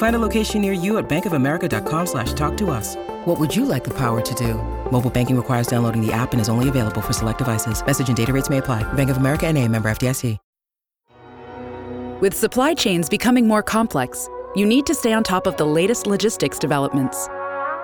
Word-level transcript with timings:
Find 0.00 0.16
a 0.16 0.18
location 0.18 0.62
near 0.62 0.72
you 0.72 0.96
at 0.96 1.10
bankofamerica.com 1.10 2.06
slash 2.06 2.32
talk 2.32 2.56
to 2.56 2.70
us. 2.70 2.96
What 3.26 3.38
would 3.38 3.54
you 3.54 3.66
like 3.66 3.84
the 3.84 3.92
power 3.92 4.22
to 4.22 4.34
do? 4.34 4.54
Mobile 4.90 5.10
banking 5.10 5.36
requires 5.36 5.66
downloading 5.66 6.00
the 6.00 6.10
app 6.10 6.32
and 6.32 6.40
is 6.40 6.48
only 6.48 6.70
available 6.70 7.02
for 7.02 7.12
select 7.12 7.36
devices. 7.36 7.84
Message 7.84 8.08
and 8.08 8.16
data 8.16 8.32
rates 8.32 8.48
may 8.48 8.58
apply. 8.58 8.82
Bank 8.94 9.10
of 9.10 9.18
America 9.18 9.46
and 9.46 9.58
a 9.58 9.68
member 9.68 9.90
FDIC. 9.90 10.38
With 12.20 12.34
supply 12.34 12.72
chains 12.72 13.10
becoming 13.10 13.46
more 13.46 13.62
complex, 13.62 14.26
you 14.54 14.64
need 14.64 14.86
to 14.86 14.94
stay 14.94 15.12
on 15.12 15.22
top 15.22 15.46
of 15.46 15.58
the 15.58 15.66
latest 15.66 16.06
logistics 16.06 16.58
developments. 16.58 17.28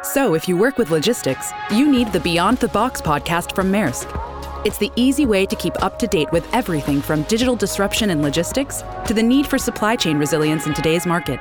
So 0.02 0.34
if 0.34 0.48
you 0.48 0.56
work 0.56 0.78
with 0.78 0.90
logistics, 0.90 1.52
you 1.70 1.86
need 1.86 2.12
the 2.12 2.20
Beyond 2.20 2.58
the 2.58 2.68
Box 2.68 3.02
podcast 3.02 3.54
from 3.54 3.70
Maersk. 3.70 4.08
It's 4.64 4.78
the 4.78 4.90
easy 4.96 5.26
way 5.26 5.44
to 5.44 5.56
keep 5.56 5.82
up 5.82 5.98
to 5.98 6.06
date 6.06 6.32
with 6.32 6.48
everything 6.54 7.02
from 7.02 7.24
digital 7.24 7.56
disruption 7.56 8.08
in 8.08 8.22
logistics 8.22 8.82
to 9.04 9.12
the 9.12 9.22
need 9.22 9.46
for 9.46 9.58
supply 9.58 9.96
chain 9.96 10.16
resilience 10.16 10.66
in 10.66 10.72
today's 10.72 11.04
market. 11.04 11.40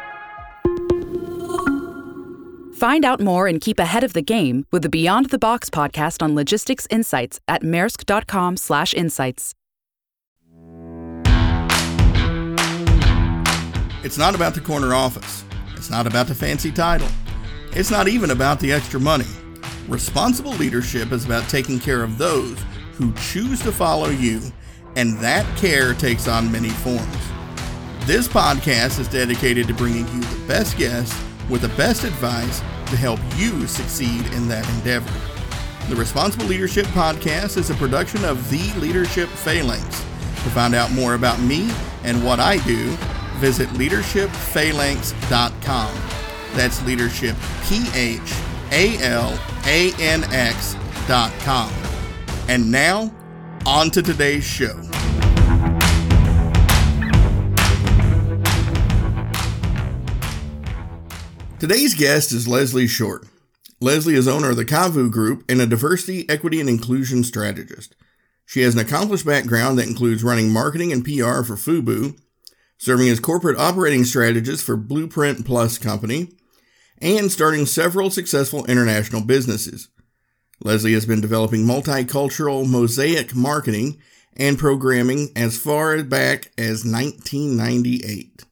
Find 2.86 3.04
out 3.04 3.20
more 3.20 3.48
and 3.48 3.60
keep 3.60 3.80
ahead 3.80 4.04
of 4.04 4.14
the 4.14 4.22
game 4.22 4.68
with 4.72 4.84
the 4.84 4.90
Beyond 4.90 5.32
the 5.32 5.40
Box 5.40 5.72
podcast 5.72 6.22
on 6.22 6.36
logistics 6.36 6.86
insights 6.92 7.40
at 7.48 7.64
maersk.com/insights. 7.64 9.54
It's 14.04 14.20
not 14.20 14.36
about 14.36 14.54
the 14.54 14.62
corner 14.64 14.94
office. 14.94 15.44
It's 15.76 15.90
not 15.90 16.06
about 16.06 16.28
the 16.28 16.36
fancy 16.36 16.72
title. 16.72 17.08
It's 17.72 17.90
not 17.90 18.08
even 18.08 18.30
about 18.30 18.60
the 18.60 18.72
extra 18.72 19.00
money. 19.00 19.26
Responsible 19.88 20.52
leadership 20.52 21.12
is 21.12 21.26
about 21.26 21.50
taking 21.50 21.80
care 21.80 22.04
of 22.04 22.20
those 22.20 22.60
who 23.00 23.12
choose 23.14 23.62
to 23.62 23.72
follow 23.72 24.10
you, 24.10 24.42
and 24.96 25.18
that 25.22 25.44
care 25.58 25.96
takes 25.96 26.28
on 26.28 26.52
many 26.52 26.70
forms. 26.70 27.18
This 28.02 28.28
podcast 28.28 29.00
is 29.00 29.08
dedicated 29.08 29.66
to 29.70 29.74
bringing 29.74 30.08
you 30.10 30.20
the 30.22 30.48
best 30.48 30.78
guests 30.78 31.20
with 31.50 31.62
the 31.62 31.70
best 31.70 32.04
advice 32.04 32.60
to 32.60 32.98
help 32.98 33.20
you 33.36 33.66
succeed 33.68 34.26
in 34.34 34.48
that 34.48 34.68
endeavor. 34.76 35.12
The 35.90 35.96
Responsible 35.96 36.46
Leadership 36.46 36.86
Podcast 36.88 37.58
is 37.58 37.70
a 37.70 37.76
production 37.76 38.26
of 38.26 38.50
The 38.50 38.74
Leadership 38.80 39.30
Phalanx. 39.30 39.86
To 39.86 40.50
find 40.52 40.76
out 40.76 40.92
more 40.92 41.14
about 41.14 41.40
me 41.42 41.72
and 42.04 42.24
what 42.24 42.40
I 42.40 42.58
do, 42.66 42.90
visit 43.38 43.70
leadershipphalanx.com. 43.70 45.96
That's 46.56 46.84
leadership, 46.86 47.36
P 47.66 47.86
H 47.94 48.34
A 48.72 48.98
L 49.04 49.40
A 49.66 49.92
N 50.00 50.24
X.com. 50.34 51.72
And 52.48 52.72
now, 52.72 53.14
on 53.66 53.90
to 53.92 54.02
today's 54.02 54.44
show. 54.44 54.82
Today's 61.58 61.94
guest 61.94 62.34
is 62.34 62.50
Leslie 62.50 62.86
Short. 62.86 63.26
Leslie 63.80 64.16
is 64.16 64.28
owner 64.28 64.50
of 64.50 64.58
the 64.58 64.66
Cavu 64.66 65.10
Group 65.10 65.46
and 65.48 65.62
a 65.62 65.66
diversity, 65.66 66.30
equity, 66.30 66.60
and 66.60 66.68
inclusion 66.68 67.24
strategist. 67.24 67.96
She 68.46 68.62
has 68.62 68.74
an 68.74 68.82
accomplished 68.82 69.26
background 69.26 69.80
that 69.80 69.88
includes 69.88 70.22
running 70.22 70.52
marketing 70.52 70.92
and 70.92 71.04
PR 71.04 71.44
for 71.44 71.56
FUBU, 71.56 72.20
serving 72.78 73.08
as 73.08 73.22
corporate 73.22 73.58
operating 73.58 74.04
strategist 74.04 74.66
for 74.66 74.76
Blueprint 74.76 75.46
Plus 75.46 75.78
Company, 75.78 76.28
and 77.02 77.32
starting 77.32 77.66
several 77.66 78.10
successful 78.10 78.66
international 78.66 79.22
businesses. 79.22 79.88
Leslie 80.62 80.94
has 80.94 81.06
been 81.06 81.22
developing 81.22 81.66
multicultural 81.66 82.70
mosaic 82.70 83.34
marketing 83.34 83.98
and 84.36 84.60
programming 84.60 85.30
as 85.38 85.58
far 85.58 86.04
back 86.04 86.52
as 86.58 86.84
1998. 86.84 88.44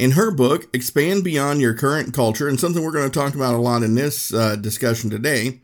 In 0.00 0.12
her 0.12 0.30
book, 0.30 0.66
Expand 0.72 1.24
Beyond 1.24 1.60
Your 1.60 1.74
Current 1.74 2.14
Culture, 2.14 2.48
and 2.48 2.58
something 2.58 2.82
we're 2.82 2.90
going 2.90 3.10
to 3.10 3.18
talk 3.18 3.34
about 3.34 3.52
a 3.52 3.58
lot 3.58 3.82
in 3.82 3.96
this 3.96 4.32
uh, 4.32 4.56
discussion 4.56 5.10
today, 5.10 5.60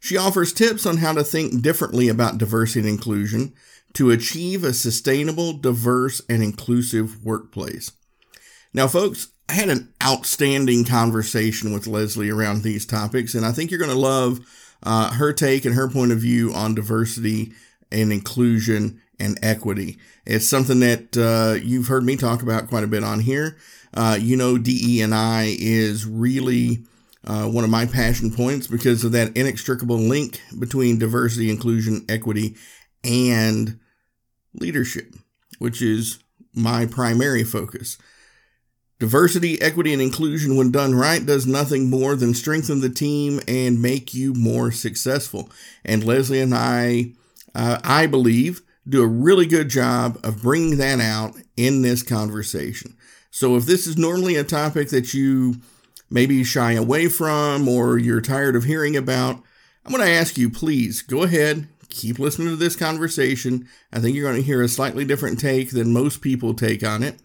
she 0.00 0.16
offers 0.16 0.52
tips 0.52 0.84
on 0.84 0.96
how 0.96 1.12
to 1.12 1.22
think 1.22 1.62
differently 1.62 2.08
about 2.08 2.38
diversity 2.38 2.80
and 2.80 2.88
inclusion 2.88 3.54
to 3.92 4.10
achieve 4.10 4.64
a 4.64 4.72
sustainable, 4.72 5.52
diverse, 5.52 6.20
and 6.28 6.42
inclusive 6.42 7.24
workplace. 7.24 7.92
Now, 8.74 8.88
folks, 8.88 9.28
I 9.48 9.52
had 9.52 9.68
an 9.68 9.94
outstanding 10.02 10.84
conversation 10.84 11.72
with 11.72 11.86
Leslie 11.86 12.30
around 12.30 12.64
these 12.64 12.84
topics, 12.84 13.32
and 13.36 13.46
I 13.46 13.52
think 13.52 13.70
you're 13.70 13.78
going 13.78 13.92
to 13.92 13.96
love 13.96 14.40
uh, 14.82 15.12
her 15.12 15.32
take 15.32 15.64
and 15.64 15.76
her 15.76 15.88
point 15.88 16.10
of 16.10 16.18
view 16.18 16.52
on 16.52 16.74
diversity 16.74 17.52
and 17.92 18.12
inclusion 18.12 19.00
and 19.20 19.38
equity. 19.42 19.98
It's 20.24 20.48
something 20.48 20.80
that 20.80 21.16
uh, 21.16 21.60
you've 21.62 21.88
heard 21.88 22.04
me 22.04 22.16
talk 22.16 22.42
about 22.42 22.68
quite 22.68 22.84
a 22.84 22.88
bit 22.88 23.02
on 23.02 23.20
here. 23.20 23.56
Uh, 23.94 24.18
you 24.20 24.36
know, 24.36 24.58
DE 24.58 25.00
and 25.00 25.14
I 25.14 25.56
is 25.58 26.06
really 26.06 26.84
uh, 27.26 27.46
one 27.46 27.64
of 27.64 27.70
my 27.70 27.86
passion 27.86 28.30
points 28.30 28.66
because 28.66 29.04
of 29.04 29.12
that 29.12 29.36
inextricable 29.36 29.98
link 29.98 30.40
between 30.58 30.98
diversity, 30.98 31.50
inclusion, 31.50 32.04
equity, 32.08 32.56
and 33.04 33.78
leadership, 34.54 35.14
which 35.58 35.82
is 35.82 36.18
my 36.54 36.86
primary 36.86 37.44
focus. 37.44 37.98
Diversity, 38.98 39.60
equity, 39.62 39.92
and 39.92 40.02
inclusion, 40.02 40.56
when 40.56 40.72
done 40.72 40.92
right, 40.94 41.24
does 41.24 41.46
nothing 41.46 41.88
more 41.88 42.16
than 42.16 42.34
strengthen 42.34 42.80
the 42.80 42.90
team 42.90 43.40
and 43.46 43.80
make 43.80 44.12
you 44.12 44.34
more 44.34 44.72
successful. 44.72 45.50
And 45.84 46.02
Leslie 46.02 46.40
and 46.40 46.52
I, 46.52 47.12
uh, 47.54 47.78
I 47.84 48.06
believe, 48.06 48.62
do 48.88 49.02
a 49.02 49.06
really 49.06 49.46
good 49.46 49.68
job 49.68 50.18
of 50.24 50.42
bringing 50.42 50.78
that 50.78 51.00
out 51.00 51.34
in 51.56 51.82
this 51.82 52.02
conversation. 52.02 52.96
So 53.30 53.56
if 53.56 53.66
this 53.66 53.86
is 53.86 53.96
normally 53.96 54.36
a 54.36 54.44
topic 54.44 54.88
that 54.88 55.12
you 55.14 55.56
maybe 56.10 56.42
shy 56.44 56.72
away 56.72 57.08
from 57.08 57.68
or 57.68 57.98
you're 57.98 58.20
tired 58.20 58.56
of 58.56 58.64
hearing 58.64 58.96
about, 58.96 59.42
I'm 59.84 59.92
going 59.92 60.04
to 60.04 60.12
ask 60.12 60.38
you, 60.38 60.50
please 60.50 61.02
go 61.02 61.22
ahead, 61.22 61.68
keep 61.88 62.18
listening 62.18 62.48
to 62.48 62.56
this 62.56 62.76
conversation. 62.76 63.68
I 63.92 64.00
think 64.00 64.16
you're 64.16 64.28
going 64.28 64.40
to 64.40 64.46
hear 64.46 64.62
a 64.62 64.68
slightly 64.68 65.04
different 65.04 65.38
take 65.38 65.70
than 65.70 65.92
most 65.92 66.20
people 66.20 66.54
take 66.54 66.84
on 66.84 67.02
it. 67.02 67.20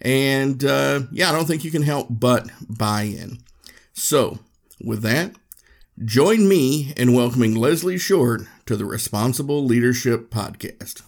And 0.00 0.64
uh, 0.64 1.00
yeah, 1.10 1.30
I 1.30 1.32
don't 1.32 1.46
think 1.46 1.64
you 1.64 1.70
can 1.70 1.82
help 1.82 2.06
but 2.10 2.48
buy 2.68 3.02
in. 3.02 3.38
So, 3.92 4.38
with 4.80 5.02
that, 5.02 5.34
join 6.04 6.48
me 6.48 6.92
in 6.96 7.12
welcoming 7.12 7.54
Leslie 7.54 7.98
Short 7.98 8.42
to 8.66 8.76
the 8.76 8.84
Responsible 8.84 9.64
Leadership 9.64 10.30
Podcast. 10.30 11.02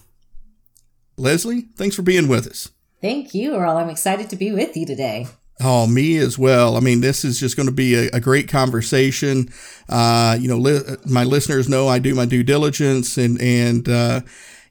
Leslie, 1.17 1.67
thanks 1.75 1.95
for 1.95 2.01
being 2.01 2.27
with 2.27 2.47
us. 2.47 2.71
Thank 3.01 3.33
you, 3.33 3.55
Earl. 3.55 3.77
I'm 3.77 3.89
excited 3.89 4.29
to 4.29 4.35
be 4.35 4.51
with 4.51 4.75
you 4.75 4.85
today. 4.85 5.27
Oh, 5.59 5.87
me 5.87 6.17
as 6.17 6.37
well. 6.37 6.75
I 6.75 6.79
mean, 6.79 7.01
this 7.01 7.23
is 7.23 7.39
just 7.39 7.55
going 7.55 7.67
to 7.67 7.73
be 7.73 7.95
a, 7.95 8.09
a 8.13 8.19
great 8.19 8.47
conversation. 8.47 9.49
Uh, 9.87 10.37
you 10.39 10.47
know, 10.47 10.57
li- 10.57 10.81
my 11.05 11.23
listeners 11.23 11.69
know 11.69 11.87
I 11.87 11.99
do 11.99 12.15
my 12.15 12.25
due 12.25 12.43
diligence 12.43 13.17
and, 13.17 13.39
and, 13.39 13.87
uh, 13.87 14.21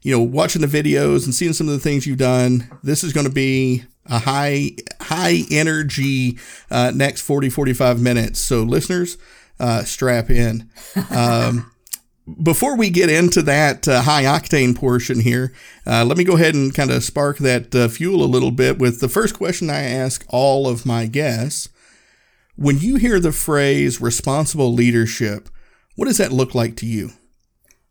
you 0.01 0.15
know, 0.15 0.21
watching 0.21 0.61
the 0.61 0.67
videos 0.67 1.25
and 1.25 1.33
seeing 1.33 1.53
some 1.53 1.67
of 1.67 1.73
the 1.73 1.79
things 1.79 2.05
you've 2.05 2.17
done. 2.17 2.69
This 2.83 3.03
is 3.03 3.13
going 3.13 3.27
to 3.27 3.31
be 3.31 3.83
a 4.07 4.19
high, 4.19 4.71
high 4.99 5.43
energy, 5.49 6.37
uh, 6.69 6.91
next 6.93 7.21
40, 7.21 7.49
45 7.49 8.01
minutes. 8.01 8.39
So 8.39 8.63
listeners, 8.63 9.17
uh, 9.61 9.83
strap 9.83 10.29
in. 10.29 10.69
Um, 11.09 11.71
before 12.43 12.75
we 12.75 12.89
get 12.89 13.09
into 13.09 13.41
that 13.43 13.87
uh, 13.87 14.01
high 14.01 14.23
octane 14.23 14.75
portion 14.75 15.19
here, 15.19 15.53
uh, 15.85 16.03
let 16.03 16.17
me 16.17 16.23
go 16.23 16.35
ahead 16.35 16.55
and 16.55 16.73
kind 16.73 16.91
of 16.91 17.03
spark 17.03 17.37
that 17.37 17.73
uh, 17.75 17.87
fuel 17.87 18.23
a 18.23 18.25
little 18.25 18.51
bit 18.51 18.79
with 18.79 18.99
the 18.99 19.09
first 19.09 19.35
question 19.35 19.69
I 19.69 19.81
ask 19.81 20.25
all 20.29 20.67
of 20.67 20.85
my 20.85 21.05
guests. 21.05 21.69
When 22.55 22.79
you 22.79 22.95
hear 22.97 23.19
the 23.19 23.31
phrase 23.31 24.01
responsible 24.01 24.73
leadership, 24.73 25.49
what 25.95 26.05
does 26.05 26.17
that 26.17 26.31
look 26.31 26.53
like 26.53 26.75
to 26.77 26.85
you? 26.85 27.11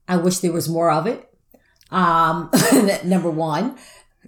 I 0.07 0.17
wish 0.17 0.39
there 0.39 0.53
was 0.53 0.69
more 0.69 0.91
of 0.91 1.07
it. 1.07 1.29
Um, 1.91 2.51
number 3.05 3.31
one. 3.31 3.79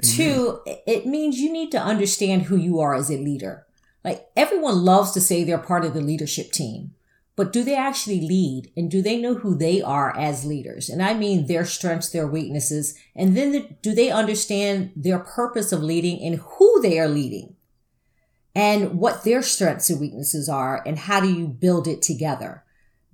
Two, 0.02 0.60
it 0.66 1.04
means 1.06 1.38
you 1.38 1.52
need 1.52 1.70
to 1.72 1.78
understand 1.78 2.44
who 2.44 2.56
you 2.56 2.80
are 2.80 2.94
as 2.94 3.10
a 3.10 3.18
leader. 3.18 3.66
Like 4.02 4.26
everyone 4.36 4.84
loves 4.84 5.12
to 5.12 5.20
say 5.20 5.44
they're 5.44 5.58
part 5.58 5.84
of 5.84 5.92
the 5.92 6.00
leadership 6.00 6.50
team 6.50 6.92
but 7.34 7.52
do 7.52 7.64
they 7.64 7.74
actually 7.74 8.20
lead 8.20 8.70
and 8.76 8.90
do 8.90 9.00
they 9.00 9.16
know 9.16 9.34
who 9.34 9.54
they 9.54 9.80
are 9.80 10.16
as 10.16 10.44
leaders 10.44 10.88
and 10.88 11.02
i 11.02 11.14
mean 11.14 11.46
their 11.46 11.64
strengths 11.64 12.10
their 12.10 12.26
weaknesses 12.26 12.96
and 13.14 13.36
then 13.36 13.52
the, 13.52 13.68
do 13.82 13.94
they 13.94 14.10
understand 14.10 14.92
their 14.94 15.18
purpose 15.18 15.72
of 15.72 15.82
leading 15.82 16.22
and 16.22 16.40
who 16.40 16.80
they 16.82 16.98
are 16.98 17.08
leading 17.08 17.54
and 18.54 18.98
what 18.98 19.24
their 19.24 19.42
strengths 19.42 19.88
and 19.88 20.00
weaknesses 20.00 20.48
are 20.48 20.82
and 20.86 20.98
how 20.98 21.20
do 21.20 21.32
you 21.32 21.46
build 21.46 21.88
it 21.88 22.02
together 22.02 22.64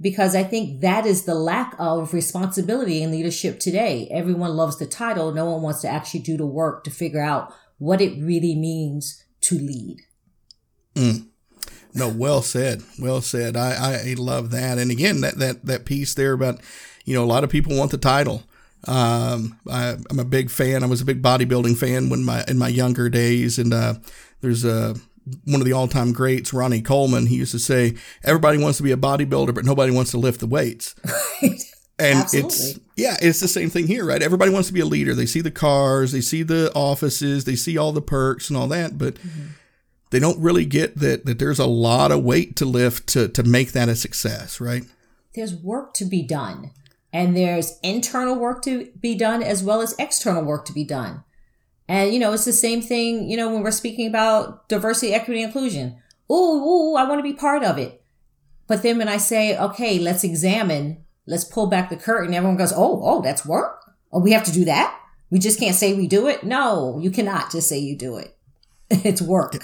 because 0.01 0.35
I 0.35 0.45
think 0.45 0.81
that 0.81 1.07
is 1.07 1.25
the 1.25 1.35
lack 1.35 1.75
of 1.79 2.15
responsibility 2.15 3.03
in 3.03 3.11
leadership 3.11 3.59
today. 3.59 4.09
Everyone 4.11 4.57
loves 4.57 4.79
the 4.79 4.87
title. 4.87 5.33
No 5.33 5.47
one 5.47 5.63
wants 5.63 5.81
to 5.83 5.89
actually 5.89 6.21
do 6.21 6.37
the 6.37 6.47
work 6.47 6.85
to 6.85 6.91
figure 6.91 7.21
out 7.21 7.53
what 7.79 8.01
it 8.01 8.23
really 8.23 8.55
means 8.55 9.25
to 9.43 9.57
lead. 9.57 10.03
Mm. 10.95 11.28
No, 11.99 12.09
well 12.09 12.43
said. 12.43 12.83
Well 12.99 13.21
said. 13.21 13.57
I, 13.57 14.11
I 14.11 14.15
love 14.17 14.51
that. 14.51 14.79
And 14.79 14.91
again, 14.91 15.21
that, 15.23 15.39
that, 15.39 15.67
that 15.67 15.85
piece 15.85 16.15
there 16.15 16.33
about, 16.33 16.61
you 17.05 17.15
know, 17.15 17.25
a 17.25 17.27
lot 17.27 17.45
of 17.45 17.51
people 17.51 17.77
want 17.77 17.91
the 17.91 17.99
title. 17.99 18.45
Um, 18.87 19.59
I, 19.69 19.97
am 20.11 20.19
a 20.19 20.25
big 20.25 20.51
fan. 20.51 20.83
I 20.83 20.87
was 20.87 21.01
a 21.01 21.05
big 21.05 21.23
bodybuilding 21.23 21.77
fan 21.77 22.09
when 22.09 22.25
my, 22.25 22.45
in 22.47 22.59
my 22.59 22.69
younger 22.69 23.09
days. 23.09 23.59
And, 23.59 23.75
uh, 23.75 23.95
there's 24.41 24.65
a, 24.65 24.95
one 25.45 25.61
of 25.61 25.67
the 25.67 25.73
all-time 25.73 26.13
greats, 26.13 26.53
Ronnie 26.53 26.81
Coleman, 26.81 27.27
he 27.27 27.37
used 27.37 27.53
to 27.53 27.59
say, 27.59 27.95
"Everybody 28.25 28.57
wants 28.57 28.79
to 28.79 28.83
be 28.83 28.93
a 28.93 28.97
bodybuilder, 28.97 29.55
but 29.55 29.67
nobody 29.67 29.93
wants 29.93 30.11
to 30.13 30.17
lift 30.17 30.41
the 30.41 30.47
weights." 30.47 30.95
And 32.01 32.21
Absolutely. 32.21 32.49
it's 32.49 32.81
yeah, 32.97 33.17
it's 33.21 33.41
the 33.41 33.49
same 33.49 33.71
thing 33.71 33.89
here, 33.89 34.05
right? 34.05 34.23
Everybody 34.23 34.53
wants 34.53 34.69
to 34.69 34.75
be 34.75 34.79
a 34.79 34.87
leader. 34.87 35.15
They 35.15 35.27
see 35.27 35.41
the 35.41 35.51
cars, 35.51 36.13
they 36.13 36.21
see 36.21 36.45
the 36.45 36.73
offices, 36.73 37.45
they 37.45 37.57
see 37.57 37.77
all 37.77 37.91
the 37.91 38.01
perks 38.01 38.49
and 38.49 38.57
all 38.57 38.69
that, 38.69 38.97
but 38.99 39.15
mm-hmm. 39.15 39.49
They 40.11 40.19
don't 40.19 40.41
really 40.41 40.65
get 40.65 40.97
that 40.97 41.27
that 41.27 41.39
there's 41.39 41.59
a 41.59 41.67
lot 41.67 42.13
of 42.13 42.23
weight 42.23 42.57
to 42.57 42.65
lift 42.65 43.07
to 43.09 43.29
to 43.29 43.43
make 43.43 43.73
that 43.73 43.89
a 43.89 43.97
success, 43.97 44.61
right? 44.61 44.85
There's 45.35 45.55
work 45.55 45.95
to 45.95 46.05
be 46.05 46.23
done. 46.23 46.73
And 47.13 47.37
there's 47.37 47.79
internal 47.83 48.37
work 48.37 48.63
to 48.65 48.91
be 49.01 49.15
done 49.15 49.43
as 49.43 49.63
well 49.63 49.81
as 49.81 49.95
external 49.99 50.45
work 50.45 50.67
to 50.67 50.73
be 50.73 50.85
done. 50.85 51.25
And, 51.89 52.13
you 52.13 52.19
know, 52.19 52.33
it's 52.33 52.45
the 52.45 52.53
same 52.53 52.83
thing, 52.83 53.31
you 53.31 53.37
know, 53.37 53.51
when 53.51 53.63
we're 53.63 53.71
speaking 53.71 54.07
about 54.07 54.69
diversity, 54.69 55.15
equity, 55.15 55.43
inclusion. 55.43 55.97
Ooh, 56.31 56.35
ooh, 56.35 56.97
I 56.97 57.09
want 57.09 57.19
to 57.19 57.23
be 57.23 57.33
part 57.33 57.65
of 57.65 57.79
it. 57.79 58.03
But 58.67 58.83
then 58.83 58.99
when 58.99 59.09
I 59.09 59.17
say, 59.17 59.57
okay, 59.57 59.99
let's 59.99 60.23
examine, 60.23 61.03
let's 61.27 61.45
pull 61.45 61.69
back 61.69 61.89
the 61.89 61.97
curtain, 61.97 62.35
everyone 62.35 62.59
goes, 62.59 62.75
oh, 62.75 63.01
oh, 63.03 63.23
that's 63.23 63.47
work. 63.47 63.95
Oh, 64.13 64.21
we 64.21 64.33
have 64.33 64.45
to 64.45 64.53
do 64.53 64.67
that. 64.67 65.01
We 65.31 65.39
just 65.39 65.59
can't 65.59 65.75
say 65.75 65.95
we 65.95 66.07
do 66.07 66.27
it. 66.27 66.45
No, 66.45 66.99
you 66.99 67.11
cannot 67.11 67.51
just 67.51 67.69
say 67.69 67.79
you 67.79 67.97
do 67.97 68.19
it. 68.19 68.37
it's 68.91 69.23
work. 69.23 69.55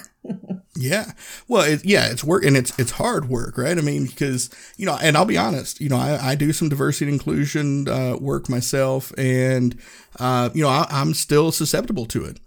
Yeah. 0.77 1.13
Well, 1.47 1.63
it, 1.63 1.85
yeah, 1.85 2.11
it's 2.11 2.25
work 2.25 2.45
and 2.45 2.57
it's 2.57 2.77
it's 2.79 2.93
hard 2.93 3.29
work, 3.29 3.57
right? 3.57 3.79
I 3.79 3.81
mean, 3.81 4.07
because 4.07 4.51
you 4.77 4.87
know, 4.87 4.99
and 5.01 5.17
I'll 5.17 5.25
be 5.25 5.39
honest, 5.39 5.81
you 5.81 5.89
know, 5.89 5.97
I, 5.97 6.31
I 6.31 6.35
do 6.35 6.53
some 6.53 6.69
diversity 6.69 7.07
and 7.07 7.15
inclusion 7.15 7.89
uh, 7.89 8.17
work 8.17 8.49
myself, 8.49 9.13
and 9.17 9.79
uh, 10.19 10.51
you 10.53 10.63
know, 10.63 10.69
I, 10.69 10.87
am 10.91 11.15
still 11.15 11.53
susceptible 11.53 12.07
to 12.07 12.25
it. 12.25 12.41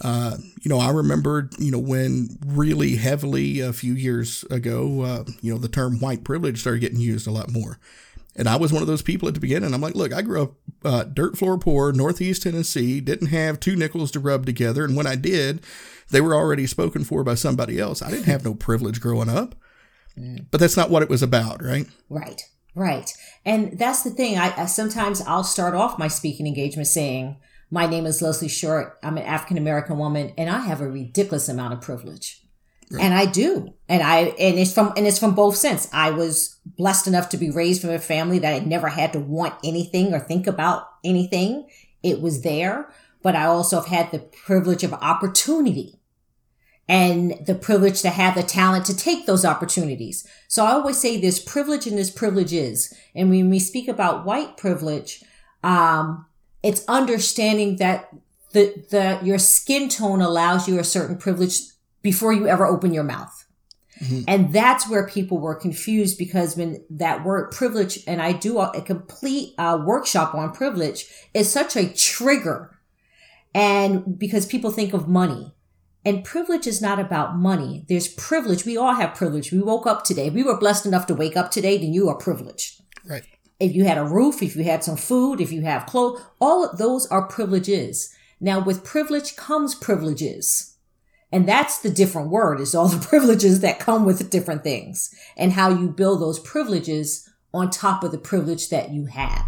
Uh, 0.00 0.38
you 0.62 0.68
know, 0.68 0.78
I 0.78 0.90
remember, 0.90 1.50
you 1.58 1.70
know, 1.70 1.78
when 1.78 2.38
really 2.44 2.96
heavily 2.96 3.60
a 3.60 3.72
few 3.72 3.92
years 3.92 4.44
ago, 4.44 5.02
uh, 5.02 5.24
you 5.40 5.52
know, 5.52 5.58
the 5.58 5.68
term 5.68 6.00
white 6.00 6.24
privilege 6.24 6.60
started 6.60 6.80
getting 6.80 7.00
used 7.00 7.26
a 7.26 7.30
lot 7.30 7.50
more. 7.50 7.78
And 8.36 8.48
I 8.48 8.56
was 8.56 8.72
one 8.72 8.82
of 8.82 8.88
those 8.88 9.02
people 9.02 9.28
at 9.28 9.34
the 9.34 9.40
beginning. 9.40 9.72
I'm 9.72 9.80
like, 9.80 9.94
look, 9.94 10.12
I 10.12 10.22
grew 10.22 10.42
up 10.42 10.52
uh, 10.84 11.04
dirt 11.04 11.38
floor 11.38 11.56
poor, 11.56 11.92
Northeast 11.92 12.42
Tennessee, 12.42 13.00
didn't 13.00 13.28
have 13.28 13.60
two 13.60 13.76
nickels 13.76 14.10
to 14.12 14.20
rub 14.20 14.44
together. 14.44 14.84
And 14.84 14.96
when 14.96 15.06
I 15.06 15.14
did, 15.14 15.62
they 16.10 16.20
were 16.20 16.34
already 16.34 16.66
spoken 16.66 17.04
for 17.04 17.24
by 17.24 17.34
somebody 17.34 17.78
else. 17.78 18.02
I 18.02 18.10
didn't 18.10 18.26
have 18.26 18.44
no 18.44 18.54
privilege 18.54 19.00
growing 19.00 19.28
up. 19.28 19.54
Mm. 20.18 20.46
But 20.50 20.60
that's 20.60 20.76
not 20.76 20.90
what 20.90 21.02
it 21.02 21.08
was 21.08 21.22
about, 21.22 21.62
right? 21.62 21.86
Right. 22.08 22.42
Right. 22.74 23.12
And 23.44 23.78
that's 23.78 24.02
the 24.02 24.10
thing. 24.10 24.38
I, 24.38 24.52
I 24.62 24.66
sometimes 24.66 25.20
I'll 25.22 25.44
start 25.44 25.74
off 25.74 25.98
my 25.98 26.08
speaking 26.08 26.46
engagement 26.46 26.88
saying, 26.88 27.36
"My 27.70 27.86
name 27.86 28.04
is 28.04 28.20
Leslie 28.20 28.48
Short. 28.48 28.98
I'm 29.02 29.16
an 29.16 29.24
African 29.24 29.58
American 29.58 29.96
woman, 29.96 30.32
and 30.36 30.50
I 30.50 30.60
have 30.60 30.80
a 30.80 30.88
ridiculous 30.88 31.48
amount 31.48 31.74
of 31.74 31.80
privilege." 31.80 32.42
Right. 32.90 33.02
And 33.02 33.14
I 33.14 33.26
do. 33.26 33.74
And 33.88 34.02
I 34.02 34.18
and 34.38 34.58
it's 34.58 34.72
from 34.72 34.92
and 34.96 35.06
it's 35.06 35.18
from 35.18 35.34
both 35.34 35.56
sense. 35.56 35.88
I 35.92 36.10
was 36.10 36.58
blessed 36.64 37.06
enough 37.06 37.28
to 37.30 37.36
be 37.36 37.50
raised 37.50 37.80
from 37.80 37.90
a 37.90 37.98
family 37.98 38.40
that 38.40 38.54
I 38.54 38.58
never 38.64 38.88
had 38.88 39.12
to 39.12 39.20
want 39.20 39.54
anything 39.62 40.12
or 40.12 40.18
think 40.18 40.46
about 40.46 40.88
anything. 41.04 41.68
It 42.02 42.20
was 42.20 42.42
there 42.42 42.88
but 43.24 43.34
I 43.34 43.46
also 43.46 43.76
have 43.80 43.86
had 43.86 44.12
the 44.12 44.18
privilege 44.18 44.84
of 44.84 44.92
opportunity 44.92 45.98
and 46.86 47.34
the 47.46 47.54
privilege 47.54 48.02
to 48.02 48.10
have 48.10 48.34
the 48.34 48.42
talent 48.42 48.84
to 48.84 48.94
take 48.96 49.24
those 49.24 49.46
opportunities. 49.46 50.28
So 50.46 50.66
I 50.66 50.72
always 50.72 51.00
say 51.00 51.18
there's 51.18 51.40
privilege 51.40 51.86
and 51.86 51.96
there's 51.96 52.10
privileges. 52.10 52.92
And 53.14 53.30
when 53.30 53.48
we 53.48 53.58
speak 53.58 53.88
about 53.88 54.26
white 54.26 54.58
privilege, 54.58 55.24
um, 55.62 56.26
it's 56.62 56.84
understanding 56.86 57.76
that 57.76 58.10
the, 58.52 58.84
the, 58.90 59.18
your 59.22 59.38
skin 59.38 59.88
tone 59.88 60.20
allows 60.20 60.68
you 60.68 60.78
a 60.78 60.84
certain 60.84 61.16
privilege 61.16 61.60
before 62.02 62.34
you 62.34 62.46
ever 62.46 62.66
open 62.66 62.92
your 62.92 63.04
mouth. 63.04 63.46
Mm-hmm. 64.02 64.24
And 64.28 64.52
that's 64.52 64.86
where 64.86 65.08
people 65.08 65.38
were 65.38 65.54
confused 65.54 66.18
because 66.18 66.58
when 66.58 66.84
that 66.90 67.24
word 67.24 67.52
privilege, 67.52 68.00
and 68.06 68.20
I 68.20 68.32
do 68.32 68.58
a, 68.58 68.70
a 68.72 68.82
complete 68.82 69.54
uh, 69.56 69.82
workshop 69.82 70.34
on 70.34 70.52
privilege, 70.52 71.06
is 71.32 71.50
such 71.50 71.74
a 71.74 71.88
trigger 71.88 72.73
and 73.54 74.18
because 74.18 74.46
people 74.46 74.70
think 74.70 74.92
of 74.92 75.08
money. 75.08 75.54
And 76.04 76.24
privilege 76.24 76.66
is 76.66 76.82
not 76.82 76.98
about 76.98 77.36
money. 77.36 77.86
There's 77.88 78.08
privilege. 78.08 78.66
We 78.66 78.76
all 78.76 78.94
have 78.94 79.14
privilege. 79.14 79.50
We 79.50 79.60
woke 79.60 79.86
up 79.86 80.04
today. 80.04 80.28
we 80.28 80.42
were 80.42 80.58
blessed 80.58 80.84
enough 80.84 81.06
to 81.06 81.14
wake 81.14 81.36
up 81.36 81.50
today, 81.50 81.78
then 81.78 81.94
you 81.94 82.08
are 82.10 82.16
privileged. 82.16 82.82
Right. 83.06 83.24
If 83.58 83.74
you 83.74 83.84
had 83.84 83.96
a 83.96 84.04
roof, 84.04 84.42
if 84.42 84.54
you 84.54 84.64
had 84.64 84.84
some 84.84 84.96
food, 84.96 85.40
if 85.40 85.50
you 85.50 85.62
have 85.62 85.86
clothes, 85.86 86.20
all 86.40 86.68
of 86.68 86.76
those 86.76 87.06
are 87.06 87.26
privileges. 87.26 88.14
Now 88.40 88.62
with 88.62 88.84
privilege 88.84 89.36
comes 89.36 89.74
privileges. 89.74 90.76
And 91.32 91.48
that's 91.48 91.80
the 91.80 91.90
different 91.90 92.30
word 92.30 92.60
is 92.60 92.74
all 92.74 92.88
the 92.88 93.06
privileges 93.08 93.60
that 93.60 93.80
come 93.80 94.04
with 94.04 94.28
different 94.30 94.62
things 94.62 95.14
and 95.36 95.52
how 95.52 95.70
you 95.70 95.88
build 95.88 96.20
those 96.20 96.38
privileges 96.38 97.28
on 97.54 97.70
top 97.70 98.04
of 98.04 98.12
the 98.12 98.18
privilege 98.18 98.68
that 98.68 98.90
you 98.90 99.06
have. 99.06 99.46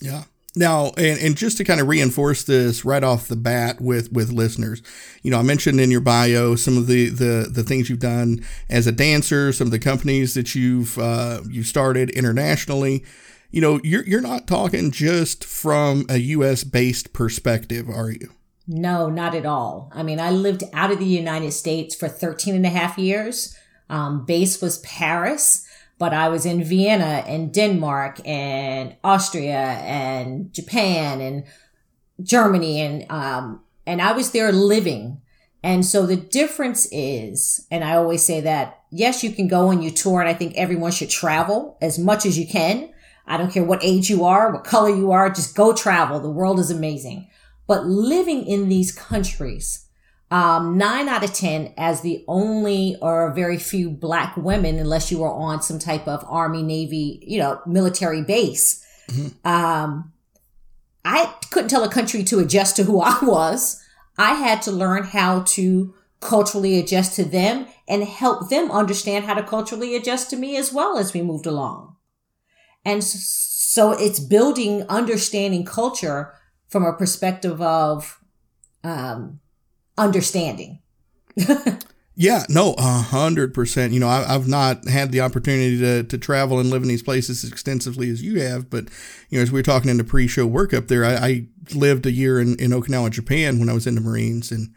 Yeah. 0.00 0.24
Now, 0.56 0.86
and, 0.96 1.18
and 1.20 1.36
just 1.36 1.58
to 1.58 1.64
kind 1.64 1.80
of 1.80 1.86
reinforce 1.86 2.42
this 2.42 2.84
right 2.84 3.04
off 3.04 3.28
the 3.28 3.36
bat 3.36 3.80
with, 3.80 4.10
with 4.12 4.32
listeners, 4.32 4.82
you 5.22 5.30
know, 5.30 5.38
I 5.38 5.42
mentioned 5.42 5.80
in 5.80 5.92
your 5.92 6.00
bio 6.00 6.56
some 6.56 6.76
of 6.76 6.88
the, 6.88 7.08
the, 7.08 7.48
the 7.48 7.62
things 7.62 7.88
you've 7.88 8.00
done 8.00 8.44
as 8.68 8.86
a 8.88 8.92
dancer, 8.92 9.52
some 9.52 9.68
of 9.68 9.70
the 9.70 9.78
companies 9.78 10.34
that 10.34 10.54
you've 10.56 10.98
uh, 10.98 11.42
you 11.48 11.62
started 11.62 12.10
internationally. 12.10 13.04
You 13.52 13.60
know, 13.60 13.80
you're 13.82 14.04
you're 14.04 14.20
not 14.20 14.46
talking 14.46 14.90
just 14.90 15.44
from 15.44 16.04
a 16.08 16.18
U.S. 16.18 16.62
based 16.62 17.12
perspective, 17.12 17.88
are 17.88 18.10
you? 18.10 18.30
No, 18.66 19.08
not 19.08 19.34
at 19.34 19.46
all. 19.46 19.90
I 19.92 20.04
mean, 20.04 20.20
I 20.20 20.30
lived 20.30 20.62
out 20.72 20.92
of 20.92 21.00
the 21.00 21.04
United 21.04 21.52
States 21.52 21.94
for 21.94 22.08
13 22.08 22.54
and 22.54 22.66
a 22.66 22.70
half 22.70 22.98
years. 22.98 23.56
Um, 23.88 24.24
base 24.24 24.62
was 24.62 24.78
Paris 24.78 25.66
but 26.00 26.14
I 26.14 26.30
was 26.30 26.46
in 26.46 26.64
Vienna 26.64 27.22
and 27.28 27.52
Denmark 27.52 28.26
and 28.26 28.96
Austria 29.04 29.76
and 29.84 30.50
Japan 30.52 31.20
and 31.20 31.44
Germany 32.22 32.80
and 32.80 33.10
um 33.10 33.60
and 33.86 34.00
I 34.00 34.12
was 34.12 34.32
there 34.32 34.50
living. 34.50 35.20
And 35.62 35.84
so 35.84 36.06
the 36.06 36.16
difference 36.16 36.88
is, 36.90 37.66
and 37.70 37.84
I 37.84 37.96
always 37.96 38.22
say 38.22 38.40
that, 38.40 38.80
yes, 38.90 39.22
you 39.22 39.30
can 39.30 39.46
go 39.46 39.70
and 39.70 39.84
you 39.84 39.90
tour, 39.90 40.20
and 40.20 40.28
I 40.28 40.32
think 40.32 40.54
everyone 40.56 40.92
should 40.92 41.10
travel 41.10 41.76
as 41.82 41.98
much 41.98 42.24
as 42.24 42.38
you 42.38 42.46
can. 42.46 42.90
I 43.26 43.36
don't 43.36 43.52
care 43.52 43.64
what 43.64 43.84
age 43.84 44.08
you 44.08 44.24
are, 44.24 44.52
what 44.52 44.64
color 44.64 44.88
you 44.88 45.10
are, 45.12 45.28
just 45.28 45.54
go 45.54 45.74
travel. 45.74 46.18
The 46.18 46.30
world 46.30 46.60
is 46.60 46.70
amazing. 46.70 47.28
But 47.66 47.84
living 47.84 48.46
in 48.46 48.68
these 48.68 48.90
countries, 48.90 49.86
um, 50.30 50.78
nine 50.78 51.08
out 51.08 51.24
of 51.24 51.32
10 51.32 51.74
as 51.76 52.02
the 52.02 52.24
only 52.28 52.96
or 53.02 53.32
very 53.32 53.58
few 53.58 53.90
black 53.90 54.36
women, 54.36 54.78
unless 54.78 55.10
you 55.10 55.18
were 55.18 55.32
on 55.32 55.62
some 55.62 55.78
type 55.78 56.06
of 56.06 56.24
army, 56.28 56.62
navy, 56.62 57.22
you 57.26 57.38
know, 57.38 57.60
military 57.66 58.22
base. 58.22 58.84
Mm-hmm. 59.08 59.48
Um, 59.48 60.12
I 61.04 61.34
couldn't 61.50 61.70
tell 61.70 61.82
a 61.82 61.90
country 61.90 62.22
to 62.24 62.38
adjust 62.38 62.76
to 62.76 62.84
who 62.84 63.00
I 63.04 63.18
was. 63.22 63.82
I 64.18 64.34
had 64.34 64.62
to 64.62 64.70
learn 64.70 65.04
how 65.04 65.40
to 65.40 65.94
culturally 66.20 66.78
adjust 66.78 67.16
to 67.16 67.24
them 67.24 67.66
and 67.88 68.04
help 68.04 68.50
them 68.50 68.70
understand 68.70 69.24
how 69.24 69.34
to 69.34 69.42
culturally 69.42 69.96
adjust 69.96 70.30
to 70.30 70.36
me 70.36 70.56
as 70.56 70.72
well 70.72 70.98
as 70.98 71.12
we 71.12 71.22
moved 71.22 71.46
along. 71.46 71.96
And 72.84 73.02
so 73.02 73.92
it's 73.92 74.20
building 74.20 74.84
understanding 74.88 75.64
culture 75.64 76.34
from 76.68 76.84
a 76.84 76.92
perspective 76.92 77.60
of, 77.60 78.20
um, 78.84 79.39
understanding. 80.00 80.80
yeah, 82.16 82.44
no, 82.48 82.74
a 82.78 82.82
hundred 82.82 83.54
percent. 83.54 83.92
You 83.92 84.00
know, 84.00 84.08
I, 84.08 84.24
have 84.24 84.48
not 84.48 84.88
had 84.88 85.12
the 85.12 85.20
opportunity 85.20 85.78
to, 85.78 86.02
to 86.04 86.18
travel 86.18 86.58
and 86.58 86.70
live 86.70 86.82
in 86.82 86.88
these 86.88 87.02
places 87.02 87.44
as 87.44 87.50
extensively 87.50 88.10
as 88.10 88.22
you 88.22 88.40
have, 88.40 88.68
but 88.68 88.84
you 89.28 89.38
know, 89.38 89.42
as 89.42 89.52
we 89.52 89.58
were 89.58 89.62
talking 89.64 89.90
in 89.90 89.96
the 89.96 90.04
pre-show 90.04 90.46
work 90.46 90.74
up 90.74 90.88
there, 90.88 91.04
I, 91.04 91.14
I 91.14 91.46
lived 91.74 92.06
a 92.06 92.12
year 92.12 92.40
in, 92.40 92.56
in 92.58 92.72
Okinawa, 92.72 93.10
Japan 93.10 93.58
when 93.58 93.68
I 93.68 93.74
was 93.74 93.86
in 93.86 93.94
the 93.94 94.00
Marines, 94.00 94.50
and 94.50 94.74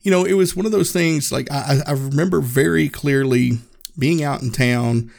you 0.00 0.10
know, 0.10 0.24
it 0.24 0.34
was 0.34 0.54
one 0.54 0.66
of 0.66 0.72
those 0.72 0.92
things. 0.92 1.32
Like 1.32 1.50
I, 1.50 1.80
I 1.86 1.92
remember 1.92 2.40
very 2.40 2.88
clearly 2.88 3.58
being 3.98 4.22
out 4.22 4.42
in 4.42 4.52
town. 4.52 5.10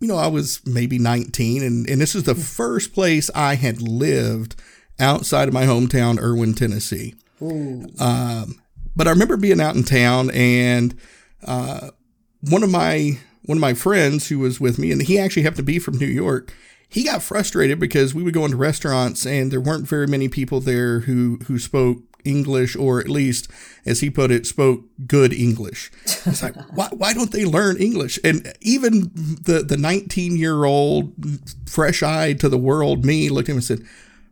You 0.00 0.06
know, 0.06 0.16
I 0.16 0.28
was 0.28 0.64
maybe 0.64 0.98
19, 0.98 1.64
and, 1.64 1.90
and 1.90 2.00
this 2.00 2.14
is 2.14 2.22
the 2.22 2.34
hmm. 2.34 2.40
first 2.40 2.94
place 2.94 3.30
I 3.34 3.56
had 3.56 3.82
lived 3.82 4.54
outside 5.00 5.48
of 5.48 5.54
my 5.54 5.64
hometown, 5.64 6.20
Erwin, 6.20 6.54
Tennessee. 6.54 7.14
Um, 8.00 8.60
but 8.96 9.06
I 9.06 9.10
remember 9.10 9.36
being 9.36 9.60
out 9.60 9.76
in 9.76 9.84
town 9.84 10.30
and 10.32 10.96
uh, 11.46 11.90
one 12.40 12.62
of 12.62 12.70
my 12.70 13.18
one 13.44 13.58
of 13.58 13.62
my 13.62 13.74
friends 13.74 14.28
who 14.28 14.38
was 14.38 14.60
with 14.60 14.78
me, 14.78 14.92
and 14.92 15.02
he 15.02 15.18
actually 15.18 15.42
happened 15.42 15.58
to 15.58 15.62
be 15.62 15.78
from 15.78 15.96
New 15.96 16.06
York. 16.06 16.52
He 16.90 17.04
got 17.04 17.22
frustrated 17.22 17.78
because 17.78 18.14
we 18.14 18.22
would 18.22 18.34
go 18.34 18.44
into 18.44 18.56
restaurants 18.56 19.26
and 19.26 19.50
there 19.50 19.60
weren't 19.60 19.88
very 19.88 20.06
many 20.06 20.28
people 20.28 20.60
there 20.60 21.00
who 21.00 21.38
who 21.46 21.58
spoke 21.58 21.98
English, 22.24 22.76
or 22.76 23.00
at 23.00 23.08
least, 23.08 23.50
as 23.86 24.00
he 24.00 24.10
put 24.10 24.30
it, 24.30 24.46
spoke 24.46 24.84
good 25.06 25.32
English. 25.32 25.90
It's 26.04 26.42
like, 26.42 26.54
why, 26.74 26.88
why 26.92 27.12
don't 27.12 27.32
they 27.32 27.44
learn 27.44 27.76
English? 27.78 28.18
And 28.24 28.52
even 28.60 29.10
the 29.14 29.64
the 29.66 29.76
19 29.76 30.36
year 30.36 30.64
old, 30.64 31.12
fresh 31.66 32.02
eyed 32.02 32.40
to 32.40 32.48
the 32.48 32.58
world 32.58 33.04
me 33.04 33.28
looked 33.28 33.48
at 33.48 33.52
him 33.52 33.58
and 33.58 33.64
said, 33.64 33.82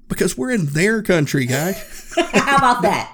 because 0.09 0.37
we're 0.37 0.51
in 0.51 0.67
their 0.67 1.03
country, 1.03 1.47
guy. 1.47 1.73
how 2.33 2.57
about 2.57 2.83
that? 2.83 3.13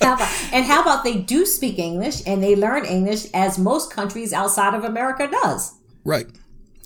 How 0.00 0.14
about, 0.14 0.28
and 0.52 0.64
how 0.64 0.82
about 0.82 1.04
they 1.04 1.18
do 1.18 1.46
speak 1.46 1.78
English 1.78 2.22
and 2.26 2.42
they 2.42 2.56
learn 2.56 2.84
English 2.84 3.26
as 3.32 3.58
most 3.58 3.92
countries 3.92 4.32
outside 4.32 4.74
of 4.74 4.84
America 4.84 5.28
does? 5.28 5.74
Right. 6.04 6.26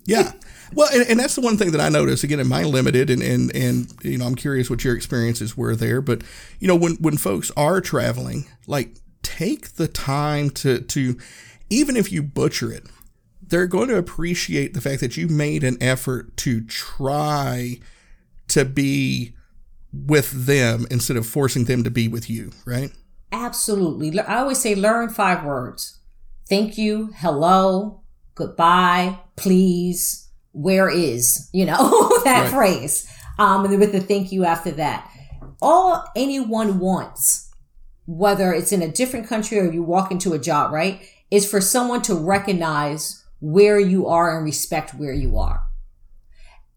Yeah. 0.04 0.32
Well, 0.72 0.88
and, 0.92 1.08
and, 1.08 1.20
that's 1.20 1.36
the 1.36 1.40
one 1.40 1.56
thing 1.56 1.70
that 1.70 1.80
I 1.80 1.88
notice 1.88 2.24
again 2.24 2.40
in 2.40 2.48
my 2.48 2.64
limited 2.64 3.08
and, 3.08 3.22
and 3.22 3.54
and 3.54 3.94
you 4.02 4.18
know 4.18 4.26
I'm 4.26 4.34
curious 4.34 4.68
what 4.68 4.82
your 4.82 4.96
experiences 4.96 5.56
were 5.56 5.76
there, 5.76 6.00
but 6.00 6.24
you 6.58 6.66
know 6.66 6.74
when 6.74 6.94
when 6.94 7.16
folks 7.16 7.52
are 7.56 7.80
traveling, 7.80 8.46
like 8.66 8.96
take 9.22 9.74
the 9.74 9.86
time 9.86 10.50
to 10.50 10.80
to 10.80 11.16
even 11.70 11.96
if 11.96 12.10
you 12.10 12.24
butcher 12.24 12.72
it, 12.72 12.86
they're 13.40 13.68
going 13.68 13.88
to 13.88 13.96
appreciate 13.96 14.74
the 14.74 14.80
fact 14.80 15.00
that 15.00 15.16
you 15.16 15.28
made 15.28 15.62
an 15.62 15.76
effort 15.80 16.36
to 16.38 16.62
try 16.62 17.78
to 18.48 18.64
be 18.64 19.33
with 19.94 20.46
them 20.46 20.86
instead 20.90 21.16
of 21.16 21.26
forcing 21.26 21.64
them 21.64 21.84
to 21.84 21.90
be 21.90 22.08
with 22.08 22.28
you, 22.28 22.50
right? 22.64 22.90
Absolutely. 23.32 24.18
I 24.20 24.40
always 24.40 24.58
say 24.58 24.74
learn 24.74 25.08
five 25.08 25.44
words. 25.44 25.98
Thank 26.48 26.76
you, 26.76 27.10
hello, 27.16 28.02
goodbye, 28.34 29.18
please, 29.36 30.28
where 30.52 30.90
is, 30.90 31.48
you 31.52 31.64
know, 31.64 32.10
that 32.24 32.42
right. 32.42 32.50
phrase. 32.50 33.10
Um, 33.38 33.64
and 33.64 33.80
with 33.80 33.92
the 33.92 34.00
thank 34.00 34.30
you 34.30 34.44
after 34.44 34.70
that. 34.72 35.10
All 35.62 36.04
anyone 36.14 36.78
wants, 36.78 37.50
whether 38.06 38.52
it's 38.52 38.72
in 38.72 38.82
a 38.82 38.88
different 38.88 39.26
country 39.26 39.58
or 39.58 39.72
you 39.72 39.82
walk 39.82 40.10
into 40.10 40.34
a 40.34 40.38
job, 40.38 40.72
right, 40.72 41.02
is 41.30 41.48
for 41.48 41.60
someone 41.60 42.02
to 42.02 42.14
recognize 42.14 43.24
where 43.40 43.78
you 43.78 44.06
are 44.06 44.36
and 44.36 44.44
respect 44.44 44.94
where 44.94 45.12
you 45.12 45.38
are. 45.38 45.62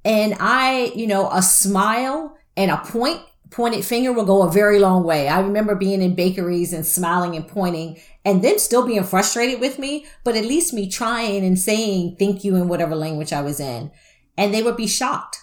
And 0.06 0.36
I, 0.40 0.94
you 0.96 1.06
know, 1.06 1.30
a 1.32 1.42
smile 1.42 2.38
and 2.58 2.72
a 2.72 2.78
point 2.78 3.22
pointed 3.50 3.86
finger 3.86 4.12
will 4.12 4.26
go 4.26 4.44
a 4.44 4.52
very 4.52 4.80
long 4.80 5.04
way. 5.04 5.30
I 5.30 5.40
remember 5.40 5.76
being 5.76 6.02
in 6.02 6.16
bakeries 6.16 6.74
and 6.74 6.86
smiling 6.86 7.36
and 7.36 7.48
pointing 7.48 7.98
and 8.26 8.44
then 8.44 8.60
still 8.60 8.86
being 8.86 9.04
frustrated 9.04 9.62
with 9.62 9.80
me, 9.80 10.06
but 10.26 10.36
at 10.36 10.44
least 10.44 10.74
me 10.74 10.90
trying 10.90 11.46
and 11.46 11.58
saying 11.58 12.18
thank 12.20 12.44
you 12.44 12.56
in 12.58 12.68
whatever 12.68 12.96
language 12.96 13.32
I 13.32 13.42
was 13.42 13.62
in. 13.62 13.92
And 14.38 14.54
they 14.54 14.62
would 14.62 14.76
be 14.76 14.88
shocked 14.88 15.38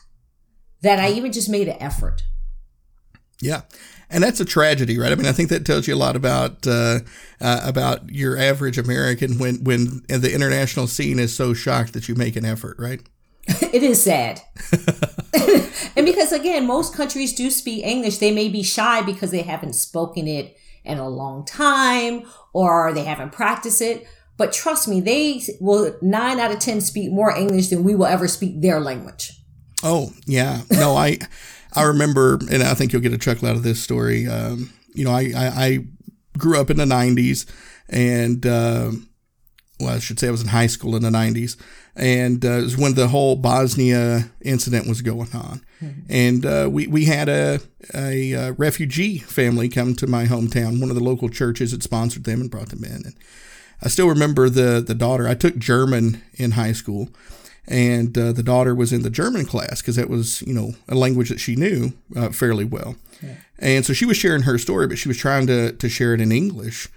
that 0.83 0.99
I 0.99 1.11
even 1.13 1.33
just 1.33 1.49
made 1.49 1.67
an 1.67 1.81
effort. 1.81 2.23
Yeah. 3.41 3.63
And 4.11 4.23
that's 4.23 4.39
a 4.39 4.45
tragedy, 4.45 4.99
right? 4.99 5.11
I 5.11 5.15
mean, 5.15 5.27
I 5.27 5.33
think 5.33 5.49
that 5.49 5.65
tells 5.65 5.89
you 5.89 5.95
a 5.95 5.97
lot 5.97 6.15
about 6.15 6.67
uh, 6.67 7.01
uh, 7.41 7.61
about 7.65 8.11
your 8.11 8.37
average 8.37 8.79
American 8.79 9.39
when 9.39 9.65
when 9.65 10.03
the 10.09 10.33
international 10.33 10.87
scene 10.87 11.19
is 11.19 11.35
so 11.35 11.55
shocked 11.55 11.95
that 11.95 12.09
you 12.09 12.15
make 12.15 12.37
an 12.37 12.45
effort, 12.45 12.77
right? 12.79 13.01
it 13.73 13.83
is 13.83 14.03
sad. 14.03 14.41
and 15.97 16.07
because 16.07 16.33
again, 16.33 16.67
most 16.67 16.95
countries 16.95 17.35
do 17.35 17.51
speak 17.51 17.85
English, 17.85 18.19
they 18.19 18.33
may 18.33 18.49
be 18.49 18.63
shy 18.63 19.03
because 19.03 19.31
they 19.31 19.43
haven't 19.43 19.75
spoken 19.75 20.27
it 20.27 20.57
in 20.85 20.99
a 20.99 21.09
long 21.09 21.45
time 21.45 22.25
or 22.53 22.93
they 22.93 23.05
haven't 23.05 23.33
practiced 23.33 23.83
it. 23.83 24.07
But 24.37 24.53
trust 24.53 24.89
me, 24.89 25.01
they 25.01 25.43
will 25.61 25.97
nine 26.03 26.41
out 26.41 26.51
of 26.51 26.59
10 26.59 26.81
speak 26.81 27.13
more 27.13 27.31
English 27.31 27.69
than 27.69 27.85
we 27.85 27.95
will 27.95 28.07
ever 28.07 28.27
speak 28.27 28.61
their 28.61 28.81
language. 28.81 29.33
Oh, 29.83 30.13
yeah. 30.27 30.63
No, 30.71 30.97
I, 30.97 31.19
I 31.75 31.83
remember, 31.83 32.39
and 32.51 32.63
I 32.63 32.75
think 32.75 32.93
you'll 32.93 33.03
get 33.03 33.13
a 33.13 33.19
chuckle 33.19 33.49
out 33.49 33.57
of 33.57 33.63
this 33.63 33.83
story. 33.83 34.27
Um, 34.27 34.73
you 34.95 35.05
know, 35.05 35.13
I, 35.13 35.33
I, 35.37 35.47
I, 35.47 35.79
grew 36.37 36.61
up 36.61 36.69
in 36.69 36.79
the 36.79 36.85
90s 36.85 37.49
and, 37.89 38.45
uh, 38.45 38.91
well, 39.79 39.95
I 39.95 39.99
should 40.01 40.19
say 40.19 40.27
I 40.27 40.33
was 40.33 40.43
in 40.43 40.49
high 40.49 40.67
school 40.67 40.97
in 40.97 41.03
the 41.03 41.11
90s 41.11 41.57
and 41.97 42.45
uh, 42.45 42.59
it 42.59 42.63
was 42.63 42.77
when 42.77 42.95
the 42.95 43.09
whole 43.09 43.37
Bosnia 43.37 44.31
incident 44.41 44.89
was 44.89 45.01
going 45.01 45.33
on. 45.33 45.65
Mm-hmm. 45.81 46.01
And 46.09 46.47
uh, 46.47 46.69
we, 46.71 46.87
we 46.89 47.05
had 47.05 47.29
a, 47.29 47.61
a, 47.95 48.33
a, 48.33 48.53
refugee 48.53 49.19
family 49.19 49.69
come 49.69 49.95
to 49.97 50.07
my 50.07 50.25
hometown. 50.25 50.81
One 50.81 50.91
of 50.91 50.97
the 50.97 51.05
local 51.05 51.29
churches 51.29 51.71
had 51.71 51.83
sponsored 51.83 52.25
them 52.25 52.41
and 52.41 52.51
brought 52.51 52.71
them 52.71 52.85
in. 52.85 53.05
And 53.05 53.15
I 53.83 53.89
still 53.89 54.09
remember 54.09 54.49
the, 54.49 54.83
the 54.85 54.95
daughter. 54.95 55.29
I 55.29 55.35
took 55.35 55.57
German 55.57 56.23
in 56.35 56.53
high 56.53 56.73
school, 56.73 57.11
and 57.67 58.17
uh, 58.19 58.33
the 58.33 58.43
daughter 58.43 58.75
was 58.75 58.93
in 58.93 59.03
the 59.03 59.11
German 59.11 59.45
class 59.45 59.81
because 59.81 59.97
that 59.97 60.11
was, 60.11 60.43
you 60.43 60.55
know, 60.55 60.75
a 60.89 60.95
language 60.95 61.29
that 61.29 61.41
she 61.41 61.55
knew 61.55 61.93
uh, 62.17 62.31
fairly 62.31 62.65
well. 62.65 62.97
Yeah. 63.23 63.37
And 63.59 63.87
so 63.87 63.93
she 63.93 64.05
was 64.05 64.17
sharing 64.17 64.43
her 64.43 64.59
story, 64.59 64.89
but 64.89 64.99
she 64.99 65.09
was 65.09 65.17
trying 65.17 65.47
to, 65.47 65.73
to 65.73 65.89
share 65.89 66.13
it 66.13 66.21
in 66.21 66.33
English. 66.33 66.89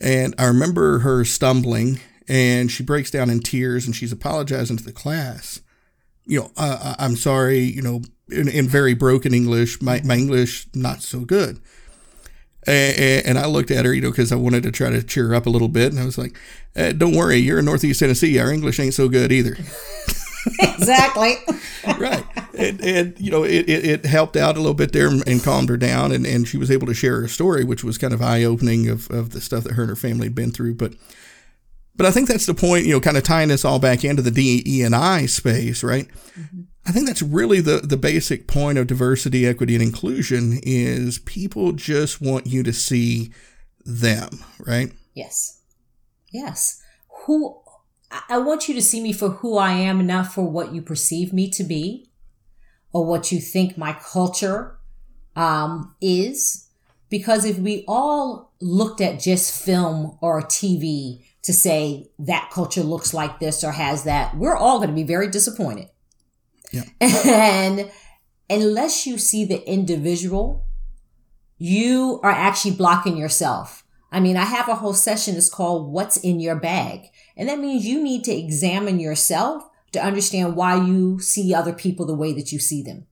And 0.00 0.34
I 0.38 0.46
remember 0.46 1.00
her 1.00 1.24
stumbling 1.26 2.00
and 2.28 2.70
she 2.70 2.82
breaks 2.82 3.10
down 3.10 3.30
in 3.30 3.40
tears 3.40 3.86
and 3.86 3.94
she's 3.94 4.12
apologizing 4.12 4.76
to 4.76 4.84
the 4.84 4.92
class. 4.92 5.60
You 6.24 6.40
know, 6.40 6.50
uh, 6.56 6.94
I'm 6.98 7.16
sorry, 7.16 7.60
you 7.60 7.82
know, 7.82 8.02
in, 8.30 8.48
in, 8.48 8.68
very 8.68 8.94
broken 8.94 9.34
English, 9.34 9.82
my, 9.82 10.00
my 10.04 10.16
English 10.16 10.66
not 10.74 11.02
so 11.02 11.20
good. 11.20 11.60
And, 12.66 13.26
and 13.26 13.38
I 13.38 13.46
looked 13.46 13.70
at 13.70 13.84
her, 13.84 13.92
you 13.92 14.00
know, 14.00 14.10
because 14.10 14.30
I 14.30 14.36
wanted 14.36 14.62
to 14.64 14.70
try 14.70 14.90
to 14.90 15.02
cheer 15.02 15.28
her 15.28 15.34
up 15.34 15.46
a 15.46 15.50
little 15.50 15.68
bit. 15.68 15.92
And 15.92 16.00
I 16.00 16.04
was 16.04 16.18
like, 16.18 16.38
eh, 16.76 16.92
don't 16.92 17.16
worry, 17.16 17.38
you're 17.38 17.58
in 17.58 17.64
Northeast 17.64 18.00
Tennessee. 18.00 18.38
Our 18.38 18.52
English 18.52 18.78
ain't 18.78 18.94
so 18.94 19.08
good 19.08 19.32
either. 19.32 19.56
exactly. 20.60 21.36
right. 21.98 22.24
And, 22.56 22.80
and, 22.80 23.18
you 23.18 23.30
know, 23.30 23.44
it, 23.44 23.68
it, 23.68 23.84
it, 23.84 24.06
helped 24.06 24.36
out 24.36 24.56
a 24.56 24.60
little 24.60 24.74
bit 24.74 24.92
there 24.92 25.08
and, 25.08 25.42
calmed 25.42 25.68
her 25.70 25.76
down. 25.76 26.12
And, 26.12 26.26
and 26.26 26.46
she 26.46 26.58
was 26.58 26.70
able 26.70 26.86
to 26.86 26.94
share 26.94 27.20
her 27.22 27.28
story, 27.28 27.64
which 27.64 27.82
was 27.82 27.98
kind 27.98 28.12
of 28.12 28.22
eye 28.22 28.44
opening 28.44 28.88
of, 28.88 29.10
of 29.10 29.30
the 29.30 29.40
stuff 29.40 29.64
that 29.64 29.72
her 29.72 29.82
and 29.82 29.90
her 29.90 29.96
family 29.96 30.26
had 30.26 30.34
been 30.34 30.52
through. 30.52 30.74
But 30.74 30.94
but 31.96 32.06
I 32.06 32.10
think 32.10 32.28
that's 32.28 32.46
the 32.46 32.54
point, 32.54 32.86
you 32.86 32.92
know, 32.92 33.00
kind 33.00 33.16
of 33.16 33.22
tying 33.22 33.48
this 33.48 33.64
all 33.64 33.78
back 33.78 34.04
into 34.04 34.22
the 34.22 34.30
DE 34.30 34.82
and 34.82 34.94
I 34.94 35.26
space, 35.26 35.82
right? 35.82 36.08
Mm-hmm. 36.38 36.62
I 36.86 36.92
think 36.92 37.06
that's 37.06 37.22
really 37.22 37.60
the, 37.60 37.78
the 37.78 37.96
basic 37.96 38.46
point 38.46 38.78
of 38.78 38.86
diversity, 38.86 39.46
equity, 39.46 39.74
and 39.74 39.82
inclusion 39.82 40.60
is 40.62 41.18
people 41.18 41.72
just 41.72 42.20
want 42.20 42.46
you 42.46 42.62
to 42.62 42.72
see 42.72 43.32
them, 43.84 44.30
right? 44.58 44.92
Yes. 45.14 45.60
Yes. 46.32 46.82
Who 47.26 47.60
I 48.28 48.38
want 48.38 48.68
you 48.68 48.74
to 48.74 48.82
see 48.82 49.00
me 49.00 49.12
for 49.12 49.28
who 49.28 49.56
I 49.56 49.72
am, 49.72 50.06
not 50.06 50.32
for 50.32 50.48
what 50.48 50.72
you 50.74 50.82
perceive 50.82 51.32
me 51.32 51.50
to 51.50 51.62
be 51.62 52.10
or 52.92 53.04
what 53.06 53.30
you 53.30 53.40
think 53.40 53.78
my 53.78 53.92
culture 53.92 54.78
um, 55.36 55.94
is. 56.00 56.68
Because 57.08 57.44
if 57.44 57.58
we 57.58 57.84
all 57.86 58.52
looked 58.60 59.00
at 59.00 59.20
just 59.20 59.64
film 59.64 60.18
or 60.20 60.42
TV 60.42 61.24
to 61.42 61.52
say 61.52 62.10
that 62.18 62.50
culture 62.52 62.82
looks 62.82 63.14
like 63.14 63.40
this 63.40 63.64
or 63.64 63.72
has 63.72 64.04
that, 64.04 64.36
we're 64.36 64.56
all 64.56 64.78
going 64.78 64.90
to 64.90 64.94
be 64.94 65.02
very 65.02 65.28
disappointed. 65.28 65.88
Yeah. 66.72 66.84
And 67.00 67.90
unless 68.48 69.06
you 69.06 69.16
see 69.16 69.44
the 69.44 69.66
individual, 69.68 70.66
you 71.56 72.20
are 72.22 72.30
actually 72.30 72.74
blocking 72.74 73.16
yourself. 73.16 73.84
I 74.12 74.20
mean, 74.20 74.36
I 74.36 74.44
have 74.44 74.68
a 74.68 74.74
whole 74.76 74.94
session 74.94 75.34
that's 75.34 75.48
called 75.48 75.92
What's 75.92 76.16
in 76.16 76.40
Your 76.40 76.56
Bag. 76.56 77.06
And 77.36 77.48
that 77.48 77.60
means 77.60 77.86
you 77.86 78.02
need 78.02 78.24
to 78.24 78.34
examine 78.34 78.98
yourself 78.98 79.62
to 79.92 80.04
understand 80.04 80.56
why 80.56 80.84
you 80.84 81.20
see 81.20 81.54
other 81.54 81.72
people 81.72 82.06
the 82.06 82.14
way 82.14 82.32
that 82.32 82.50
you 82.52 82.58
see 82.58 82.82
them. 82.82 83.06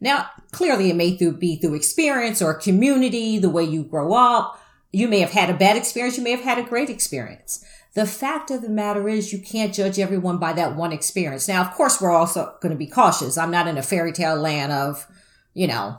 Now, 0.00 0.30
clearly 0.50 0.88
it 0.88 0.96
may 0.96 1.16
be 1.16 1.56
through 1.56 1.74
experience 1.74 2.40
or 2.40 2.54
community, 2.54 3.38
the 3.38 3.50
way 3.50 3.64
you 3.64 3.84
grow 3.84 4.14
up, 4.14 4.58
you 4.92 5.08
may 5.08 5.20
have 5.20 5.30
had 5.30 5.50
a 5.50 5.54
bad 5.54 5.76
experience. 5.76 6.18
You 6.18 6.24
may 6.24 6.32
have 6.32 6.40
had 6.40 6.58
a 6.58 6.68
great 6.68 6.90
experience. 6.90 7.64
The 7.94 8.06
fact 8.06 8.50
of 8.50 8.62
the 8.62 8.68
matter 8.68 9.08
is 9.08 9.32
you 9.32 9.40
can't 9.40 9.74
judge 9.74 9.98
everyone 9.98 10.38
by 10.38 10.52
that 10.52 10.76
one 10.76 10.92
experience. 10.92 11.48
Now, 11.48 11.62
of 11.62 11.72
course, 11.72 12.00
we're 12.00 12.12
also 12.12 12.56
going 12.60 12.70
to 12.70 12.78
be 12.78 12.86
cautious. 12.86 13.36
I'm 13.36 13.50
not 13.50 13.66
in 13.66 13.78
a 13.78 13.82
fairy 13.82 14.12
tale 14.12 14.36
land 14.36 14.72
of, 14.72 15.06
you 15.54 15.66
know, 15.66 15.98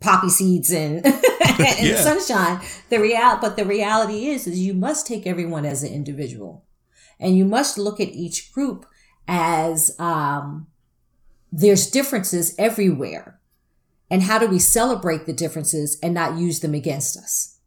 poppy 0.00 0.28
seeds 0.28 0.70
and, 0.70 1.04
and 1.04 1.18
yeah. 1.80 1.96
sunshine. 1.96 2.60
The 2.90 3.00
real, 3.00 3.38
but 3.40 3.56
the 3.56 3.64
reality 3.64 4.26
is, 4.26 4.46
is 4.46 4.60
you 4.60 4.74
must 4.74 5.06
take 5.06 5.26
everyone 5.26 5.64
as 5.64 5.82
an 5.82 5.92
individual 5.92 6.64
and 7.18 7.36
you 7.36 7.44
must 7.44 7.76
look 7.76 8.00
at 8.00 8.08
each 8.08 8.52
group 8.52 8.86
as, 9.26 9.98
um, 9.98 10.68
there's 11.52 11.90
differences 11.90 12.54
everywhere 12.58 13.39
and 14.10 14.22
how 14.22 14.38
do 14.38 14.46
we 14.46 14.58
celebrate 14.58 15.26
the 15.26 15.32
differences 15.32 15.98
and 16.02 16.12
not 16.12 16.38
use 16.38 16.60
them 16.60 16.74
against 16.74 17.16
us? 17.16 17.58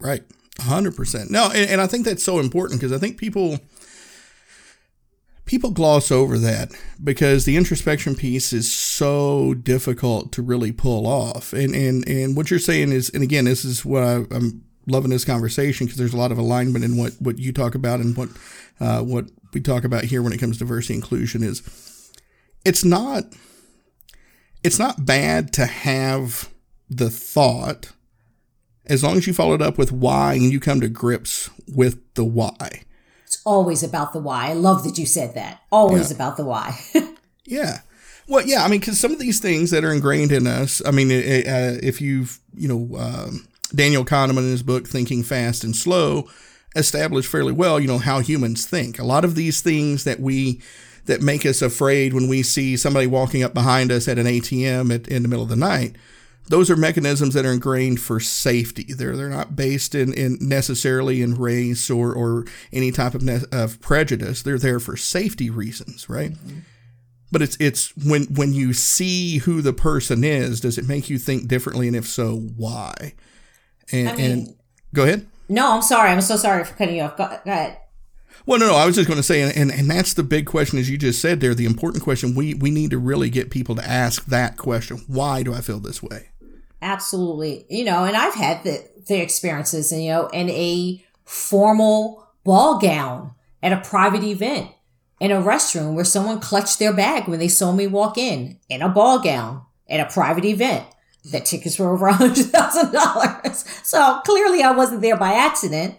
Right. 0.00 0.22
100%. 0.58 1.30
No, 1.30 1.50
and, 1.54 1.70
and 1.70 1.80
I 1.80 1.86
think 1.86 2.04
that's 2.04 2.24
so 2.24 2.38
important 2.38 2.80
because 2.80 2.92
I 2.92 2.98
think 2.98 3.18
people 3.18 3.58
people 5.46 5.70
gloss 5.70 6.10
over 6.10 6.38
that 6.38 6.72
because 7.02 7.44
the 7.44 7.56
introspection 7.56 8.14
piece 8.14 8.52
is 8.52 8.72
so 8.72 9.54
difficult 9.54 10.32
to 10.32 10.42
really 10.42 10.72
pull 10.72 11.06
off. 11.06 11.52
And 11.52 11.74
and 11.74 12.06
and 12.08 12.36
what 12.36 12.50
you're 12.50 12.58
saying 12.58 12.92
is, 12.92 13.10
and 13.10 13.22
again, 13.22 13.44
this 13.44 13.64
is 13.64 13.84
what 13.84 14.02
I, 14.02 14.24
am 14.30 14.64
loving 14.86 15.10
this 15.10 15.24
conversation 15.24 15.86
because 15.86 15.98
there's 15.98 16.14
a 16.14 16.18
lot 16.18 16.32
of 16.32 16.38
alignment 16.38 16.84
in 16.84 16.96
what 16.96 17.12
what 17.20 17.38
you 17.38 17.52
talk 17.52 17.74
about 17.74 18.00
and 18.00 18.16
what 18.16 18.28
uh, 18.80 19.00
what 19.00 19.26
we 19.52 19.60
talk 19.60 19.84
about 19.84 20.04
here 20.04 20.22
when 20.22 20.32
it 20.32 20.38
comes 20.38 20.56
to 20.56 20.64
diversity 20.64 20.94
inclusion 20.94 21.42
is 21.42 21.62
it's 22.64 22.84
not 22.84 23.24
it's 24.64 24.78
not 24.78 25.04
bad 25.06 25.52
to 25.54 25.66
have 25.66 26.50
the 26.90 27.10
thought 27.10 27.92
as 28.86 29.02
long 29.02 29.16
as 29.16 29.26
you 29.26 29.32
follow 29.32 29.54
it 29.54 29.62
up 29.62 29.78
with 29.78 29.92
why 29.92 30.34
and 30.34 30.50
you 30.52 30.60
come 30.60 30.80
to 30.80 30.88
grips 30.88 31.48
with 31.68 31.98
the 32.14 32.24
why. 32.24 32.82
It's 33.24 33.40
always 33.46 33.82
about 33.82 34.12
the 34.12 34.18
why. 34.18 34.48
I 34.50 34.52
love 34.52 34.84
that 34.84 34.98
you 34.98 35.06
said 35.06 35.34
that. 35.34 35.60
Always 35.72 36.10
Yeah. 36.10 36.16
about 36.16 36.36
the 36.36 36.44
why. 36.44 36.78
Yeah. 37.46 37.80
Well, 38.26 38.46
yeah. 38.46 38.64
I 38.64 38.68
mean, 38.68 38.80
because 38.80 38.98
some 38.98 39.12
of 39.12 39.18
these 39.18 39.38
things 39.38 39.70
that 39.70 39.84
are 39.84 39.92
ingrained 39.92 40.32
in 40.32 40.46
us. 40.46 40.80
I 40.86 40.90
mean, 40.92 41.10
it, 41.10 41.46
uh, 41.46 41.78
if 41.82 42.00
you've 42.00 42.40
you 42.56 42.66
know 42.68 42.96
um, 42.98 43.46
Daniel 43.74 44.02
Kahneman 44.02 44.38
in 44.38 44.44
his 44.50 44.62
book 44.62 44.88
Thinking 44.88 45.22
Fast 45.22 45.62
and 45.62 45.76
Slow 45.76 46.26
established 46.74 47.28
fairly 47.30 47.52
well, 47.52 47.78
you 47.78 47.86
know 47.86 47.98
how 47.98 48.20
humans 48.20 48.64
think. 48.66 48.98
A 48.98 49.04
lot 49.04 49.26
of 49.26 49.34
these 49.34 49.60
things 49.60 50.04
that 50.04 50.20
we 50.20 50.62
that 51.06 51.20
make 51.22 51.44
us 51.44 51.60
afraid 51.62 52.12
when 52.14 52.28
we 52.28 52.42
see 52.42 52.76
somebody 52.76 53.06
walking 53.06 53.42
up 53.42 53.52
behind 53.54 53.92
us 53.92 54.08
at 54.08 54.18
an 54.18 54.26
ATM 54.26 54.94
at, 54.94 55.08
in 55.08 55.22
the 55.22 55.28
middle 55.28 55.42
of 55.44 55.50
the 55.50 55.56
night. 55.56 55.96
Those 56.48 56.70
are 56.70 56.76
mechanisms 56.76 57.32
that 57.34 57.46
are 57.46 57.52
ingrained 57.52 58.00
for 58.00 58.20
safety. 58.20 58.84
They're 58.94 59.16
they're 59.16 59.30
not 59.30 59.56
based 59.56 59.94
in, 59.94 60.12
in 60.12 60.36
necessarily 60.40 61.22
in 61.22 61.34
race 61.36 61.88
or, 61.90 62.12
or 62.12 62.44
any 62.72 62.90
type 62.90 63.14
of, 63.14 63.22
ne- 63.22 63.44
of 63.50 63.80
prejudice. 63.80 64.42
They're 64.42 64.58
there 64.58 64.78
for 64.80 64.94
safety 64.96 65.48
reasons, 65.48 66.08
right? 66.08 66.32
Mm-hmm. 66.32 66.58
But 67.32 67.40
it's 67.40 67.56
it's 67.58 67.96
when 67.96 68.24
when 68.24 68.52
you 68.52 68.74
see 68.74 69.38
who 69.38 69.62
the 69.62 69.72
person 69.72 70.22
is, 70.22 70.60
does 70.60 70.76
it 70.76 70.86
make 70.86 71.08
you 71.08 71.18
think 71.18 71.48
differently, 71.48 71.86
and 71.88 71.96
if 71.96 72.06
so, 72.06 72.36
why? 72.36 73.14
And, 73.90 74.08
I 74.10 74.16
mean- 74.16 74.30
and 74.30 74.56
go 74.92 75.04
ahead. 75.04 75.26
no, 75.48 75.72
I'm 75.72 75.82
sorry. 75.82 76.10
I'm 76.10 76.20
so 76.20 76.36
sorry 76.36 76.62
for 76.64 76.74
cutting 76.74 76.96
you 76.96 77.02
off. 77.04 77.16
Go, 77.16 77.26
go 77.26 77.50
ahead. 77.50 77.78
Well, 78.46 78.58
no, 78.58 78.68
no, 78.68 78.74
I 78.74 78.84
was 78.84 78.96
just 78.96 79.08
going 79.08 79.18
to 79.18 79.22
say, 79.22 79.40
and, 79.40 79.56
and 79.56 79.70
and 79.70 79.90
that's 79.90 80.12
the 80.14 80.22
big 80.22 80.44
question, 80.44 80.78
as 80.78 80.90
you 80.90 80.98
just 80.98 81.20
said 81.20 81.40
there. 81.40 81.54
The 81.54 81.64
important 81.64 82.04
question 82.04 82.34
we 82.34 82.54
we 82.54 82.70
need 82.70 82.90
to 82.90 82.98
really 82.98 83.30
get 83.30 83.50
people 83.50 83.74
to 83.76 83.88
ask 83.88 84.26
that 84.26 84.56
question: 84.58 85.02
Why 85.06 85.42
do 85.42 85.54
I 85.54 85.60
feel 85.60 85.80
this 85.80 86.02
way? 86.02 86.28
Absolutely. 86.82 87.64
You 87.70 87.84
know, 87.84 88.04
and 88.04 88.14
I've 88.14 88.34
had 88.34 88.62
the, 88.62 88.86
the 89.08 89.20
experiences, 89.20 89.90
and, 89.90 90.04
you 90.04 90.10
know, 90.10 90.26
in 90.28 90.50
a 90.50 91.02
formal 91.24 92.28
ball 92.44 92.78
gown 92.78 93.32
at 93.62 93.72
a 93.72 93.80
private 93.80 94.22
event, 94.22 94.70
in 95.18 95.30
a 95.30 95.40
restroom 95.40 95.94
where 95.94 96.04
someone 96.04 96.40
clutched 96.40 96.78
their 96.78 96.92
bag 96.92 97.26
when 97.26 97.38
they 97.38 97.48
saw 97.48 97.72
me 97.72 97.86
walk 97.86 98.18
in, 98.18 98.58
in 98.68 98.82
a 98.82 98.88
ball 98.90 99.18
gown 99.18 99.62
at 99.88 100.06
a 100.06 100.12
private 100.12 100.44
event. 100.44 100.86
The 101.24 101.40
tickets 101.40 101.78
were 101.78 101.90
over 101.90 102.08
a 102.08 102.12
$100,000. 102.12 103.84
So 103.86 104.20
clearly 104.26 104.62
I 104.62 104.72
wasn't 104.72 105.00
there 105.00 105.16
by 105.16 105.32
accident, 105.32 105.94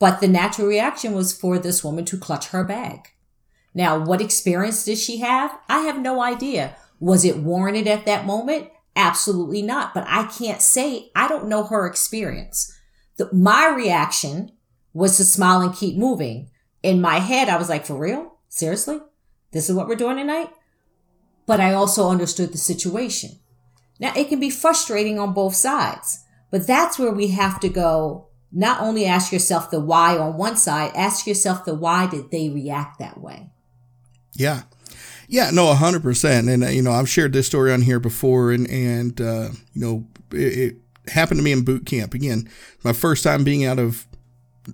but 0.00 0.20
the 0.20 0.26
natural 0.26 0.66
reaction 0.66 1.12
was 1.12 1.32
for 1.32 1.58
this 1.58 1.84
woman 1.84 2.04
to 2.06 2.18
clutch 2.18 2.48
her 2.48 2.64
bag. 2.64 3.10
Now, 3.72 4.02
what 4.02 4.20
experience 4.20 4.84
did 4.84 4.98
she 4.98 5.18
have? 5.18 5.56
I 5.68 5.80
have 5.82 6.00
no 6.00 6.20
idea. 6.20 6.74
Was 6.98 7.24
it 7.24 7.36
warranted 7.36 7.86
at 7.86 8.06
that 8.06 8.26
moment? 8.26 8.70
Absolutely 8.96 9.62
not. 9.62 9.94
But 9.94 10.04
I 10.08 10.24
can't 10.24 10.60
say 10.60 11.12
I 11.14 11.28
don't 11.28 11.48
know 11.48 11.64
her 11.64 11.86
experience. 11.86 12.76
The, 13.18 13.32
my 13.32 13.68
reaction 13.68 14.52
was 14.92 15.18
to 15.18 15.24
smile 15.24 15.60
and 15.60 15.74
keep 15.74 15.96
moving. 15.96 16.50
In 16.82 17.00
my 17.00 17.18
head, 17.18 17.48
I 17.48 17.58
was 17.58 17.68
like, 17.68 17.84
for 17.84 17.94
real? 17.94 18.38
Seriously? 18.48 18.98
This 19.52 19.68
is 19.68 19.76
what 19.76 19.86
we're 19.86 19.96
doing 19.96 20.16
tonight? 20.16 20.50
But 21.46 21.60
I 21.60 21.74
also 21.74 22.08
understood 22.08 22.52
the 22.52 22.58
situation. 22.58 23.38
Now, 23.98 24.14
it 24.16 24.30
can 24.30 24.40
be 24.40 24.48
frustrating 24.48 25.18
on 25.18 25.34
both 25.34 25.54
sides, 25.54 26.24
but 26.50 26.66
that's 26.66 26.98
where 26.98 27.12
we 27.12 27.28
have 27.28 27.60
to 27.60 27.68
go. 27.68 28.29
Not 28.52 28.80
only 28.80 29.06
ask 29.06 29.32
yourself 29.32 29.70
the 29.70 29.80
why 29.80 30.18
on 30.18 30.36
one 30.36 30.56
side, 30.56 30.92
ask 30.94 31.26
yourself 31.26 31.64
the 31.64 31.74
why 31.74 32.08
did 32.08 32.30
they 32.30 32.48
react 32.48 32.98
that 32.98 33.20
way? 33.20 33.50
Yeah. 34.34 34.62
Yeah, 35.28 35.50
no, 35.50 35.72
hundred 35.74 36.02
percent. 36.02 36.48
And 36.48 36.64
uh, 36.64 36.68
you 36.68 36.82
know, 36.82 36.90
I've 36.90 37.08
shared 37.08 37.32
this 37.32 37.46
story 37.46 37.72
on 37.72 37.82
here 37.82 38.00
before, 38.00 38.50
and 38.50 38.68
and 38.68 39.20
uh, 39.20 39.50
you 39.74 39.80
know, 39.80 40.04
it, 40.32 40.58
it 41.06 41.10
happened 41.10 41.38
to 41.38 41.44
me 41.44 41.52
in 41.52 41.64
boot 41.64 41.86
camp 41.86 42.14
again. 42.14 42.50
My 42.82 42.92
first 42.92 43.22
time 43.22 43.44
being 43.44 43.64
out 43.64 43.78
of 43.78 44.08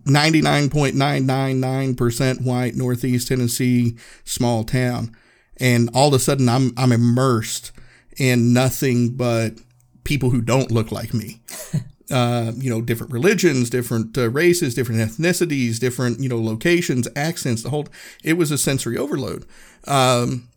ninety 0.06 0.40
nine 0.40 0.70
point 0.70 0.94
nine 0.94 1.26
nine 1.26 1.60
nine 1.60 1.94
percent 1.94 2.40
white 2.40 2.74
Northeast 2.74 3.28
Tennessee 3.28 3.96
small 4.24 4.64
town, 4.64 5.14
and 5.58 5.90
all 5.92 6.08
of 6.08 6.14
a 6.14 6.18
sudden 6.18 6.48
I'm 6.48 6.72
I'm 6.78 6.92
immersed 6.92 7.72
in 8.16 8.54
nothing 8.54 9.10
but 9.14 9.58
people 10.04 10.30
who 10.30 10.40
don't 10.40 10.70
look 10.70 10.90
like 10.90 11.12
me. 11.12 11.42
Uh, 12.08 12.52
you 12.56 12.70
know, 12.70 12.80
different 12.80 13.12
religions, 13.12 13.68
different 13.68 14.16
uh, 14.16 14.30
races, 14.30 14.76
different 14.76 15.00
ethnicities, 15.00 15.80
different 15.80 16.20
you 16.20 16.28
know 16.28 16.40
locations, 16.40 17.08
accents. 17.16 17.62
The 17.62 17.70
whole 17.70 17.88
it 18.22 18.34
was 18.34 18.52
a 18.52 18.58
sensory 18.58 18.96
overload. 18.96 19.44
Um, 19.88 20.48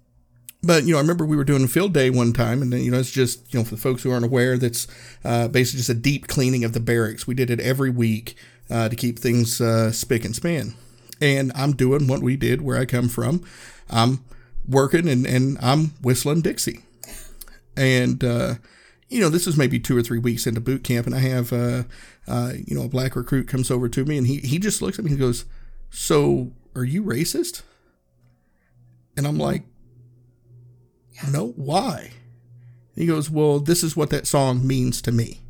but 0.62 0.84
you 0.84 0.92
know, 0.92 0.98
I 0.98 1.02
remember 1.02 1.26
we 1.26 1.38
were 1.38 1.44
doing 1.44 1.64
a 1.64 1.68
field 1.68 1.94
day 1.94 2.10
one 2.10 2.34
time, 2.34 2.62
and 2.62 2.72
then 2.72 2.82
you 2.84 2.92
know, 2.92 3.00
it's 3.00 3.10
just 3.10 3.52
you 3.52 3.60
know, 3.60 3.64
for 3.64 3.76
the 3.76 3.82
folks 3.82 4.04
who 4.04 4.12
aren't 4.12 4.26
aware, 4.26 4.58
that's 4.58 4.88
uh, 5.24 5.48
basically 5.48 5.80
just 5.80 5.90
a 5.90 5.96
deep 5.96 6.28
cleaning 6.28 6.64
of 6.64 6.74
the 6.74 6.80
barracks. 6.80 7.26
We 7.26 7.34
did 7.34 7.50
it 7.50 7.60
every 7.60 7.90
week 7.90 8.36
uh, 8.70 8.90
to 8.90 8.96
keep 8.96 9.20
things 9.20 9.60
uh, 9.62 9.92
spick 9.92 10.26
and 10.26 10.36
span. 10.36 10.76
And 11.22 11.52
I'm 11.56 11.76
doing 11.76 12.08
what 12.08 12.22
we 12.22 12.36
did 12.38 12.62
where 12.62 12.78
I 12.78 12.86
come 12.86 13.10
from. 13.10 13.44
I'm 13.90 14.24
working 14.68 15.08
and, 15.10 15.26
and 15.26 15.58
I'm 15.62 15.92
whistling 16.02 16.42
Dixie. 16.42 16.82
And 17.76 18.24
uh, 18.24 18.56
you 19.10 19.20
know, 19.20 19.30
this 19.30 19.48
is 19.48 19.58
maybe 19.58 19.80
two 19.80 19.98
or 19.98 20.02
three 20.02 20.20
weeks 20.20 20.48
into 20.48 20.62
boot 20.62 20.84
camp, 20.84 21.06
and 21.06 21.16
I 21.16 21.20
have 21.20 21.52
uh, 21.52 21.84
uh, 22.28 22.54
you 22.66 22.76
know, 22.76 22.84
a 22.84 22.90
black 22.90 23.16
recruit 23.16 23.48
comes 23.48 23.70
over 23.72 23.90
to 23.90 24.06
me, 24.06 24.18
and 24.18 24.28
he 24.28 24.38
he 24.38 24.60
just 24.60 24.82
looks 24.82 25.00
at 25.00 25.06
me 25.06 25.12
and 25.12 25.20
goes, 25.20 25.46
"So, 25.90 26.52
are 26.76 26.84
you 26.84 27.04
racist?" 27.04 27.64
And 29.18 29.28
I'm 29.28 29.38
like, 29.38 29.64
no, 31.30 31.48
why? 31.58 32.12
He 32.96 33.06
goes, 33.06 33.30
well, 33.30 33.60
this 33.60 33.84
is 33.84 33.96
what 33.96 34.10
that 34.12 34.28
song 34.28 34.66
means 34.66 35.02
to 35.02 35.12
me. 35.12 35.42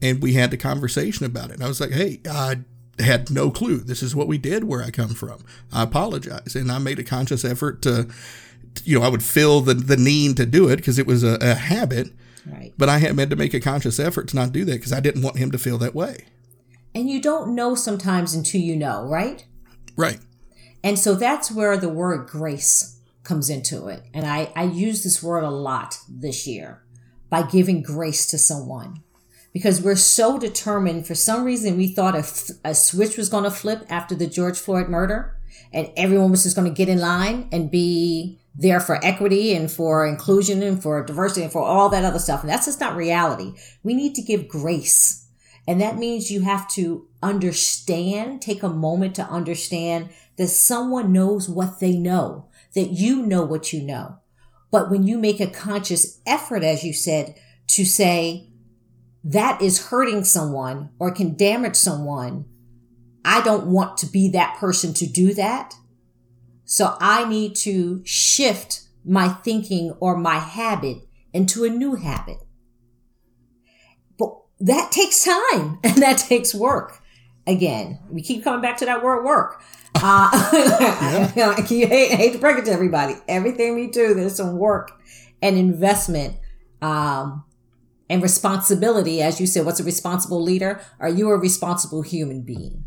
And 0.00 0.22
we 0.22 0.34
had 0.34 0.50
the 0.50 0.56
conversation 0.56 1.26
about 1.26 1.50
it. 1.50 1.54
And 1.54 1.64
I 1.64 1.68
was 1.68 1.80
like, 1.80 1.90
hey, 1.90 2.20
I 2.28 2.58
had 2.98 3.30
no 3.30 3.50
clue. 3.50 3.78
This 3.78 4.02
is 4.02 4.14
what 4.14 4.28
we 4.28 4.38
did 4.38 4.64
where 4.64 4.82
I 4.82 4.90
come 4.90 5.14
from. 5.14 5.44
I 5.72 5.82
apologize. 5.82 6.54
And 6.54 6.70
I 6.70 6.78
made 6.78 6.98
a 6.98 7.04
conscious 7.04 7.44
effort 7.44 7.82
to, 7.82 8.08
you 8.84 8.98
know, 8.98 9.04
I 9.04 9.08
would 9.08 9.22
feel 9.22 9.60
the, 9.60 9.74
the 9.74 9.96
need 9.96 10.36
to 10.36 10.46
do 10.46 10.68
it 10.68 10.76
because 10.76 10.98
it 10.98 11.06
was 11.06 11.22
a, 11.22 11.38
a 11.40 11.54
habit. 11.54 12.12
Right. 12.46 12.72
But 12.76 12.88
I 12.88 12.98
had 12.98 13.18
had 13.18 13.30
to 13.30 13.36
make 13.36 13.54
a 13.54 13.60
conscious 13.60 14.00
effort 14.00 14.28
to 14.28 14.36
not 14.36 14.52
do 14.52 14.64
that 14.64 14.72
because 14.72 14.92
I 14.92 15.00
didn't 15.00 15.22
want 15.22 15.38
him 15.38 15.50
to 15.52 15.58
feel 15.58 15.78
that 15.78 15.94
way. 15.94 16.26
And 16.94 17.08
you 17.08 17.20
don't 17.20 17.54
know 17.54 17.74
sometimes 17.74 18.34
until 18.34 18.60
you 18.60 18.76
know, 18.76 19.04
right? 19.04 19.46
Right. 19.96 20.18
And 20.84 20.98
so 20.98 21.14
that's 21.14 21.50
where 21.50 21.76
the 21.76 21.88
word 21.88 22.28
grace 22.28 23.00
comes 23.22 23.48
into 23.48 23.86
it. 23.86 24.02
And 24.12 24.26
I, 24.26 24.52
I 24.56 24.64
use 24.64 25.04
this 25.04 25.22
word 25.22 25.44
a 25.44 25.50
lot 25.50 25.98
this 26.08 26.46
year 26.46 26.82
by 27.30 27.42
giving 27.42 27.82
grace 27.82 28.26
to 28.26 28.38
someone 28.38 29.02
because 29.52 29.80
we're 29.80 29.96
so 29.96 30.38
determined. 30.38 31.06
For 31.06 31.14
some 31.14 31.44
reason, 31.44 31.76
we 31.76 31.86
thought 31.86 32.16
a, 32.16 32.18
f- 32.18 32.50
a 32.64 32.74
switch 32.74 33.16
was 33.16 33.28
going 33.28 33.44
to 33.44 33.50
flip 33.50 33.86
after 33.88 34.14
the 34.14 34.26
George 34.26 34.58
Floyd 34.58 34.88
murder 34.88 35.36
and 35.72 35.90
everyone 35.96 36.30
was 36.30 36.42
just 36.42 36.56
going 36.56 36.68
to 36.68 36.76
get 36.76 36.88
in 36.88 37.00
line 37.00 37.48
and 37.52 37.70
be 37.70 38.40
there 38.54 38.80
for 38.80 39.02
equity 39.04 39.54
and 39.54 39.70
for 39.70 40.06
inclusion 40.06 40.62
and 40.62 40.82
for 40.82 41.04
diversity 41.04 41.42
and 41.42 41.52
for 41.52 41.62
all 41.62 41.88
that 41.88 42.04
other 42.04 42.18
stuff. 42.18 42.42
And 42.42 42.50
that's 42.50 42.66
just 42.66 42.80
not 42.80 42.96
reality. 42.96 43.54
We 43.82 43.94
need 43.94 44.14
to 44.16 44.22
give 44.22 44.48
grace. 44.48 45.26
And 45.66 45.80
that 45.80 45.96
means 45.96 46.30
you 46.30 46.40
have 46.42 46.68
to 46.72 47.06
understand, 47.22 48.42
take 48.42 48.62
a 48.62 48.68
moment 48.68 49.14
to 49.16 49.24
understand 49.24 50.10
that 50.36 50.48
someone 50.48 51.12
knows 51.12 51.48
what 51.48 51.80
they 51.80 51.96
know, 51.96 52.48
that 52.74 52.90
you 52.90 53.24
know 53.24 53.44
what 53.44 53.72
you 53.72 53.82
know. 53.82 54.18
But 54.70 54.90
when 54.90 55.06
you 55.06 55.18
make 55.18 55.40
a 55.40 55.46
conscious 55.46 56.20
effort, 56.26 56.64
as 56.64 56.82
you 56.82 56.92
said, 56.92 57.36
to 57.68 57.84
say 57.84 58.48
that 59.22 59.62
is 59.62 59.86
hurting 59.86 60.24
someone 60.24 60.90
or 60.98 61.12
can 61.12 61.36
damage 61.36 61.76
someone, 61.76 62.46
I 63.24 63.42
don't 63.42 63.66
want 63.66 63.96
to 63.98 64.06
be 64.06 64.28
that 64.30 64.56
person 64.58 64.94
to 64.94 65.06
do 65.06 65.34
that. 65.34 65.74
So 66.64 66.96
I 67.00 67.28
need 67.28 67.54
to 67.56 68.02
shift 68.04 68.82
my 69.04 69.28
thinking 69.28 69.94
or 70.00 70.16
my 70.16 70.38
habit 70.38 70.98
into 71.32 71.64
a 71.64 71.68
new 71.68 71.94
habit. 71.96 72.38
But 74.18 74.34
that 74.60 74.92
takes 74.92 75.24
time 75.24 75.78
and 75.84 75.96
that 76.02 76.18
takes 76.18 76.54
work. 76.54 77.00
Again, 77.46 77.98
we 78.08 78.22
keep 78.22 78.44
coming 78.44 78.60
back 78.60 78.76
to 78.78 78.84
that 78.84 79.02
word 79.02 79.24
work. 79.24 79.62
Uh, 79.96 80.30
I 80.32 81.64
hate, 81.68 82.12
hate 82.12 82.32
to 82.32 82.38
break 82.38 82.58
it 82.58 82.64
to 82.66 82.72
everybody. 82.72 83.14
Everything 83.26 83.74
we 83.74 83.88
do, 83.88 84.14
there's 84.14 84.36
some 84.36 84.56
work 84.58 84.92
and 85.40 85.58
investment 85.58 86.36
um, 86.80 87.44
and 88.08 88.22
responsibility. 88.22 89.20
As 89.20 89.40
you 89.40 89.46
said, 89.46 89.66
what's 89.66 89.80
a 89.80 89.84
responsible 89.84 90.40
leader? 90.40 90.80
Are 91.00 91.08
you 91.08 91.30
a 91.30 91.36
responsible 91.36 92.02
human 92.02 92.42
being? 92.42 92.84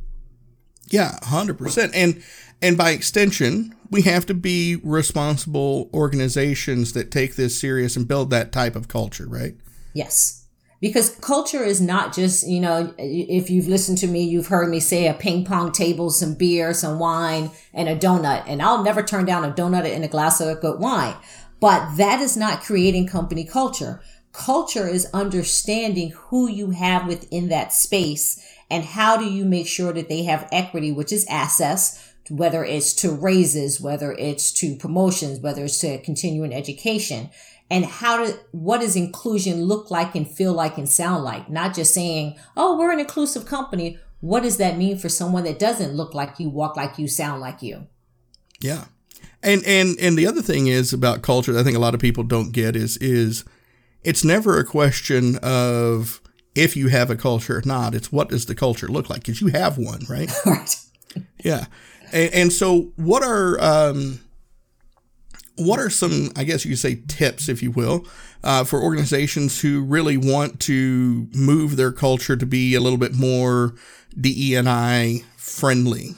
Yeah, 0.90 1.18
hundred 1.24 1.58
percent. 1.58 1.94
And 1.96 2.24
and 2.62 2.78
by 2.78 2.92
extension, 2.92 3.76
we 3.92 4.04
have 4.04 4.26
to 4.28 4.34
be 4.34 4.78
responsible 4.84 5.90
organizations 5.94 6.94
that 6.94 7.12
take 7.12 7.36
this 7.36 7.60
serious 7.60 7.96
and 7.96 8.08
build 8.08 8.30
that 8.30 8.52
type 8.52 8.76
of 8.76 8.88
culture, 8.88 9.28
right? 9.28 9.56
Yes. 9.94 10.46
because 10.82 11.16
culture 11.16 11.64
is 11.64 11.82
not 11.82 12.14
just, 12.14 12.48
you 12.48 12.60
know, 12.60 12.94
if 12.98 13.50
you've 13.50 13.68
listened 13.68 13.98
to 13.98 14.08
me, 14.08 14.24
you've 14.24 14.48
heard 14.48 14.70
me 14.70 14.80
say 14.80 15.08
a 15.08 15.14
ping 15.16 15.44
pong 15.44 15.72
table, 15.72 16.10
some 16.12 16.36
beer, 16.36 16.74
some 16.74 17.00
wine, 17.00 17.50
and 17.74 17.90
a 17.90 17.96
donut. 17.96 18.44
And 18.46 18.62
I'll 18.62 18.84
never 18.84 19.02
turn 19.02 19.26
down 19.26 19.44
a 19.44 19.52
donut 19.52 19.86
and 19.86 20.04
a 20.04 20.08
glass 20.08 20.40
of 20.42 20.62
good 20.62 20.80
wine. 20.80 21.16
But 21.60 21.96
that 21.98 22.22
is 22.22 22.38
not 22.38 22.62
creating 22.62 23.08
company 23.08 23.46
culture. 23.46 24.02
Culture 24.32 24.88
is 24.88 25.08
understanding 25.14 26.12
who 26.12 26.50
you 26.50 26.72
have 26.72 27.08
within 27.08 27.48
that 27.50 27.74
space 27.74 28.40
and 28.70 28.84
how 28.84 29.18
do 29.18 29.26
you 29.26 29.46
make 29.46 29.68
sure 29.68 29.94
that 29.94 30.10
they 30.10 30.24
have 30.24 30.50
equity, 30.52 30.92
which 30.92 31.12
is 31.12 31.26
access, 31.30 32.14
whether 32.30 32.64
it's 32.64 32.94
to 32.94 33.12
raises, 33.12 33.80
whether 33.80 34.12
it's 34.14 34.52
to 34.54 34.76
promotions, 34.76 35.40
whether 35.40 35.66
it's 35.66 35.80
to 35.80 36.00
continuing 36.00 36.54
education? 36.54 37.30
And 37.70 37.86
how 37.86 38.24
to 38.24 38.40
what 38.52 38.82
does 38.82 38.96
inclusion 38.96 39.64
look 39.64 39.90
like 39.90 40.14
and 40.14 40.30
feel 40.30 40.54
like 40.54 40.78
and 40.78 40.88
sound 40.88 41.24
like? 41.24 41.50
Not 41.50 41.74
just 41.74 41.94
saying 41.94 42.36
oh 42.56 42.78
we're 42.78 42.92
an 42.92 43.00
inclusive 43.00 43.46
company. 43.46 44.00
What 44.22 44.44
does 44.44 44.58
that 44.58 44.78
mean 44.78 44.98
for 44.98 45.10
someone 45.10 45.44
that 45.44 45.60
doesn't 45.60 45.94
look 45.94 46.14
like 46.14 46.40
you 46.40 46.50
walk 46.50 46.76
like 46.76 46.98
you 47.00 47.08
sound 47.08 47.42
like 47.42 47.62
you? 47.62 47.88
Yeah. 48.60 48.86
And 49.42 49.64
and 49.66 49.98
and 50.00 50.18
the 50.18 50.28
other 50.28 50.42
thing 50.42 50.68
is 50.68 50.94
about 50.94 51.22
culture 51.22 51.54
that 51.54 51.60
i 51.60 51.64
think 51.64 51.78
a 51.78 51.80
lot 51.80 51.94
of 51.94 52.00
people 52.00 52.24
don't 52.24 52.52
get 52.52 52.76
is 52.76 52.98
is 52.98 53.46
it's 54.04 54.24
never 54.24 54.60
a 54.60 54.66
question 54.66 55.38
of 55.44 56.22
if 56.56 56.76
you 56.76 56.88
have 56.88 57.10
a 57.10 57.16
culture 57.16 57.58
or 57.58 57.62
not 57.66 57.94
it's 57.94 58.12
what 58.12 58.30
does 58.30 58.46
the 58.46 58.56
culture 58.56 58.88
look 58.88 59.10
like 59.10 59.20
because 59.20 59.42
you 59.42 59.48
have 59.48 59.78
one 59.78 60.02
right 60.10 60.32
right 60.46 60.78
yeah 61.44 61.66
and, 62.12 62.34
and 62.34 62.54
so 62.54 62.94
what 62.96 63.24
are 63.24 63.62
um 63.62 64.20
what 65.58 65.80
are 65.80 65.90
some, 65.90 66.32
I 66.36 66.44
guess 66.44 66.66
you 66.66 66.72
could 66.72 66.80
say, 66.80 67.02
tips, 67.08 67.48
if 67.48 67.64
you 67.64 67.72
will, 67.72 68.06
uh, 68.44 68.64
for 68.64 68.82
organizations 68.82 69.62
who 69.62 69.84
really 69.84 70.18
want 70.18 70.60
to 70.62 71.28
move 71.34 71.78
their 71.78 71.92
culture 71.92 72.36
to 72.36 72.46
be 72.46 72.76
a 72.76 72.82
little 72.82 72.98
bit 72.98 73.14
more 73.14 73.76
DEI 74.20 75.24
friendly? 75.38 76.16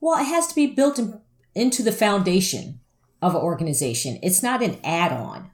Well, 0.00 0.20
it 0.20 0.26
has 0.26 0.46
to 0.48 0.54
be 0.54 0.66
built 0.66 0.98
in, 0.98 1.20
into 1.54 1.82
the 1.82 1.92
foundation 1.92 2.80
of 3.22 3.34
an 3.34 3.40
organization. 3.40 4.18
It's 4.22 4.42
not 4.42 4.62
an 4.62 4.78
add 4.84 5.12
on. 5.12 5.50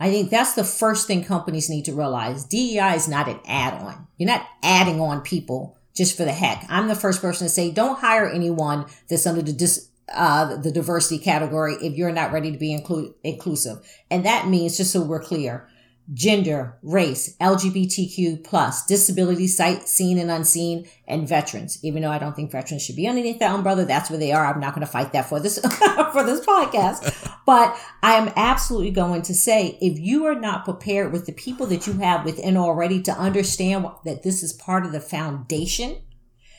I 0.00 0.10
think 0.10 0.30
that's 0.30 0.54
the 0.54 0.64
first 0.64 1.06
thing 1.06 1.24
companies 1.24 1.70
need 1.70 1.84
to 1.84 1.94
realize. 1.94 2.44
DEI 2.44 2.94
is 2.94 3.08
not 3.08 3.28
an 3.28 3.40
add 3.46 3.74
on. 3.74 4.06
You're 4.18 4.28
not 4.28 4.46
adding 4.62 5.00
on 5.00 5.20
people 5.20 5.78
just 5.94 6.16
for 6.16 6.24
the 6.24 6.32
heck. 6.32 6.64
I'm 6.68 6.88
the 6.88 6.96
first 6.96 7.20
person 7.20 7.46
to 7.46 7.52
say, 7.52 7.70
don't 7.70 8.00
hire 8.00 8.28
anyone 8.28 8.86
that's 9.08 9.26
under 9.26 9.42
the 9.42 9.52
dis- 9.52 9.88
uh, 10.12 10.56
the 10.56 10.70
diversity 10.70 11.18
category 11.18 11.74
if 11.80 11.94
you're 11.94 12.12
not 12.12 12.32
ready 12.32 12.52
to 12.52 12.58
be 12.58 12.76
inclu- 12.76 13.14
inclusive. 13.22 13.78
And 14.10 14.26
that 14.26 14.48
means, 14.48 14.76
just 14.76 14.92
so 14.92 15.02
we're 15.02 15.22
clear, 15.22 15.68
gender, 16.12 16.78
race, 16.82 17.34
LGBTQ 17.38 18.44
plus, 18.44 18.84
disability, 18.84 19.46
sight, 19.46 19.88
seen 19.88 20.18
and 20.18 20.30
unseen, 20.30 20.86
and 21.08 21.26
veterans. 21.26 21.78
Even 21.82 22.02
though 22.02 22.10
I 22.10 22.18
don't 22.18 22.36
think 22.36 22.52
veterans 22.52 22.82
should 22.82 22.96
be 22.96 23.08
underneath 23.08 23.38
that 23.38 23.54
umbrella, 23.54 23.86
that's 23.86 24.10
where 24.10 24.18
they 24.18 24.32
are. 24.32 24.46
I'm 24.46 24.60
not 24.60 24.74
going 24.74 24.86
to 24.86 24.92
fight 24.92 25.12
that 25.12 25.28
for 25.28 25.40
this 25.40 25.58
for 26.12 26.24
this 26.24 26.44
podcast. 26.44 27.30
but 27.46 27.78
I 28.02 28.14
am 28.14 28.32
absolutely 28.36 28.90
going 28.90 29.22
to 29.22 29.34
say, 29.34 29.78
if 29.80 29.98
you 29.98 30.26
are 30.26 30.38
not 30.38 30.64
prepared 30.64 31.12
with 31.12 31.24
the 31.26 31.32
people 31.32 31.66
that 31.68 31.86
you 31.86 31.94
have 31.94 32.24
within 32.24 32.56
already 32.56 33.00
to 33.02 33.12
understand 33.12 33.86
that 34.04 34.22
this 34.22 34.42
is 34.42 34.52
part 34.52 34.84
of 34.84 34.92
the 34.92 35.00
foundation, 35.00 35.96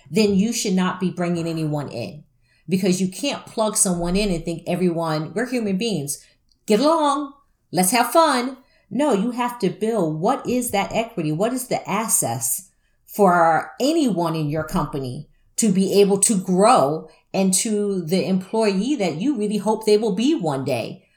then 0.10 0.34
you 0.36 0.54
should 0.54 0.74
not 0.74 1.00
be 1.00 1.12
bringing 1.12 1.48
anyone 1.48 1.90
in 1.90 2.24
because 2.68 3.00
you 3.00 3.08
can't 3.08 3.46
plug 3.46 3.78
someone 3.78 4.16
in 4.16 4.32
and 4.32 4.44
think 4.44 4.64
everyone, 4.66 5.34
we're 5.34 5.46
human 5.46 5.78
beings, 5.78 6.26
get 6.66 6.80
along, 6.80 7.34
let's 7.72 7.92
have 7.92 8.12
fun. 8.12 8.58
No, 8.90 9.14
you 9.14 9.32
have 9.32 9.60
to 9.60 9.70
build 9.70 10.20
what 10.20 10.48
is 10.48 10.72
that 10.72 10.92
equity? 10.94 11.32
What 11.32 11.54
is 11.54 11.68
the 11.68 11.88
access 11.90 12.70
for 13.06 13.72
anyone 13.80 14.36
in 14.36 14.50
your 14.50 14.64
company 14.64 15.28
to 15.58 15.72
be 15.72 16.02
able 16.02 16.20
to 16.20 16.38
grow 16.38 17.10
and 17.34 17.54
to 17.54 18.02
the 18.02 18.26
employee 18.26 18.96
that 18.96 19.16
you 19.16 19.38
really 19.38 19.58
hope 19.58 19.86
they 19.86 19.98
will 19.98 20.16
be 20.16 20.36
one 20.36 20.64
day? 20.64 21.08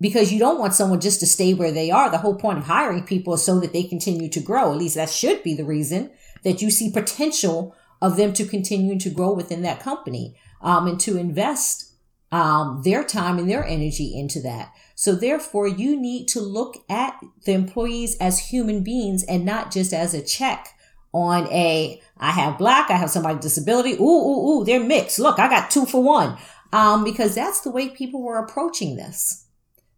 Because 0.00 0.32
you 0.32 0.38
don't 0.38 0.58
want 0.58 0.74
someone 0.74 1.00
just 1.00 1.20
to 1.20 1.26
stay 1.26 1.54
where 1.54 1.70
they 1.70 1.90
are. 1.90 2.10
The 2.10 2.18
whole 2.18 2.34
point 2.34 2.58
of 2.58 2.64
hiring 2.64 3.04
people 3.04 3.34
is 3.34 3.44
so 3.44 3.60
that 3.60 3.72
they 3.72 3.84
continue 3.84 4.28
to 4.30 4.40
grow. 4.40 4.72
At 4.72 4.78
least 4.78 4.96
that 4.96 5.10
should 5.10 5.42
be 5.42 5.54
the 5.54 5.64
reason 5.64 6.10
that 6.42 6.60
you 6.60 6.70
see 6.70 6.90
potential 6.90 7.74
of 8.00 8.16
them 8.16 8.32
to 8.34 8.44
continue 8.44 8.98
to 8.98 9.10
grow 9.10 9.32
within 9.32 9.62
that 9.62 9.80
company 9.80 10.36
um, 10.60 10.88
and 10.88 10.98
to 11.00 11.16
invest 11.16 11.91
um, 12.32 12.80
their 12.82 13.04
time 13.04 13.38
and 13.38 13.48
their 13.48 13.64
energy 13.64 14.18
into 14.18 14.40
that. 14.40 14.72
So 14.94 15.14
therefore, 15.14 15.68
you 15.68 16.00
need 16.00 16.26
to 16.28 16.40
look 16.40 16.82
at 16.88 17.20
the 17.44 17.52
employees 17.52 18.16
as 18.18 18.38
human 18.38 18.82
beings 18.82 19.22
and 19.24 19.44
not 19.44 19.70
just 19.70 19.92
as 19.92 20.14
a 20.14 20.22
check 20.22 20.68
on 21.12 21.46
a, 21.48 22.00
I 22.16 22.30
have 22.30 22.56
black, 22.56 22.90
I 22.90 22.96
have 22.96 23.10
somebody 23.10 23.34
with 23.34 23.42
disability. 23.42 23.92
Ooh, 23.94 24.02
ooh, 24.02 24.48
ooh, 24.60 24.64
they're 24.64 24.82
mixed. 24.82 25.18
Look, 25.18 25.38
I 25.38 25.48
got 25.48 25.70
two 25.70 25.84
for 25.84 26.02
one. 26.02 26.38
Um, 26.72 27.04
because 27.04 27.34
that's 27.34 27.60
the 27.60 27.70
way 27.70 27.90
people 27.90 28.22
were 28.22 28.38
approaching 28.38 28.96
this. 28.96 29.46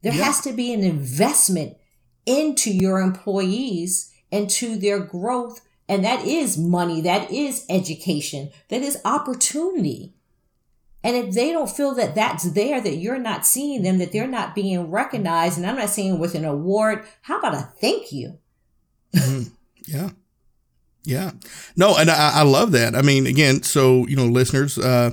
There 0.02 0.12
yeah. 0.12 0.24
has 0.24 0.40
to 0.40 0.52
be 0.52 0.74
an 0.74 0.82
investment 0.82 1.76
into 2.26 2.70
your 2.72 3.00
employees 3.00 4.12
and 4.32 4.50
to 4.50 4.76
their 4.76 4.98
growth. 4.98 5.60
And 5.88 6.04
that 6.04 6.24
is 6.24 6.58
money. 6.58 7.00
That 7.00 7.30
is 7.30 7.64
education. 7.68 8.50
That 8.70 8.82
is 8.82 9.00
opportunity. 9.04 10.13
And 11.04 11.16
if 11.16 11.34
they 11.34 11.52
don't 11.52 11.70
feel 11.70 11.94
that 11.96 12.14
that's 12.14 12.50
there, 12.52 12.80
that 12.80 12.96
you're 12.96 13.18
not 13.18 13.44
seeing 13.44 13.82
them, 13.82 13.98
that 13.98 14.10
they're 14.10 14.26
not 14.26 14.54
being 14.54 14.90
recognized, 14.90 15.58
and 15.58 15.66
I'm 15.66 15.76
not 15.76 15.90
saying 15.90 16.18
with 16.18 16.34
an 16.34 16.46
award, 16.46 17.04
how 17.20 17.38
about 17.38 17.54
a 17.54 17.68
thank 17.78 18.10
you? 18.10 18.38
mm-hmm. 19.14 19.52
Yeah. 19.86 20.10
Yeah. 21.04 21.32
No, 21.76 21.96
and 21.98 22.10
I, 22.10 22.40
I, 22.40 22.42
love 22.42 22.72
that. 22.72 22.94
I 22.94 23.02
mean, 23.02 23.26
again, 23.26 23.62
so, 23.62 24.06
you 24.06 24.16
know, 24.16 24.24
listeners, 24.24 24.78
uh, 24.78 25.10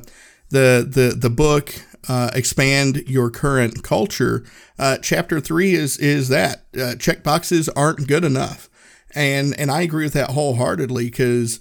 the, 0.50 0.88
the, 0.90 1.14
the 1.18 1.30
book, 1.30 1.74
uh, 2.08 2.32
expand 2.34 3.04
your 3.08 3.30
current 3.30 3.84
culture. 3.84 4.46
Uh, 4.80 4.98
chapter 5.02 5.42
three 5.42 5.74
is, 5.74 5.98
is 5.98 6.30
that, 6.30 6.64
uh, 6.82 6.96
check 6.96 7.22
boxes 7.24 7.68
aren't 7.70 8.08
good 8.08 8.24
enough. 8.24 8.70
And, 9.14 9.60
and 9.60 9.70
I 9.70 9.82
agree 9.82 10.06
with 10.06 10.14
that 10.14 10.32
wholeheartedly 10.32 11.06
because, 11.06 11.60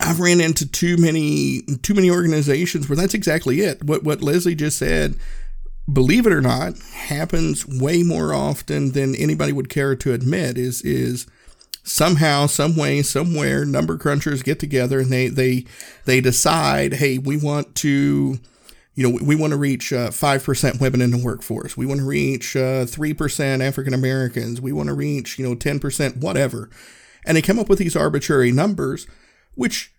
I've 0.00 0.20
ran 0.20 0.40
into 0.40 0.70
too 0.70 0.96
many 0.98 1.62
too 1.82 1.94
many 1.94 2.10
organizations 2.10 2.88
where 2.88 2.96
that's 2.96 3.14
exactly 3.14 3.60
it. 3.60 3.82
What 3.82 4.04
what 4.04 4.22
Leslie 4.22 4.54
just 4.54 4.78
said, 4.78 5.16
believe 5.90 6.26
it 6.26 6.32
or 6.32 6.42
not, 6.42 6.78
happens 6.78 7.66
way 7.66 8.02
more 8.02 8.34
often 8.34 8.92
than 8.92 9.14
anybody 9.14 9.52
would 9.52 9.70
care 9.70 9.96
to 9.96 10.12
admit. 10.12 10.58
Is 10.58 10.82
is 10.82 11.26
somehow, 11.82 12.46
some 12.46 12.76
way, 12.76 13.00
somewhere, 13.02 13.64
number 13.64 13.96
crunchers 13.96 14.44
get 14.44 14.60
together 14.60 15.00
and 15.00 15.10
they 15.10 15.28
they 15.28 15.64
they 16.04 16.20
decide, 16.20 16.94
hey, 16.94 17.18
we 17.18 17.36
want 17.36 17.74
to. 17.76 18.38
You 18.98 19.02
know, 19.10 19.18
we 19.22 19.36
want 19.36 19.50
to 19.50 19.58
reach 19.58 19.92
uh, 19.92 20.08
5% 20.08 20.80
women 20.80 21.02
in 21.02 21.10
the 21.10 21.22
workforce. 21.22 21.76
We 21.76 21.84
want 21.84 22.00
to 22.00 22.06
reach 22.06 22.56
uh, 22.56 22.86
3% 22.86 23.60
African 23.60 23.92
Americans. 23.92 24.58
We 24.58 24.72
want 24.72 24.86
to 24.86 24.94
reach, 24.94 25.38
you 25.38 25.46
know, 25.46 25.54
10%, 25.54 26.16
whatever. 26.16 26.70
And 27.26 27.36
they 27.36 27.42
come 27.42 27.58
up 27.58 27.68
with 27.68 27.78
these 27.78 27.94
arbitrary 27.94 28.52
numbers 28.52 29.06
which 29.56 29.92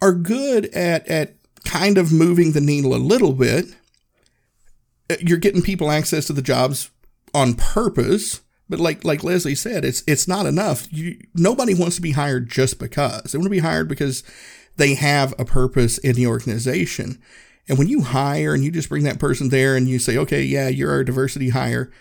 are 0.00 0.14
good 0.14 0.66
at, 0.74 1.06
at 1.06 1.34
kind 1.64 1.98
of 1.98 2.12
moving 2.12 2.52
the 2.52 2.60
needle 2.60 2.94
a 2.94 2.96
little 2.96 3.32
bit. 3.32 3.66
Uh, 5.10 5.16
you're 5.20 5.38
getting 5.38 5.62
people 5.62 5.90
access 5.90 6.26
to 6.26 6.32
the 6.32 6.42
jobs 6.42 6.90
on 7.34 7.54
purpose, 7.54 8.40
but 8.68 8.80
like 8.80 9.04
like 9.04 9.22
Leslie 9.22 9.54
said, 9.54 9.84
it's 9.84 10.02
it's 10.06 10.26
not 10.26 10.46
enough. 10.46 10.90
You, 10.90 11.18
nobody 11.34 11.74
wants 11.74 11.96
to 11.96 12.02
be 12.02 12.12
hired 12.12 12.48
just 12.48 12.78
because. 12.78 13.32
They 13.32 13.38
want 13.38 13.46
to 13.46 13.50
be 13.50 13.58
hired 13.58 13.88
because 13.88 14.22
they 14.76 14.94
have 14.94 15.34
a 15.38 15.44
purpose 15.44 15.98
in 15.98 16.16
the 16.16 16.26
organization. 16.26 17.20
And 17.68 17.78
when 17.78 17.88
you 17.88 18.02
hire 18.02 18.54
and 18.54 18.64
you 18.64 18.70
just 18.70 18.88
bring 18.88 19.04
that 19.04 19.20
person 19.20 19.50
there 19.50 19.76
and 19.76 19.88
you 19.88 19.98
say, 19.98 20.16
okay, 20.18 20.42
yeah, 20.42 20.68
you're 20.68 20.90
our 20.90 21.04
diversity 21.04 21.50
hire, 21.50 21.92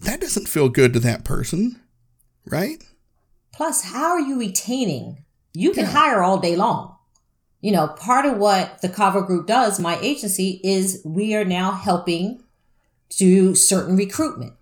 that 0.00 0.20
doesn't 0.20 0.48
feel 0.48 0.68
good 0.68 0.92
to 0.94 1.00
that 1.00 1.24
person, 1.24 1.80
right? 2.44 2.82
Plus, 3.52 3.84
how 3.84 4.10
are 4.10 4.20
you 4.20 4.38
retaining 4.38 5.24
you 5.54 5.72
can 5.72 5.84
hire 5.84 6.22
all 6.22 6.38
day 6.38 6.56
long. 6.56 6.96
You 7.60 7.72
know, 7.72 7.88
part 7.88 8.26
of 8.26 8.38
what 8.38 8.82
the 8.82 8.88
Cavu 8.88 9.26
Group 9.26 9.46
does, 9.46 9.78
my 9.78 9.98
agency, 10.00 10.60
is 10.64 11.00
we 11.04 11.34
are 11.34 11.44
now 11.44 11.72
helping 11.72 12.42
do 13.10 13.54
certain 13.54 13.96
recruitment 13.96 14.54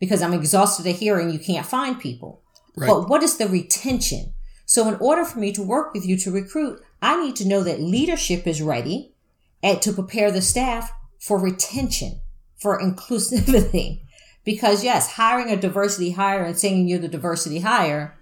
because 0.00 0.22
I'm 0.22 0.34
exhausted 0.34 0.86
of 0.86 0.98
hearing 0.98 1.30
you 1.30 1.38
can't 1.38 1.66
find 1.66 2.00
people. 2.00 2.42
Right. 2.76 2.88
But 2.88 3.08
what 3.08 3.22
is 3.22 3.36
the 3.36 3.48
retention? 3.48 4.32
So, 4.64 4.88
in 4.88 4.96
order 4.96 5.24
for 5.24 5.38
me 5.38 5.52
to 5.52 5.62
work 5.62 5.94
with 5.94 6.04
you 6.04 6.16
to 6.18 6.30
recruit, 6.32 6.80
I 7.00 7.22
need 7.22 7.36
to 7.36 7.48
know 7.48 7.62
that 7.62 7.80
leadership 7.80 8.46
is 8.46 8.60
ready 8.60 9.14
and 9.62 9.80
to 9.82 9.92
prepare 9.92 10.32
the 10.32 10.42
staff 10.42 10.92
for 11.20 11.38
retention, 11.38 12.20
for 12.56 12.80
inclusivity. 12.80 14.02
Because 14.44 14.84
yes, 14.84 15.14
hiring 15.14 15.50
a 15.50 15.56
diversity 15.56 16.12
hire 16.12 16.44
and 16.44 16.56
saying 16.56 16.86
you're 16.86 17.00
the 17.00 17.08
diversity 17.08 17.58
hire 17.58 18.16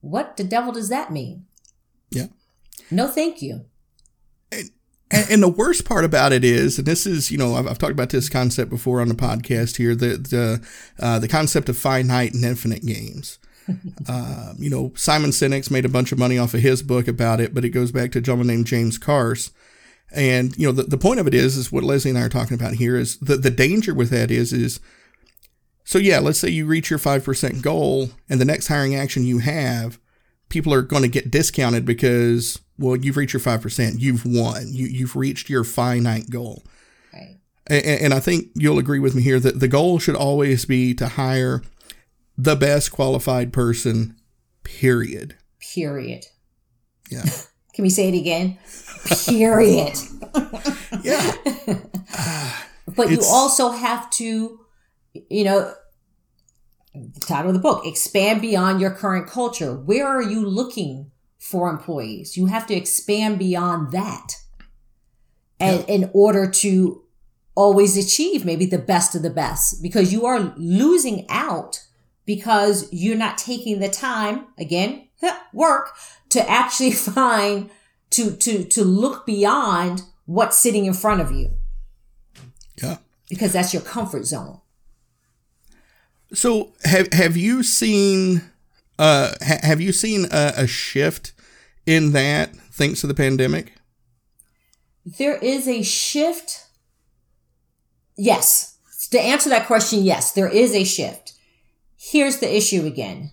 what 0.00 0.36
the 0.36 0.44
devil 0.44 0.72
does 0.72 0.88
that 0.88 1.12
mean? 1.12 1.46
Yeah. 2.10 2.26
No, 2.90 3.08
thank 3.08 3.42
you. 3.42 3.66
And, 4.50 4.70
And, 5.10 5.42
the 5.42 5.48
worst 5.48 5.84
part 5.86 6.04
about 6.04 6.32
it 6.32 6.44
is, 6.44 6.78
and 6.78 6.86
this 6.86 7.06
is, 7.06 7.30
you 7.30 7.38
know, 7.38 7.54
I've, 7.54 7.66
I've 7.66 7.78
talked 7.78 7.92
about 7.92 8.10
this 8.10 8.28
concept 8.28 8.70
before 8.70 9.00
on 9.00 9.08
the 9.08 9.14
podcast 9.14 9.76
here, 9.76 9.94
the 9.94 10.18
the 10.18 10.68
uh, 10.98 11.18
the 11.18 11.28
concept 11.28 11.70
of 11.70 11.78
finite 11.78 12.34
and 12.34 12.44
infinite 12.44 12.84
games. 12.84 13.38
uh, 14.06 14.52
you 14.58 14.68
know, 14.68 14.92
Simon 14.96 15.30
Sinek's 15.30 15.70
made 15.70 15.86
a 15.86 15.90
bunch 15.90 16.12
of 16.12 16.18
money 16.18 16.36
off 16.36 16.52
of 16.52 16.60
his 16.60 16.82
book 16.82 17.08
about 17.08 17.40
it, 17.40 17.54
but 17.54 17.64
it 17.64 17.70
goes 17.70 17.90
back 17.90 18.12
to 18.12 18.18
a 18.18 18.22
gentleman 18.22 18.48
named 18.48 18.66
James 18.66 18.98
Carse. 18.98 19.50
And 20.10 20.56
you 20.58 20.66
know, 20.66 20.72
the, 20.72 20.82
the 20.82 20.98
point 20.98 21.20
of 21.20 21.26
it 21.26 21.34
is, 21.34 21.56
is 21.56 21.72
what 21.72 21.84
Leslie 21.84 22.10
and 22.10 22.18
I 22.18 22.22
are 22.22 22.28
talking 22.28 22.54
about 22.54 22.74
here 22.74 22.96
is 22.96 23.16
the 23.18 23.36
the 23.36 23.50
danger 23.50 23.94
with 23.94 24.10
that 24.10 24.30
is 24.30 24.52
is. 24.52 24.78
So 25.88 25.98
yeah, 25.98 26.18
let's 26.18 26.38
say 26.38 26.50
you 26.50 26.66
reach 26.66 26.90
your 26.90 26.98
five 26.98 27.24
percent 27.24 27.62
goal, 27.62 28.10
and 28.28 28.38
the 28.38 28.44
next 28.44 28.66
hiring 28.66 28.94
action 28.94 29.24
you 29.24 29.38
have, 29.38 29.98
people 30.50 30.74
are 30.74 30.82
going 30.82 31.02
to 31.02 31.08
get 31.08 31.30
discounted 31.30 31.86
because 31.86 32.60
well, 32.78 32.94
you've 32.94 33.16
reached 33.16 33.32
your 33.32 33.40
5%. 33.40 33.94
You've 33.98 34.26
won. 34.26 34.66
You, 34.68 34.86
you've 34.86 35.16
reached 35.16 35.48
your 35.48 35.64
finite 35.64 36.28
goal. 36.28 36.62
Right. 37.10 37.38
And, 37.66 37.84
and 37.84 38.14
I 38.14 38.20
think 38.20 38.48
you'll 38.54 38.78
agree 38.78 38.98
with 38.98 39.14
me 39.14 39.22
here 39.22 39.40
that 39.40 39.60
the 39.60 39.66
goal 39.66 39.98
should 39.98 40.14
always 40.14 40.66
be 40.66 40.92
to 40.92 41.08
hire 41.08 41.62
the 42.36 42.54
best 42.54 42.92
qualified 42.92 43.50
person, 43.50 44.14
period. 44.62 45.36
Period. 45.58 46.26
Yeah. 47.10 47.24
Can 47.72 47.82
we 47.82 47.90
say 47.90 48.08
it 48.08 48.18
again? 48.18 48.58
Period. 49.24 49.96
yeah. 51.02 51.32
but 52.94 53.10
you 53.10 53.22
also 53.24 53.70
have 53.70 54.10
to, 54.10 54.60
you 55.30 55.44
know, 55.44 55.74
the 56.94 57.20
title 57.20 57.50
of 57.50 57.54
the 57.54 57.60
book, 57.60 57.86
expand 57.86 58.40
beyond 58.40 58.80
your 58.80 58.90
current 58.90 59.28
culture. 59.28 59.74
Where 59.74 60.06
are 60.06 60.22
you 60.22 60.46
looking 60.46 61.10
for 61.38 61.70
employees. 61.70 62.36
You 62.36 62.46
have 62.46 62.66
to 62.66 62.74
expand 62.74 63.38
beyond 63.38 63.92
that. 63.92 64.34
And 65.60 65.80
yeah. 65.80 65.94
in 65.94 66.10
order 66.12 66.50
to 66.50 67.02
always 67.54 67.96
achieve 67.96 68.44
maybe 68.44 68.66
the 68.66 68.78
best 68.78 69.14
of 69.14 69.22
the 69.22 69.30
best 69.30 69.82
because 69.82 70.12
you 70.12 70.24
are 70.26 70.54
losing 70.56 71.26
out 71.28 71.84
because 72.24 72.88
you're 72.92 73.16
not 73.16 73.38
taking 73.38 73.80
the 73.80 73.88
time 73.88 74.46
again 74.58 75.08
work 75.52 75.90
to 76.28 76.48
actually 76.48 76.92
find 76.92 77.68
to 78.10 78.30
to 78.36 78.62
to 78.62 78.84
look 78.84 79.26
beyond 79.26 80.02
what's 80.26 80.56
sitting 80.56 80.84
in 80.84 80.94
front 80.94 81.20
of 81.20 81.32
you 81.32 81.50
yeah 82.80 82.98
because 83.28 83.52
that's 83.52 83.74
your 83.74 83.82
comfort 83.82 84.24
zone 84.24 84.60
so 86.32 86.72
have 86.84 87.12
have 87.12 87.36
you 87.36 87.62
seen 87.62 88.42
uh, 88.98 89.32
ha- 89.40 89.60
have 89.62 89.80
you 89.80 89.92
seen 89.92 90.26
a, 90.30 90.52
a 90.56 90.66
shift 90.66 91.32
in 91.86 92.12
that 92.12 92.54
thanks 92.72 93.00
to 93.00 93.06
the 93.06 93.14
pandemic? 93.14 93.74
There 95.04 95.36
is 95.36 95.66
a 95.66 95.82
shift. 95.82 96.66
Yes. 98.16 98.78
To 99.10 99.20
answer 99.20 99.48
that 99.48 99.66
question, 99.66 100.02
yes, 100.02 100.32
there 100.32 100.48
is 100.48 100.74
a 100.74 100.84
shift. 100.84 101.32
Here's 101.96 102.38
the 102.38 102.54
issue 102.54 102.84
again. 102.84 103.32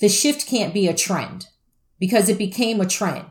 The 0.00 0.08
shift 0.08 0.46
can't 0.46 0.74
be 0.74 0.86
a 0.86 0.94
trend 0.94 1.46
because 1.98 2.28
it 2.28 2.36
became 2.36 2.80
a 2.80 2.86
trend. 2.86 3.24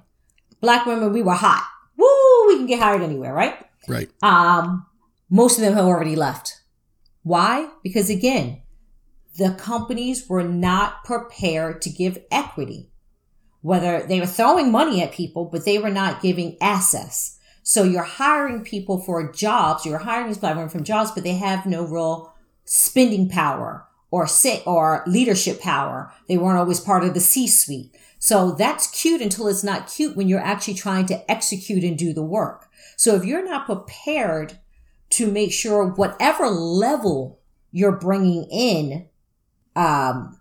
Black 0.59 0.85
women, 0.87 1.13
we 1.13 1.21
were 1.21 1.33
hot. 1.33 1.67
Woo, 1.97 2.47
we 2.47 2.57
can 2.57 2.65
get 2.65 2.79
hired 2.79 3.03
anywhere, 3.03 3.33
right? 3.33 3.55
Right. 3.87 4.09
Um, 4.23 4.87
most 5.29 5.57
of 5.57 5.63
them 5.63 5.73
have 5.73 5.85
already 5.85 6.15
left. 6.15 6.61
Why? 7.21 7.69
Because 7.83 8.09
again, 8.09 8.62
the 9.37 9.51
companies 9.51 10.29
were 10.29 10.43
not 10.43 11.03
prepared 11.03 11.81
to 11.81 11.89
give 11.89 12.23
equity. 12.31 12.89
Whether 13.61 14.05
they 14.05 14.19
were 14.19 14.25
throwing 14.25 14.71
money 14.71 15.01
at 15.01 15.13
people, 15.13 15.45
but 15.45 15.65
they 15.65 15.77
were 15.79 15.89
not 15.89 16.21
giving 16.21 16.57
access. 16.61 17.39
So 17.63 17.83
you're 17.83 18.03
hiring 18.03 18.63
people 18.63 18.99
for 18.99 19.31
jobs. 19.31 19.85
You're 19.85 19.99
hiring 19.99 20.27
these 20.27 20.41
women 20.41 20.69
from 20.69 20.83
jobs, 20.83 21.11
but 21.11 21.23
they 21.23 21.37
have 21.37 21.65
no 21.65 21.83
real 21.83 22.33
spending 22.65 23.29
power 23.29 23.87
or 24.11 24.27
or 24.65 25.03
leadership 25.07 25.59
power. 25.59 26.11
They 26.27 26.37
weren't 26.37 26.59
always 26.59 26.79
part 26.79 27.03
of 27.03 27.13
the 27.13 27.19
C 27.19 27.47
suite. 27.47 27.95
So 28.19 28.51
that's 28.51 29.01
cute 29.01 29.21
until 29.21 29.47
it's 29.47 29.63
not 29.63 29.91
cute 29.91 30.15
when 30.15 30.27
you're 30.27 30.39
actually 30.39 30.75
trying 30.75 31.07
to 31.07 31.31
execute 31.31 31.83
and 31.83 31.97
do 31.97 32.13
the 32.13 32.23
work. 32.23 32.69
So 32.95 33.15
if 33.15 33.25
you're 33.25 33.43
not 33.43 33.65
prepared 33.65 34.59
to 35.11 35.31
make 35.31 35.51
sure 35.51 35.85
whatever 35.85 36.47
level 36.47 37.39
you're 37.71 37.97
bringing 37.97 38.47
in 38.51 39.07
um, 39.75 40.39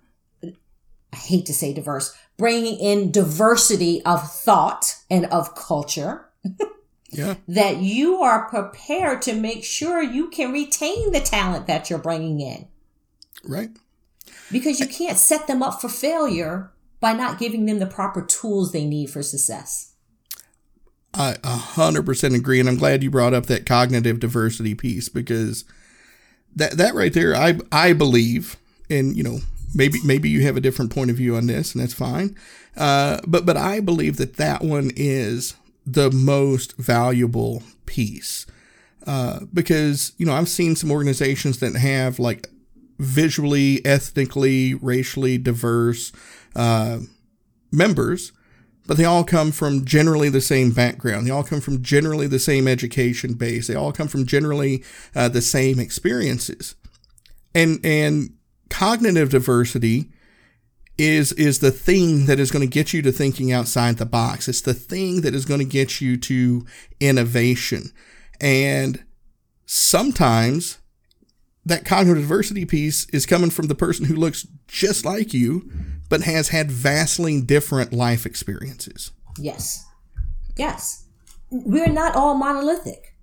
I 1.12 1.16
hate 1.16 1.46
to 1.46 1.54
say 1.54 1.72
diverse, 1.72 2.16
bringing 2.36 2.78
in 2.78 3.10
diversity 3.10 4.02
of 4.04 4.30
thought 4.30 4.96
and 5.10 5.26
of 5.26 5.54
culture. 5.54 6.26
yeah. 7.10 7.36
That 7.46 7.78
you 7.78 8.22
are 8.22 8.48
prepared 8.48 9.22
to 9.22 9.34
make 9.34 9.64
sure 9.64 10.02
you 10.02 10.30
can 10.30 10.52
retain 10.52 11.12
the 11.12 11.20
talent 11.20 11.66
that 11.66 11.90
you're 11.90 11.98
bringing 11.98 12.40
in. 12.40 12.68
Right. 13.44 13.70
Because 14.50 14.80
you 14.80 14.86
can't 14.86 15.18
set 15.18 15.46
them 15.46 15.62
up 15.62 15.80
for 15.80 15.88
failure 15.88 16.72
by 17.00 17.12
not 17.12 17.38
giving 17.38 17.66
them 17.66 17.78
the 17.78 17.86
proper 17.86 18.22
tools 18.22 18.72
they 18.72 18.86
need 18.86 19.10
for 19.10 19.22
success. 19.22 19.92
I 21.14 21.34
100% 21.42 22.34
agree. 22.34 22.60
And 22.60 22.68
I'm 22.68 22.76
glad 22.76 23.02
you 23.02 23.10
brought 23.10 23.34
up 23.34 23.46
that 23.46 23.66
cognitive 23.66 24.20
diversity 24.20 24.74
piece 24.74 25.08
because 25.08 25.64
that, 26.54 26.72
that 26.72 26.94
right 26.94 27.12
there, 27.12 27.34
I, 27.34 27.58
I 27.70 27.92
believe, 27.92 28.56
and 28.92 29.16
you 29.16 29.22
know 29.22 29.38
maybe 29.74 29.98
maybe 30.04 30.28
you 30.28 30.42
have 30.42 30.56
a 30.56 30.60
different 30.60 30.92
point 30.92 31.10
of 31.10 31.16
view 31.16 31.36
on 31.36 31.46
this, 31.46 31.74
and 31.74 31.82
that's 31.82 31.94
fine. 31.94 32.36
Uh, 32.76 33.20
but 33.26 33.46
but 33.46 33.56
I 33.56 33.80
believe 33.80 34.16
that 34.18 34.36
that 34.36 34.62
one 34.62 34.90
is 34.96 35.54
the 35.84 36.10
most 36.10 36.76
valuable 36.76 37.62
piece 37.86 38.46
uh, 39.06 39.40
because 39.52 40.12
you 40.16 40.26
know 40.26 40.34
I've 40.34 40.48
seen 40.48 40.76
some 40.76 40.90
organizations 40.90 41.58
that 41.58 41.76
have 41.76 42.18
like 42.18 42.48
visually, 42.98 43.84
ethnically, 43.84 44.74
racially 44.74 45.38
diverse 45.38 46.12
uh, 46.54 46.98
members, 47.72 48.32
but 48.86 48.96
they 48.96 49.04
all 49.04 49.24
come 49.24 49.50
from 49.50 49.84
generally 49.84 50.28
the 50.28 50.40
same 50.40 50.70
background. 50.70 51.26
They 51.26 51.30
all 51.30 51.42
come 51.42 51.60
from 51.60 51.82
generally 51.82 52.26
the 52.26 52.38
same 52.38 52.68
education 52.68 53.34
base. 53.34 53.66
They 53.66 53.74
all 53.74 53.92
come 53.92 54.08
from 54.08 54.26
generally 54.26 54.84
uh, 55.14 55.28
the 55.28 55.42
same 55.42 55.80
experiences, 55.80 56.76
and 57.54 57.80
and 57.84 58.34
cognitive 58.72 59.28
diversity 59.28 60.10
is 60.96 61.32
is 61.32 61.58
the 61.58 61.70
thing 61.70 62.24
that 62.26 62.40
is 62.40 62.50
going 62.50 62.66
to 62.66 62.72
get 62.72 62.92
you 62.94 63.02
to 63.02 63.12
thinking 63.12 63.52
outside 63.52 63.98
the 63.98 64.06
box. 64.06 64.48
It's 64.48 64.62
the 64.62 64.74
thing 64.74 65.20
that 65.20 65.34
is 65.34 65.44
going 65.44 65.60
to 65.60 65.66
get 65.66 66.00
you 66.00 66.16
to 66.16 66.64
innovation. 66.98 67.92
And 68.40 69.04
sometimes 69.66 70.78
that 71.66 71.84
cognitive 71.84 72.22
diversity 72.22 72.64
piece 72.64 73.04
is 73.10 73.26
coming 73.26 73.50
from 73.50 73.66
the 73.66 73.74
person 73.74 74.06
who 74.06 74.16
looks 74.16 74.46
just 74.66 75.04
like 75.04 75.34
you 75.34 75.70
but 76.08 76.22
has 76.22 76.48
had 76.48 76.70
vastly 76.70 77.40
different 77.40 77.92
life 77.92 78.26
experiences. 78.26 79.12
Yes. 79.38 79.86
Yes. 80.56 81.04
We're 81.50 81.92
not 81.92 82.16
all 82.16 82.34
monolithic. 82.34 83.14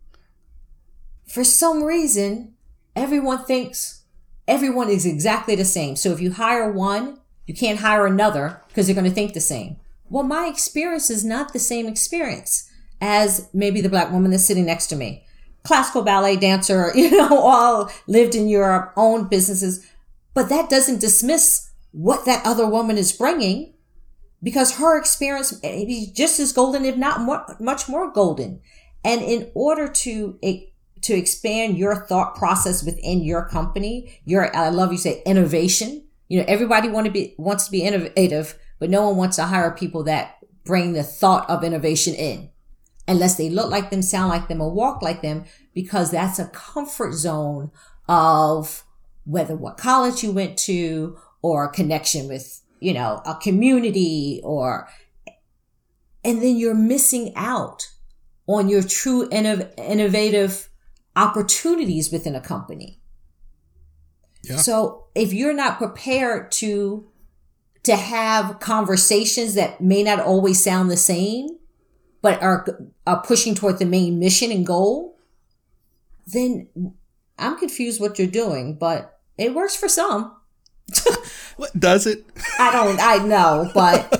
For 1.27 1.43
some 1.43 1.83
reason, 1.83 2.53
everyone 2.95 3.45
thinks 3.45 3.98
everyone 4.49 4.89
is 4.89 5.05
exactly 5.05 5.55
the 5.55 5.63
same. 5.63 5.95
So 5.95 6.11
if 6.11 6.19
you 6.19 6.33
hire 6.33 6.71
one, 6.71 7.19
you 7.45 7.53
can't 7.53 7.79
hire 7.79 8.05
another 8.05 8.61
because 8.67 8.87
they're 8.87 8.95
going 8.95 9.07
to 9.07 9.15
think 9.15 9.33
the 9.33 9.39
same. 9.39 9.77
Well, 10.09 10.23
my 10.23 10.47
experience 10.47 11.09
is 11.09 11.23
not 11.23 11.53
the 11.53 11.59
same 11.59 11.87
experience 11.87 12.69
as 12.99 13.47
maybe 13.53 13.79
the 13.79 13.89
black 13.89 14.11
woman 14.11 14.31
that's 14.31 14.43
sitting 14.43 14.65
next 14.65 14.87
to 14.87 14.95
me. 14.95 15.23
Classical 15.63 16.01
ballet 16.01 16.35
dancer, 16.35 16.91
you 16.95 17.11
know, 17.11 17.39
all 17.39 17.91
lived 18.07 18.35
in 18.35 18.49
Europe, 18.49 18.91
owned 18.97 19.29
businesses. 19.29 19.87
But 20.33 20.49
that 20.49 20.69
doesn't 20.69 20.99
dismiss 20.99 21.69
what 21.91 22.25
that 22.25 22.45
other 22.45 22.67
woman 22.67 22.97
is 22.97 23.13
bringing 23.13 23.73
because 24.41 24.77
her 24.77 24.97
experience 24.97 25.61
may 25.61 25.85
be 25.85 26.11
just 26.13 26.39
as 26.39 26.53
golden, 26.53 26.85
if 26.85 26.97
not 26.97 27.21
more, 27.21 27.55
much 27.59 27.87
more 27.87 28.11
golden. 28.11 28.61
And 29.03 29.21
in 29.21 29.51
order 29.53 29.87
to 29.87 30.39
to 31.01 31.13
expand 31.13 31.77
your 31.77 32.05
thought 32.07 32.35
process 32.35 32.83
within 32.83 33.23
your 33.23 33.47
company, 33.47 34.21
your, 34.25 34.55
I 34.55 34.69
love 34.69 34.91
you 34.91 34.97
say 34.97 35.21
innovation. 35.25 36.05
You 36.27 36.39
know, 36.39 36.45
everybody 36.47 36.89
want 36.89 37.05
to 37.05 37.11
be, 37.11 37.35
wants 37.37 37.65
to 37.65 37.71
be 37.71 37.83
innovative, 37.83 38.57
but 38.79 38.89
no 38.89 39.07
one 39.07 39.17
wants 39.17 39.35
to 39.37 39.45
hire 39.45 39.71
people 39.71 40.03
that 40.03 40.37
bring 40.63 40.93
the 40.93 41.03
thought 41.03 41.49
of 41.49 41.63
innovation 41.63 42.13
in 42.13 42.49
unless 43.07 43.37
they 43.37 43.49
look 43.49 43.71
like 43.71 43.89
them, 43.89 44.03
sound 44.03 44.29
like 44.29 44.47
them, 44.47 44.61
or 44.61 44.71
walk 44.71 45.01
like 45.01 45.23
them, 45.23 45.43
because 45.73 46.11
that's 46.11 46.37
a 46.37 46.47
comfort 46.49 47.13
zone 47.13 47.71
of 48.07 48.83
whether 49.25 49.55
what 49.55 49.77
college 49.77 50.23
you 50.23 50.31
went 50.31 50.57
to 50.57 51.17
or 51.41 51.65
a 51.65 51.71
connection 51.71 52.27
with, 52.27 52.61
you 52.79 52.93
know, 52.93 53.21
a 53.25 53.35
community 53.35 54.41
or, 54.43 54.87
and 56.23 56.41
then 56.41 56.55
you're 56.55 56.75
missing 56.75 57.33
out 57.35 57.87
on 58.45 58.69
your 58.69 58.83
true 58.83 59.27
innov- 59.29 59.71
innovative 59.77 60.68
opportunities 61.19 62.11
within 62.11 62.35
a 62.35 62.41
company. 62.41 62.99
Yeah. 64.43 64.57
So 64.57 65.07
if 65.15 65.33
you're 65.33 65.53
not 65.53 65.77
prepared 65.77 66.51
to 66.53 67.05
to 67.83 67.95
have 67.95 68.59
conversations 68.59 69.53
that 69.55 69.81
may 69.81 70.03
not 70.03 70.19
always 70.19 70.63
sound 70.63 70.89
the 70.89 70.97
same, 70.97 71.47
but 72.21 72.41
are, 72.41 72.65
are 73.07 73.21
pushing 73.21 73.55
toward 73.55 73.79
the 73.79 73.85
main 73.85 74.19
mission 74.19 74.51
and 74.51 74.67
goal, 74.67 75.17
then 76.27 76.67
I'm 77.37 77.57
confused 77.57 78.01
what 78.01 78.19
you're 78.19 78.27
doing, 78.27 78.75
but 78.75 79.19
it 79.37 79.55
works 79.55 79.77
for 79.77 79.87
some. 79.87 80.35
what 81.55 81.79
does 81.79 82.05
it? 82.05 82.25
I 82.59 82.71
don't, 82.73 82.99
I 82.99 83.25
know, 83.25 83.71
but 83.73 84.11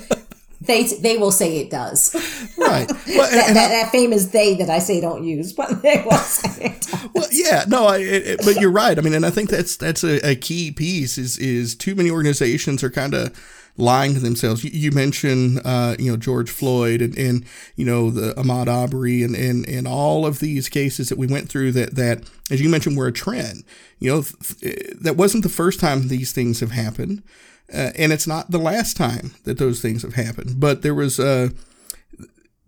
they 0.70 0.84
they 0.84 1.18
will 1.18 1.32
say 1.32 1.58
it 1.60 1.70
does. 1.70 2.16
Right. 2.58 2.92
Well, 3.08 3.30
that, 3.32 3.54
that, 3.54 3.70
that, 3.70 3.92
famous 3.92 4.28
they 4.28 4.54
that 4.56 4.70
I 4.70 4.80
say 4.80 5.02
don't 5.02 5.24
use, 5.24 5.54
but 5.60 5.82
they 5.82 6.04
will 6.06 6.18
say 6.18 6.66
it. 6.66 6.82
Does. 6.82 7.10
Well, 7.14 7.28
yeah, 7.32 7.64
no, 7.68 7.88
I, 7.88 7.98
it, 7.98 8.42
but 8.46 8.60
you're 8.60 8.72
right. 8.72 8.98
I 8.98 9.02
mean, 9.02 9.14
and 9.14 9.26
I 9.26 9.30
think 9.30 9.50
that's 9.50 9.76
that's 9.76 10.04
a, 10.04 10.20
a 10.30 10.36
key 10.36 10.72
piece. 10.72 11.18
Is 11.18 11.38
is 11.38 11.76
too 11.76 11.96
many 11.96 12.12
organizations 12.12 12.84
are 12.84 12.92
kind 12.92 13.14
of 13.14 13.36
lying 13.80 14.14
to 14.14 14.20
themselves. 14.20 14.64
You, 14.64 14.72
you 14.74 14.92
mentioned, 14.92 15.62
uh, 15.66 15.96
you 15.98 16.12
know, 16.12 16.18
George 16.18 16.52
Floyd 16.52 17.02
and, 17.02 17.18
and 17.18 17.46
you 17.76 17.86
know 17.86 18.12
the 18.12 18.34
Ahmaud 18.36 18.68
Arbery 18.68 19.24
and, 19.24 19.36
and 19.36 19.68
and 19.68 19.88
all 19.88 20.26
of 20.26 20.40
these 20.40 20.70
cases 20.70 21.10
that 21.10 21.18
we 21.18 21.28
went 21.28 21.50
through 21.50 21.72
that 21.72 21.96
that, 21.96 22.30
as 22.52 22.62
you 22.62 22.70
mentioned, 22.70 22.98
were 22.98 23.08
a 23.08 23.14
trend. 23.14 23.64
You 24.00 24.12
know, 24.12 24.22
th- 24.22 24.94
that 25.02 25.18
wasn't 25.18 25.44
the 25.44 25.50
first 25.50 25.80
time 25.80 26.08
these 26.08 26.32
things 26.32 26.60
have 26.60 26.72
happened, 26.72 27.24
uh, 27.74 27.92
and 27.96 28.12
it's 28.12 28.28
not 28.28 28.52
the 28.52 28.58
last 28.58 28.98
time 28.98 29.34
that 29.44 29.58
those 29.58 29.82
things 29.82 30.02
have 30.02 30.16
happened. 30.16 30.60
But 30.60 30.82
there 30.82 30.96
was 30.96 31.20
uh, 31.20 31.50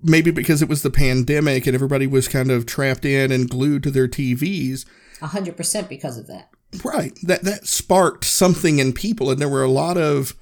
maybe 0.03 0.31
because 0.31 0.61
it 0.61 0.69
was 0.69 0.83
the 0.83 0.89
pandemic 0.89 1.65
and 1.65 1.75
everybody 1.75 2.07
was 2.07 2.27
kind 2.27 2.51
of 2.51 2.65
trapped 2.65 3.05
in 3.05 3.31
and 3.31 3.49
glued 3.49 3.83
to 3.83 3.91
their 3.91 4.07
TVs. 4.07 4.85
A 5.21 5.27
hundred 5.27 5.57
percent 5.57 5.89
because 5.89 6.17
of 6.17 6.27
that. 6.27 6.49
Right. 6.83 7.17
That 7.23 7.43
that 7.43 7.67
sparked 7.67 8.25
something 8.25 8.79
in 8.79 8.93
people, 8.93 9.29
and 9.29 9.39
there 9.39 9.49
were 9.49 9.63
a 9.63 9.69
lot 9.69 9.97
of 9.97 10.33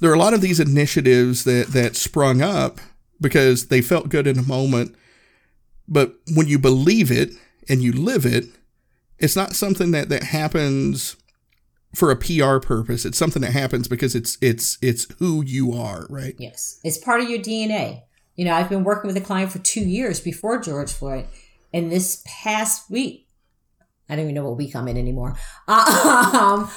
there 0.00 0.10
are 0.10 0.14
a 0.14 0.18
lot 0.18 0.34
of 0.34 0.40
these 0.40 0.60
initiatives 0.60 1.44
that 1.44 1.68
that 1.68 1.96
sprung 1.96 2.40
up 2.42 2.80
because 3.20 3.66
they 3.68 3.82
felt 3.82 4.08
good 4.08 4.26
in 4.26 4.38
a 4.38 4.42
moment, 4.42 4.96
but 5.86 6.14
when 6.34 6.48
you 6.48 6.58
believe 6.58 7.10
it 7.10 7.30
and 7.68 7.82
you 7.82 7.92
live 7.92 8.24
it, 8.24 8.44
it's 9.18 9.36
not 9.36 9.54
something 9.54 9.90
that 9.90 10.08
that 10.08 10.22
happens 10.24 11.16
for 11.94 12.10
a 12.10 12.16
PR 12.16 12.58
purpose. 12.58 13.04
It's 13.04 13.18
something 13.18 13.42
that 13.42 13.52
happens 13.52 13.88
because 13.88 14.14
it's 14.14 14.38
it's 14.40 14.78
it's 14.80 15.06
who 15.18 15.42
you 15.44 15.72
are, 15.72 16.06
right? 16.08 16.34
Yes. 16.38 16.80
It's 16.84 16.98
part 16.98 17.20
of 17.20 17.28
your 17.28 17.40
DNA. 17.40 18.02
You 18.36 18.44
know, 18.44 18.54
I've 18.54 18.68
been 18.68 18.84
working 18.84 19.08
with 19.08 19.16
a 19.16 19.20
client 19.20 19.52
for 19.52 19.58
2 19.58 19.80
years 19.80 20.20
before 20.20 20.60
George 20.60 20.92
Floyd, 20.92 21.26
and 21.74 21.92
this 21.92 22.22
past 22.24 22.90
week 22.90 23.26
I 24.08 24.16
don't 24.16 24.24
even 24.24 24.34
know 24.34 24.44
what 24.48 24.56
week 24.56 24.74
I'm 24.74 24.88
in 24.88 24.96
anymore. 24.96 25.36
Um, 25.68 26.70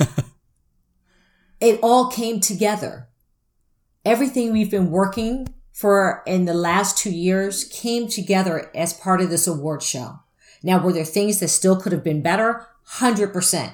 it 1.60 1.80
all 1.82 2.10
came 2.10 2.40
together 2.40 3.08
everything 4.06 4.52
we've 4.52 4.72
been 4.72 4.92
working 4.92 5.54
for 5.72 6.22
in 6.28 6.46
the 6.46 6.54
last 6.54 6.98
two 6.98 7.12
years 7.12 7.64
came 7.66 8.08
together 8.08 8.70
as 8.76 8.94
part 8.94 9.22
of 9.22 9.30
this 9.30 9.48
award 9.48 9.82
show. 9.82 10.20
Now, 10.62 10.82
were 10.82 10.94
there 10.94 11.06
things 11.06 11.40
that 11.40 11.50
still 11.50 11.80
could 11.80 11.92
have 11.92 12.04
been 12.04 12.22
better? 12.22 12.68
100%. 12.96 13.74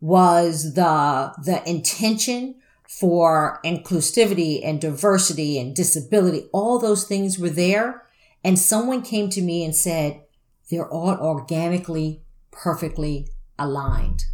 Was 0.00 0.74
the, 0.74 1.34
the 1.44 1.62
intention 1.68 2.56
for 2.90 3.60
inclusivity 3.64 4.60
and 4.66 4.80
diversity 4.80 5.58
and 5.60 5.76
disability, 5.76 6.48
all 6.52 6.78
those 6.78 7.04
things 7.04 7.38
were 7.38 7.50
there. 7.50 8.02
And 8.42 8.58
someone 8.58 9.02
came 9.02 9.30
to 9.30 9.40
me 9.40 9.64
and 9.64 9.76
said, 9.76 10.22
they're 10.70 10.88
all 10.88 11.16
organically, 11.16 12.22
perfectly 12.50 13.28
aligned. 13.58 14.24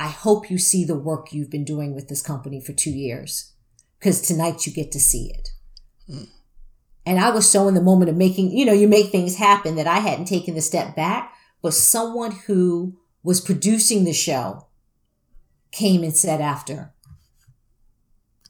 I 0.00 0.08
hope 0.08 0.50
you 0.50 0.56
see 0.56 0.84
the 0.84 0.98
work 0.98 1.32
you've 1.32 1.50
been 1.50 1.64
doing 1.64 1.94
with 1.94 2.08
this 2.08 2.22
company 2.22 2.60
for 2.60 2.72
two 2.72 2.92
years 2.92 3.52
because 3.98 4.22
tonight 4.22 4.66
you 4.66 4.72
get 4.72 4.90
to 4.92 5.00
see 5.00 5.32
it. 5.34 5.50
Mm. 6.08 6.28
And 7.04 7.18
I 7.18 7.30
was 7.30 7.50
so 7.50 7.68
in 7.68 7.74
the 7.74 7.82
moment 7.82 8.10
of 8.10 8.16
making, 8.16 8.52
you 8.52 8.64
know, 8.64 8.72
you 8.72 8.88
make 8.88 9.10
things 9.10 9.36
happen 9.36 9.76
that 9.76 9.86
I 9.86 9.98
hadn't 9.98 10.26
taken 10.26 10.54
the 10.54 10.60
step 10.62 10.96
back, 10.96 11.34
but 11.60 11.74
someone 11.74 12.32
who 12.46 12.96
was 13.22 13.40
producing 13.40 14.04
the 14.04 14.12
show 14.12 14.67
came 15.72 16.02
and 16.02 16.16
said 16.16 16.40
after, 16.40 16.92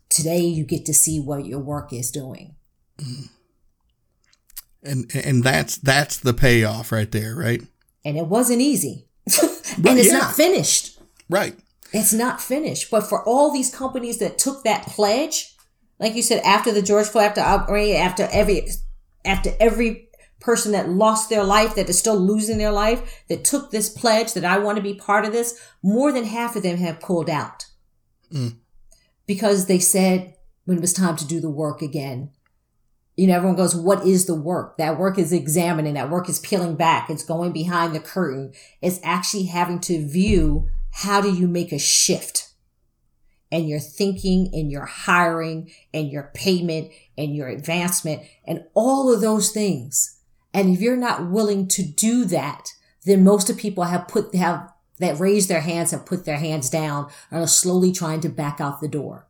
today 0.09 0.41
you 0.41 0.65
get 0.65 0.85
to 0.87 0.95
see 0.95 1.21
what 1.21 1.47
your 1.47 1.61
work 1.61 1.93
is 1.93 2.11
doing. 2.11 2.55
And 4.83 5.11
and 5.15 5.43
that's 5.43 5.77
that's 5.77 6.19
the 6.19 6.33
payoff 6.33 6.93
right 6.93 7.11
there, 7.11 7.35
right? 7.35 7.63
And 8.05 8.17
it 8.17 8.27
wasn't 8.27 8.63
easy. 8.63 9.07
and 9.43 9.99
it's 9.99 10.09
yeah. 10.09 10.19
not 10.19 10.35
finished. 10.35 10.99
Right. 11.29 11.57
It's 11.93 12.13
not 12.13 12.41
finished. 12.41 12.91
But 12.91 13.03
for 13.03 13.23
all 13.25 13.53
these 13.53 13.75
companies 13.75 14.19
that 14.19 14.39
took 14.39 14.65
that 14.65 14.87
pledge, 14.87 15.55
like 15.99 16.15
you 16.15 16.23
said, 16.23 16.43
after 16.45 16.73
the 16.73 16.83
George 16.83 17.07
Floyd, 17.07 17.37
after 17.37 17.41
after 17.41 18.29
every, 18.31 18.69
after 19.25 19.51
every 19.59 20.08
person 20.41 20.73
that 20.73 20.89
lost 20.89 21.29
their 21.29 21.45
life, 21.45 21.75
that 21.75 21.89
is 21.89 21.99
still 21.99 22.19
losing 22.19 22.59
their 22.59 22.73
life, 22.73 23.25
that 23.29 23.45
took 23.45 23.71
this 23.71 23.89
pledge 23.89 24.35
that 24.35 24.45
I 24.45 24.59
want 24.59 24.77
to 24.77 24.83
be 24.83 24.95
part 24.95 25.25
of 25.25 25.33
this, 25.33 25.61
more 25.83 26.13
than 26.13 26.25
half 26.25 26.57
of 26.57 26.63
them 26.63 26.79
have 26.79 27.01
pulled 27.01 27.29
out. 27.29 27.67
Mm. 28.33 28.57
Because 29.27 29.67
they 29.67 29.79
said 29.79 30.35
when 30.65 30.79
it 30.79 30.81
was 30.81 30.93
time 30.93 31.17
to 31.17 31.27
do 31.27 31.41
the 31.41 31.51
work 31.51 31.83
again, 31.83 32.31
you 33.17 33.27
know, 33.27 33.35
everyone 33.35 33.57
goes, 33.57 33.75
what 33.75 34.07
is 34.07 34.27
the 34.27 34.35
work? 34.35 34.77
That 34.79 34.97
work 34.97 35.19
is 35.19 35.33
examining. 35.33 35.95
That 35.95 36.09
work 36.09 36.29
is 36.29 36.39
peeling 36.39 36.77
back. 36.77 37.11
It's 37.11 37.25
going 37.25 37.53
behind 37.53 37.93
the 37.93 38.01
curtain. 38.01 38.53
It's 38.81 39.01
actually 39.03 39.47
having 39.47 39.81
to 39.81 40.07
view 40.07 40.69
how 40.93 41.21
do 41.21 41.35
you 41.35 41.49
make 41.49 41.73
a 41.73 41.81
shift 41.81 42.51
in 43.51 43.67
your 43.67 43.81
thinking 43.81 44.51
and 44.53 44.71
your 44.71 44.85
hiring 44.85 45.71
and 45.93 46.11
your 46.11 46.31
payment 46.35 46.93
and 47.17 47.35
your 47.35 47.49
advancement 47.49 48.23
and 48.47 48.65
all 48.75 49.13
of 49.13 49.21
those 49.21 49.51
things. 49.51 50.18
And 50.55 50.75
if 50.75 50.81
you're 50.81 50.97
not 50.97 51.29
willing 51.29 51.69
to 51.69 51.83
do 51.83 52.25
that, 52.27 52.71
then 53.05 53.25
most 53.25 53.51
of 53.51 53.57
people 53.57 53.85
have 53.85 54.09
put, 54.09 54.35
have 54.35 54.73
that 54.99 55.21
raised 55.21 55.49
their 55.49 55.61
hands 55.61 55.93
have 55.93 56.05
put 56.05 56.25
their 56.25 56.39
hands 56.39 56.69
down 56.69 57.09
and 57.31 57.43
are 57.43 57.47
slowly 57.47 57.93
trying 57.93 58.21
to 58.21 58.29
back 58.29 58.61
out 58.61 58.81
the 58.81 58.89
door. 58.89 59.27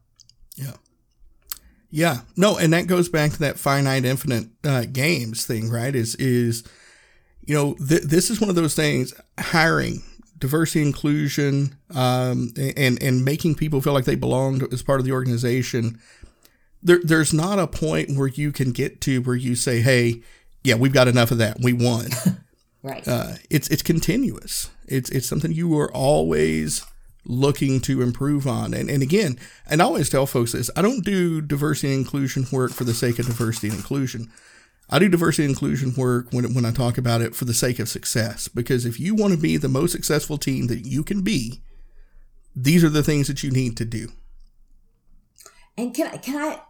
Yeah. 0.56 0.74
Yeah. 1.90 2.18
No, 2.36 2.56
and 2.56 2.72
that 2.72 2.86
goes 2.86 3.08
back 3.08 3.32
to 3.32 3.38
that 3.40 3.58
finite 3.58 4.04
infinite 4.04 4.48
uh, 4.64 4.84
games 4.90 5.44
thing, 5.44 5.70
right? 5.70 5.94
Is, 5.94 6.14
is, 6.16 6.64
you 7.44 7.54
know, 7.54 7.74
th- 7.74 8.02
this 8.02 8.30
is 8.30 8.40
one 8.40 8.50
of 8.50 8.56
those 8.56 8.74
things, 8.74 9.14
hiring, 9.38 10.02
diversity 10.38 10.82
inclusion 10.82 11.76
um, 11.94 12.52
and 12.56 13.02
and 13.02 13.24
making 13.24 13.54
people 13.54 13.80
feel 13.80 13.92
like 13.92 14.04
they 14.04 14.14
belong 14.14 14.62
as 14.72 14.82
part 14.82 15.00
of 15.00 15.06
the 15.06 15.12
organization 15.12 16.00
there, 16.82 17.00
there's 17.02 17.34
not 17.34 17.58
a 17.58 17.66
point 17.66 18.16
where 18.16 18.28
you 18.28 18.52
can 18.52 18.72
get 18.72 19.00
to 19.02 19.20
where 19.22 19.36
you 19.36 19.54
say 19.54 19.80
hey 19.80 20.22
yeah 20.64 20.74
we've 20.74 20.92
got 20.92 21.08
enough 21.08 21.30
of 21.30 21.38
that 21.38 21.58
we 21.60 21.72
won 21.72 22.06
right 22.82 23.06
uh, 23.06 23.32
it's 23.50 23.68
it's 23.68 23.82
continuous 23.82 24.70
it's 24.86 25.10
it's 25.10 25.26
something 25.26 25.52
you 25.52 25.78
are 25.78 25.92
always 25.92 26.84
looking 27.24 27.80
to 27.80 28.00
improve 28.00 28.46
on 28.46 28.72
and, 28.72 28.88
and 28.88 29.02
again 29.02 29.38
and 29.68 29.82
i 29.82 29.84
always 29.84 30.08
tell 30.08 30.26
folks 30.26 30.52
this 30.52 30.70
i 30.76 30.82
don't 30.82 31.04
do 31.04 31.40
diversity 31.40 31.92
and 31.92 32.00
inclusion 32.00 32.46
work 32.50 32.72
for 32.72 32.84
the 32.84 32.94
sake 32.94 33.18
of 33.18 33.26
diversity 33.26 33.68
and 33.68 33.76
inclusion 33.76 34.30
I 34.90 34.98
do 34.98 35.08
diversity 35.08 35.44
and 35.44 35.50
inclusion 35.50 35.94
work 35.96 36.28
when, 36.30 36.54
when 36.54 36.64
I 36.64 36.70
talk 36.70 36.96
about 36.96 37.20
it 37.20 37.34
for 37.34 37.44
the 37.44 37.52
sake 37.52 37.78
of 37.78 37.88
success. 37.88 38.48
Because 38.48 38.86
if 38.86 38.98
you 38.98 39.14
want 39.14 39.34
to 39.34 39.38
be 39.38 39.56
the 39.56 39.68
most 39.68 39.92
successful 39.92 40.38
team 40.38 40.66
that 40.68 40.86
you 40.86 41.04
can 41.04 41.20
be, 41.20 41.60
these 42.56 42.82
are 42.82 42.88
the 42.88 43.02
things 43.02 43.28
that 43.28 43.42
you 43.42 43.50
need 43.50 43.76
to 43.76 43.84
do. 43.84 44.08
And 45.76 45.94
can 45.94 46.08
I, 46.08 46.16
can 46.16 46.36
I, 46.36 46.60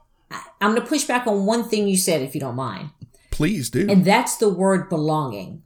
I'm 0.61 0.73
going 0.73 0.83
to 0.83 0.89
push 0.89 1.05
back 1.05 1.27
on 1.27 1.47
one 1.47 1.69
thing 1.69 1.87
you 1.87 1.97
said, 1.97 2.21
if 2.21 2.35
you 2.35 2.41
don't 2.41 2.57
mind. 2.57 2.91
Please 3.39 3.71
do. 3.71 3.87
And 3.89 4.05
that's 4.05 4.37
the 4.39 4.49
word 4.49 4.89
belonging. 4.89 5.63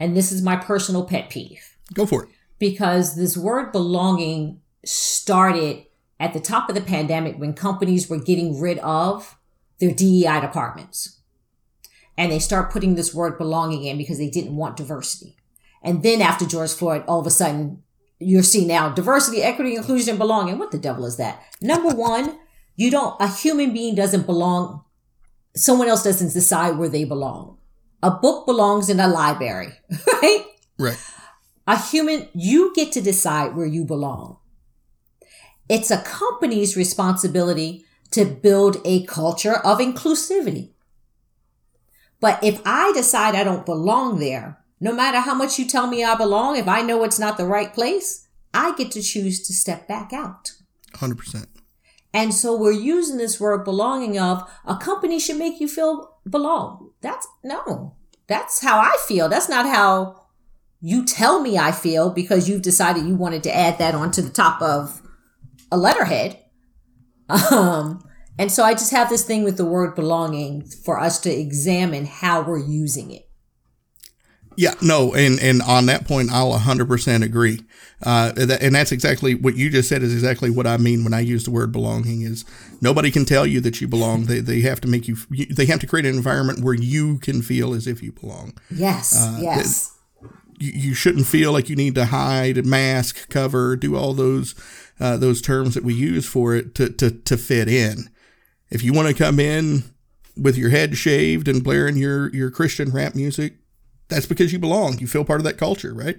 And 0.00 0.16
this 0.16 0.32
is 0.32 0.42
my 0.42 0.56
personal 0.56 1.04
pet 1.04 1.30
peeve. 1.30 1.76
Go 1.94 2.06
for 2.06 2.24
it. 2.24 2.30
Because 2.58 3.14
this 3.14 3.36
word 3.36 3.70
belonging 3.70 4.62
started 4.84 5.86
at 6.18 6.32
the 6.32 6.40
top 6.40 6.68
of 6.68 6.74
the 6.74 6.80
pandemic 6.80 7.38
when 7.38 7.52
companies 7.52 8.10
were 8.10 8.18
getting 8.18 8.60
rid 8.60 8.80
of 8.80 9.38
their 9.78 9.94
DEI 9.94 10.40
departments 10.40 11.20
and 12.16 12.32
they 12.32 12.40
start 12.40 12.72
putting 12.72 12.96
this 12.96 13.14
word 13.14 13.38
belonging 13.38 13.84
in 13.84 13.96
because 13.96 14.18
they 14.18 14.28
didn't 14.28 14.56
want 14.56 14.76
diversity. 14.76 15.36
And 15.84 16.02
then 16.02 16.20
after 16.20 16.44
George 16.44 16.72
Floyd, 16.72 17.04
all 17.06 17.20
of 17.20 17.28
a 17.28 17.30
sudden, 17.30 17.84
you're 18.18 18.42
seeing 18.42 18.66
now 18.66 18.88
diversity, 18.88 19.40
equity, 19.44 19.76
inclusion, 19.76 20.10
and 20.10 20.18
belonging. 20.18 20.58
What 20.58 20.72
the 20.72 20.78
devil 20.78 21.06
is 21.06 21.16
that? 21.18 21.40
Number 21.62 21.90
one, 21.90 22.40
you 22.74 22.90
don't, 22.90 23.14
a 23.20 23.28
human 23.28 23.72
being 23.72 23.94
doesn't 23.94 24.26
belong. 24.26 24.82
Someone 25.58 25.88
else 25.88 26.04
doesn't 26.04 26.32
decide 26.32 26.78
where 26.78 26.88
they 26.88 27.04
belong. 27.04 27.58
A 28.02 28.12
book 28.12 28.46
belongs 28.46 28.88
in 28.88 29.00
a 29.00 29.08
library, 29.08 29.72
right? 30.22 30.44
Right. 30.78 30.98
A 31.66 31.76
human, 31.76 32.28
you 32.32 32.72
get 32.74 32.92
to 32.92 33.00
decide 33.00 33.56
where 33.56 33.66
you 33.66 33.84
belong. 33.84 34.38
It's 35.68 35.90
a 35.90 36.00
company's 36.02 36.76
responsibility 36.76 37.84
to 38.12 38.24
build 38.24 38.80
a 38.84 39.04
culture 39.06 39.56
of 39.56 39.78
inclusivity. 39.78 40.70
But 42.20 42.42
if 42.42 42.62
I 42.64 42.92
decide 42.92 43.34
I 43.34 43.44
don't 43.44 43.66
belong 43.66 44.20
there, 44.20 44.58
no 44.80 44.92
matter 44.92 45.18
how 45.20 45.34
much 45.34 45.58
you 45.58 45.66
tell 45.66 45.88
me 45.88 46.04
I 46.04 46.14
belong, 46.14 46.56
if 46.56 46.68
I 46.68 46.82
know 46.82 47.02
it's 47.02 47.18
not 47.18 47.36
the 47.36 47.46
right 47.46 47.74
place, 47.74 48.28
I 48.54 48.74
get 48.76 48.92
to 48.92 49.02
choose 49.02 49.44
to 49.46 49.52
step 49.52 49.88
back 49.88 50.12
out. 50.12 50.52
100%. 50.94 51.46
And 52.14 52.32
so 52.32 52.56
we're 52.56 52.72
using 52.72 53.18
this 53.18 53.38
word 53.38 53.64
belonging 53.64 54.18
of 54.18 54.50
a 54.64 54.76
company 54.76 55.18
should 55.18 55.36
make 55.36 55.60
you 55.60 55.68
feel 55.68 56.16
belong. 56.28 56.90
That's 57.00 57.26
no. 57.44 57.96
That's 58.26 58.62
how 58.62 58.78
I 58.78 58.96
feel. 59.06 59.28
That's 59.28 59.48
not 59.48 59.66
how 59.66 60.26
you 60.80 61.04
tell 61.04 61.40
me 61.40 61.58
I 61.58 61.72
feel 61.72 62.10
because 62.10 62.48
you've 62.48 62.62
decided 62.62 63.06
you 63.06 63.16
wanted 63.16 63.42
to 63.44 63.54
add 63.54 63.78
that 63.78 63.94
onto 63.94 64.22
the 64.22 64.30
top 64.30 64.60
of 64.62 65.02
a 65.70 65.76
letterhead. 65.76 66.38
Um, 67.50 68.02
and 68.38 68.50
so 68.50 68.62
I 68.62 68.72
just 68.72 68.92
have 68.92 69.10
this 69.10 69.22
thing 69.22 69.44
with 69.44 69.58
the 69.58 69.64
word 69.66 69.94
belonging 69.94 70.64
for 70.64 70.98
us 70.98 71.20
to 71.20 71.30
examine 71.30 72.06
how 72.06 72.40
we're 72.40 72.56
using 72.56 73.10
it. 73.10 73.27
Yeah, 74.58 74.74
no, 74.82 75.14
and 75.14 75.38
and 75.38 75.62
on 75.62 75.86
that 75.86 76.04
point, 76.04 76.32
I'll 76.32 76.58
100% 76.58 77.22
agree. 77.22 77.60
Uh, 78.02 78.32
that, 78.32 78.60
and 78.60 78.74
that's 78.74 78.90
exactly 78.90 79.36
what 79.36 79.56
you 79.56 79.70
just 79.70 79.88
said 79.88 80.02
is 80.02 80.12
exactly 80.12 80.50
what 80.50 80.66
I 80.66 80.78
mean 80.78 81.04
when 81.04 81.14
I 81.14 81.20
use 81.20 81.44
the 81.44 81.52
word 81.52 81.70
belonging. 81.70 82.22
Is 82.22 82.44
nobody 82.80 83.12
can 83.12 83.24
tell 83.24 83.46
you 83.46 83.60
that 83.60 83.80
you 83.80 83.86
belong. 83.86 84.24
They 84.24 84.40
they 84.40 84.62
have 84.62 84.80
to 84.80 84.88
make 84.88 85.06
you. 85.06 85.14
They 85.48 85.66
have 85.66 85.78
to 85.78 85.86
create 85.86 86.06
an 86.06 86.16
environment 86.16 86.64
where 86.64 86.74
you 86.74 87.18
can 87.18 87.40
feel 87.40 87.72
as 87.72 87.86
if 87.86 88.02
you 88.02 88.10
belong. 88.10 88.58
Yes, 88.68 89.16
uh, 89.16 89.38
yes. 89.40 89.96
you, 90.58 90.72
you 90.74 90.94
shouldn't 90.94 91.28
feel 91.28 91.52
like 91.52 91.68
you 91.68 91.76
need 91.76 91.94
to 91.94 92.06
hide, 92.06 92.66
mask, 92.66 93.28
cover, 93.28 93.76
do 93.76 93.94
all 93.94 94.12
those 94.12 94.56
uh, 94.98 95.16
those 95.16 95.40
terms 95.40 95.76
that 95.76 95.84
we 95.84 95.94
use 95.94 96.26
for 96.26 96.56
it 96.56 96.74
to 96.74 96.88
to 96.94 97.12
to 97.12 97.36
fit 97.36 97.68
in. 97.68 98.10
If 98.70 98.82
you 98.82 98.92
want 98.92 99.06
to 99.06 99.14
come 99.14 99.38
in 99.38 99.84
with 100.36 100.58
your 100.58 100.70
head 100.70 100.96
shaved 100.96 101.46
and 101.46 101.62
blaring 101.62 101.96
your 101.96 102.34
your 102.34 102.50
Christian 102.50 102.90
rap 102.90 103.14
music, 103.14 103.54
that's 104.08 104.26
because 104.26 104.52
you 104.52 104.58
belong. 104.58 104.98
You 104.98 105.06
feel 105.06 105.24
part 105.24 105.40
of 105.40 105.44
that 105.44 105.58
culture, 105.58 105.94
right? 105.94 106.18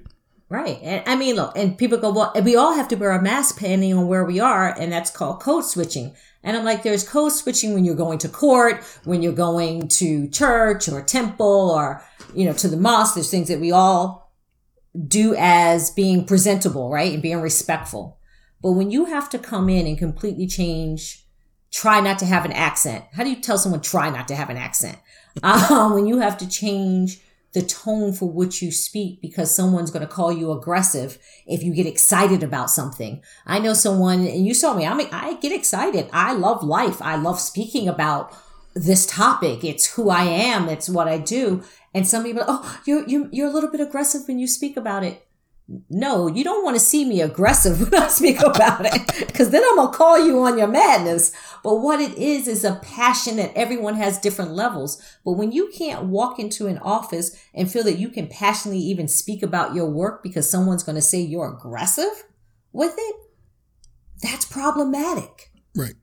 Right. 0.49 0.79
And 0.81 1.03
I 1.05 1.15
mean, 1.15 1.35
look, 1.35 1.55
and 1.55 1.77
people 1.77 1.99
go, 1.99 2.11
well, 2.11 2.33
we 2.43 2.55
all 2.55 2.73
have 2.73 2.87
to 2.87 2.95
wear 2.95 3.11
a 3.11 3.21
mask 3.21 3.55
depending 3.55 3.93
on 3.93 4.07
where 4.07 4.25
we 4.25 4.39
are. 4.39 4.75
And 4.79 4.91
that's 4.91 5.11
called 5.11 5.41
code 5.41 5.63
switching. 5.63 6.15
And 6.43 6.57
I'm 6.57 6.65
like, 6.65 6.81
there's 6.81 7.07
code 7.07 7.33
switching 7.33 7.73
when 7.73 7.85
you're 7.85 7.95
going 7.95 8.17
to 8.19 8.29
court, 8.29 8.83
when 9.03 9.21
you're 9.21 9.31
going 9.31 9.87
to 9.89 10.27
church 10.29 10.89
or 10.89 11.03
temple 11.03 11.69
or, 11.69 12.03
you 12.33 12.45
know, 12.45 12.53
to 12.53 12.67
the 12.67 12.77
mosque. 12.77 13.13
There's 13.13 13.29
things 13.29 13.47
that 13.49 13.59
we 13.59 13.71
all 13.71 14.33
do 15.07 15.35
as 15.37 15.91
being 15.91 16.25
presentable, 16.25 16.89
right? 16.89 17.13
And 17.13 17.21
being 17.21 17.41
respectful. 17.41 18.17
But 18.61 18.71
when 18.71 18.89
you 18.89 19.05
have 19.05 19.29
to 19.29 19.39
come 19.39 19.69
in 19.69 19.85
and 19.85 19.99
completely 19.99 20.47
change, 20.47 21.25
try 21.71 21.99
not 21.99 22.17
to 22.19 22.25
have 22.25 22.45
an 22.45 22.53
accent. 22.53 23.05
How 23.13 23.23
do 23.23 23.29
you 23.29 23.39
tell 23.39 23.59
someone 23.59 23.81
try 23.81 24.09
not 24.09 24.27
to 24.29 24.35
have 24.35 24.49
an 24.49 24.57
accent? 24.57 24.97
Um, 25.43 25.93
when 25.93 26.07
you 26.07 26.17
have 26.17 26.39
to 26.39 26.49
change 26.49 27.21
the 27.53 27.61
tone 27.61 28.13
for 28.13 28.29
which 28.29 28.61
you 28.61 28.71
speak 28.71 29.21
because 29.21 29.53
someone's 29.53 29.91
going 29.91 30.05
to 30.05 30.13
call 30.13 30.31
you 30.31 30.51
aggressive 30.51 31.17
if 31.47 31.63
you 31.63 31.73
get 31.73 31.87
excited 31.87 32.43
about 32.43 32.69
something. 32.69 33.23
I 33.45 33.59
know 33.59 33.73
someone, 33.73 34.19
and 34.19 34.45
you 34.45 34.53
saw 34.53 34.73
me, 34.73 34.85
I 34.85 34.93
mean, 34.93 35.09
I 35.11 35.35
get 35.35 35.51
excited. 35.51 36.09
I 36.13 36.33
love 36.33 36.63
life. 36.63 37.01
I 37.01 37.15
love 37.15 37.39
speaking 37.39 37.87
about 37.87 38.35
this 38.75 39.05
topic. 39.05 39.63
It's 39.63 39.95
who 39.95 40.09
I 40.09 40.23
am. 40.23 40.69
It's 40.69 40.89
what 40.89 41.07
I 41.07 41.17
do. 41.17 41.63
And 41.93 42.07
some 42.07 42.23
people, 42.23 42.43
oh, 42.47 42.79
you're, 42.85 43.07
you're, 43.07 43.29
you're 43.31 43.49
a 43.49 43.53
little 43.53 43.71
bit 43.71 43.81
aggressive 43.81 44.27
when 44.27 44.37
you 44.37 44.47
speak 44.47 44.77
about 44.77 45.03
it 45.03 45.25
no, 45.89 46.27
you 46.27 46.43
don't 46.43 46.63
want 46.63 46.75
to 46.75 46.79
see 46.79 47.05
me 47.05 47.21
aggressive 47.21 47.79
when 47.91 48.01
I 48.01 48.07
speak 48.07 48.41
about 48.41 48.85
it 48.85 49.27
because 49.27 49.51
then 49.51 49.63
I'm 49.63 49.75
going 49.75 49.91
to 49.91 49.97
call 49.97 50.25
you 50.25 50.41
on 50.43 50.57
your 50.57 50.67
madness. 50.67 51.31
But 51.63 51.75
what 51.75 51.99
it 51.99 52.17
is, 52.17 52.47
is 52.47 52.63
a 52.63 52.75
passion 52.75 53.37
that 53.37 53.53
everyone 53.55 53.95
has 53.95 54.19
different 54.19 54.51
levels. 54.51 55.01
But 55.23 55.33
when 55.33 55.51
you 55.51 55.71
can't 55.75 56.05
walk 56.05 56.39
into 56.39 56.67
an 56.67 56.79
office 56.79 57.37
and 57.53 57.71
feel 57.71 57.83
that 57.83 57.99
you 57.99 58.09
can 58.09 58.27
passionately 58.27 58.81
even 58.81 59.07
speak 59.07 59.43
about 59.43 59.75
your 59.75 59.89
work 59.89 60.23
because 60.23 60.49
someone's 60.49 60.83
going 60.83 60.95
to 60.95 61.01
say 61.01 61.19
you're 61.19 61.53
aggressive 61.53 62.23
with 62.71 62.95
it, 62.97 63.15
that's 64.21 64.45
problematic. 64.45 65.51
Right. 65.75 65.95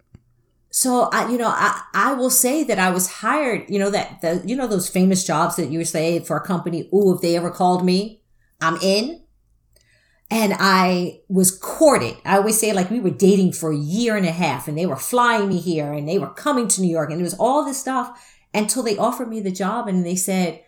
So 0.71 1.09
I, 1.13 1.29
you 1.31 1.39
know, 1.39 1.49
I, 1.49 1.83
I 1.95 2.13
will 2.13 2.31
say 2.31 2.63
that 2.65 2.79
I 2.79 2.91
was 2.91 3.11
hired, 3.11 3.69
you 3.69 3.79
know, 3.79 3.91
that 3.91 4.21
the, 4.21 4.43
you 4.45 4.55
know, 4.55 4.67
those 4.67 4.89
famous 4.89 5.25
jobs 5.25 5.57
that 5.57 5.71
you 5.71 5.85
say 5.85 6.21
for 6.21 6.37
a 6.37 6.47
company. 6.47 6.89
Ooh, 6.95 7.15
if 7.15 7.23
they 7.23 7.35
ever 7.35 7.51
called 7.51 7.85
me, 7.85 8.21
I'm 8.61 8.77
in 8.83 9.23
and 10.31 10.55
I 10.59 11.21
was 11.29 11.57
courted. 11.57 12.17
I 12.25 12.37
always 12.37 12.59
say 12.59 12.73
like 12.73 12.91
we 12.91 13.01
were 13.01 13.11
dating 13.11 13.53
for 13.53 13.73
a 13.73 13.77
year 13.77 14.17
and 14.17 14.27
a 14.27 14.33
half 14.33 14.67
and 14.67 14.77
they 14.77 14.87
were 14.87 14.97
flying 14.97 15.49
me 15.49 15.59
here 15.59 15.93
and 15.93 16.09
they 16.09 16.19
were 16.19 16.31
coming 16.31 16.69
to 16.69 16.81
New 16.81 16.91
York 16.91 17.11
and 17.11 17.21
it 17.21 17.25
was 17.25 17.39
all 17.39 17.65
this 17.65 17.81
stuff 17.81 18.35
until 18.53 18.83
they 18.83 18.97
offered 18.97 19.29
me 19.29 19.41
the 19.41 19.53
job 19.53 19.87
and 19.87 20.05
they 20.05 20.17
said, 20.17 20.63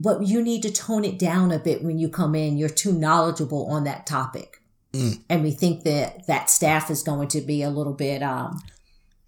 but 0.00 0.26
you 0.26 0.42
need 0.42 0.62
to 0.62 0.72
tone 0.72 1.04
it 1.04 1.18
down 1.18 1.52
a 1.52 1.58
bit 1.58 1.82
when 1.82 1.98
you 1.98 2.08
come 2.08 2.34
in. 2.34 2.58
You're 2.58 2.68
too 2.68 2.92
knowledgeable 2.92 3.66
on 3.66 3.84
that 3.84 4.06
topic. 4.06 4.60
Mm. 4.92 5.20
And 5.28 5.42
we 5.42 5.52
think 5.52 5.84
that 5.84 6.26
that 6.26 6.50
staff 6.50 6.90
is 6.90 7.02
going 7.02 7.28
to 7.28 7.40
be 7.40 7.62
a 7.62 7.70
little 7.70 7.94
bit, 7.94 8.22
um, 8.22 8.60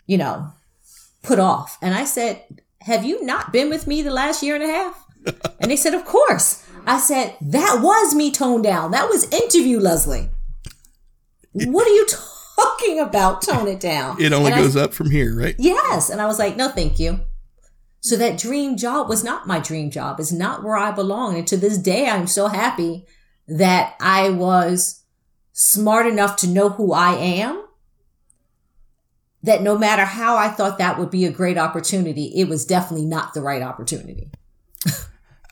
you 0.07 0.18
know, 0.18 0.53
put 1.22 1.39
off. 1.39 1.78
And 1.80 1.95
I 1.95 2.05
said, 2.05 2.43
have 2.82 3.05
you 3.05 3.24
not 3.24 3.53
been 3.53 3.70
with 3.70 3.86
me 3.86 4.03
the 4.03 4.11
last 4.11 4.43
year 4.43 4.55
and 4.55 4.64
a 4.64 4.66
half? 4.66 5.05
and 5.61 5.70
they 5.70 5.76
said, 5.76 5.95
of 5.95 6.05
course. 6.05 6.68
I 6.89 6.99
said, 6.99 7.36
that 7.43 7.80
was 7.82 8.14
me 8.14 8.30
toned 8.30 8.64
down. 8.64 8.93
That 8.93 9.11
was 9.11 9.30
interview, 9.30 9.78
Leslie. 9.78 10.30
What 11.53 11.86
are 11.86 11.91
you 11.91 12.07
talking 12.57 12.99
about? 12.99 13.43
Tone 13.43 13.68
it 13.68 13.78
down. 13.78 14.20
It 14.20 14.32
only 14.32 14.53
and 14.53 14.62
goes 14.62 14.74
I, 14.74 14.84
up 14.84 14.95
from 14.95 15.11
here, 15.11 15.39
right? 15.39 15.55
Yes. 15.59 16.09
And 16.09 16.20
I 16.20 16.26
was 16.26 16.39
like, 16.39 16.57
no, 16.57 16.70
thank 16.70 16.99
you. 16.99 17.20
So 18.01 18.16
that 18.16 18.39
dream 18.39 18.78
job 18.78 19.07
was 19.07 19.22
not 19.22 19.47
my 19.47 19.59
dream 19.59 19.91
job. 19.91 20.18
It's 20.18 20.32
not 20.32 20.62
where 20.62 20.78
I 20.78 20.91
belong. 20.91 21.36
And 21.36 21.47
to 21.49 21.59
this 21.59 21.76
day, 21.76 22.09
I'm 22.09 22.26
so 22.26 22.47
happy 22.47 23.05
that 23.47 23.95
I 24.01 24.30
was 24.30 25.03
smart 25.53 26.07
enough 26.07 26.36
to 26.36 26.47
know 26.47 26.70
who 26.70 26.95
I 26.95 27.12
am. 27.16 27.66
That 29.43 29.62
no 29.62 29.76
matter 29.76 30.05
how 30.05 30.36
I 30.36 30.49
thought 30.49 30.78
that 30.78 30.99
would 30.99 31.11
be 31.11 31.26
a 31.26 31.30
great 31.30 31.59
opportunity, 31.59 32.32
it 32.34 32.49
was 32.49 32.64
definitely 32.64 33.07
not 33.07 33.34
the 33.34 33.43
right 33.43 33.62
opportunity 33.62 34.30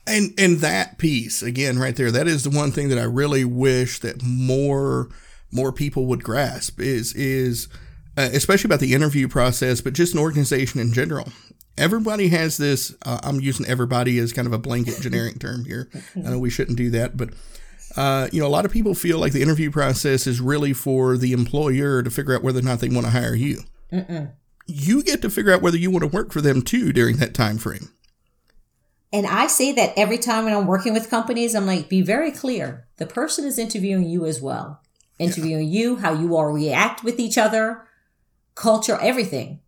and 0.07 0.33
and 0.37 0.57
that 0.59 0.97
piece 0.97 1.41
again 1.41 1.77
right 1.77 1.95
there 1.95 2.11
that 2.11 2.27
is 2.27 2.43
the 2.43 2.49
one 2.49 2.71
thing 2.71 2.89
that 2.89 2.97
i 2.97 3.03
really 3.03 3.43
wish 3.43 3.99
that 3.99 4.23
more 4.23 5.09
more 5.51 5.71
people 5.71 6.05
would 6.07 6.23
grasp 6.23 6.79
is 6.79 7.13
is 7.13 7.67
uh, 8.17 8.29
especially 8.33 8.67
about 8.67 8.79
the 8.79 8.93
interview 8.93 9.27
process 9.27 9.81
but 9.81 9.93
just 9.93 10.13
an 10.13 10.19
organization 10.19 10.79
in 10.79 10.91
general. 10.91 11.31
Everybody 11.77 12.29
has 12.29 12.57
this 12.57 12.95
uh, 13.05 13.19
i'm 13.23 13.39
using 13.39 13.65
everybody 13.65 14.17
as 14.19 14.33
kind 14.33 14.47
of 14.47 14.53
a 14.53 14.57
blanket 14.57 14.95
generic 15.01 15.39
term 15.39 15.65
here. 15.65 15.89
I 16.15 16.29
know 16.31 16.39
we 16.39 16.49
shouldn't 16.49 16.77
do 16.77 16.89
that 16.91 17.15
but 17.15 17.29
uh, 17.95 18.27
you 18.31 18.39
know 18.39 18.47
a 18.47 18.49
lot 18.49 18.65
of 18.65 18.71
people 18.71 18.93
feel 18.93 19.19
like 19.19 19.33
the 19.33 19.41
interview 19.41 19.71
process 19.71 20.27
is 20.27 20.41
really 20.41 20.73
for 20.73 21.17
the 21.17 21.33
employer 21.33 22.03
to 22.03 22.09
figure 22.11 22.35
out 22.35 22.43
whether 22.43 22.59
or 22.59 22.63
not 22.63 22.79
they 22.79 22.89
want 22.89 23.05
to 23.05 23.11
hire 23.11 23.35
you. 23.35 23.61
Mm-mm. 23.91 24.33
you 24.65 25.01
get 25.01 25.21
to 25.21 25.29
figure 25.29 25.53
out 25.53 25.61
whether 25.61 25.77
you 25.77 25.89
want 25.89 26.03
to 26.03 26.09
work 26.09 26.33
for 26.33 26.41
them 26.41 26.61
too 26.61 26.91
during 26.91 27.17
that 27.17 27.33
time 27.33 27.57
frame 27.57 27.89
and 29.13 29.25
I 29.25 29.47
say 29.47 29.71
that 29.73 29.93
every 29.95 30.17
time 30.17 30.45
when 30.45 30.53
I'm 30.53 30.67
working 30.67 30.93
with 30.93 31.09
companies, 31.09 31.55
I'm 31.55 31.65
like, 31.65 31.89
be 31.89 32.01
very 32.01 32.31
clear. 32.31 32.87
The 32.97 33.05
person 33.05 33.45
is 33.45 33.57
interviewing 33.57 34.03
you 34.03 34.25
as 34.25 34.41
well, 34.41 34.81
interviewing 35.17 35.67
yeah. 35.67 35.79
you, 35.79 35.95
how 35.97 36.13
you 36.13 36.35
all 36.35 36.51
react 36.51 37.03
with 37.03 37.19
each 37.19 37.37
other, 37.37 37.87
culture, 38.55 38.97
everything. 39.01 39.61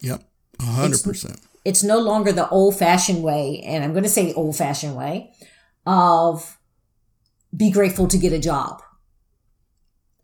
Yep, 0.00 0.22
hundred 0.60 1.02
percent. 1.02 1.40
It's 1.64 1.82
no 1.82 1.98
longer 1.98 2.30
the 2.30 2.48
old 2.50 2.78
fashioned 2.78 3.22
way, 3.22 3.62
and 3.64 3.82
I'm 3.82 3.92
going 3.92 4.02
to 4.02 4.10
say 4.10 4.34
old 4.34 4.56
fashioned 4.56 4.96
way 4.96 5.32
of 5.86 6.58
be 7.56 7.70
grateful 7.70 8.06
to 8.08 8.18
get 8.18 8.34
a 8.34 8.38
job. 8.38 8.82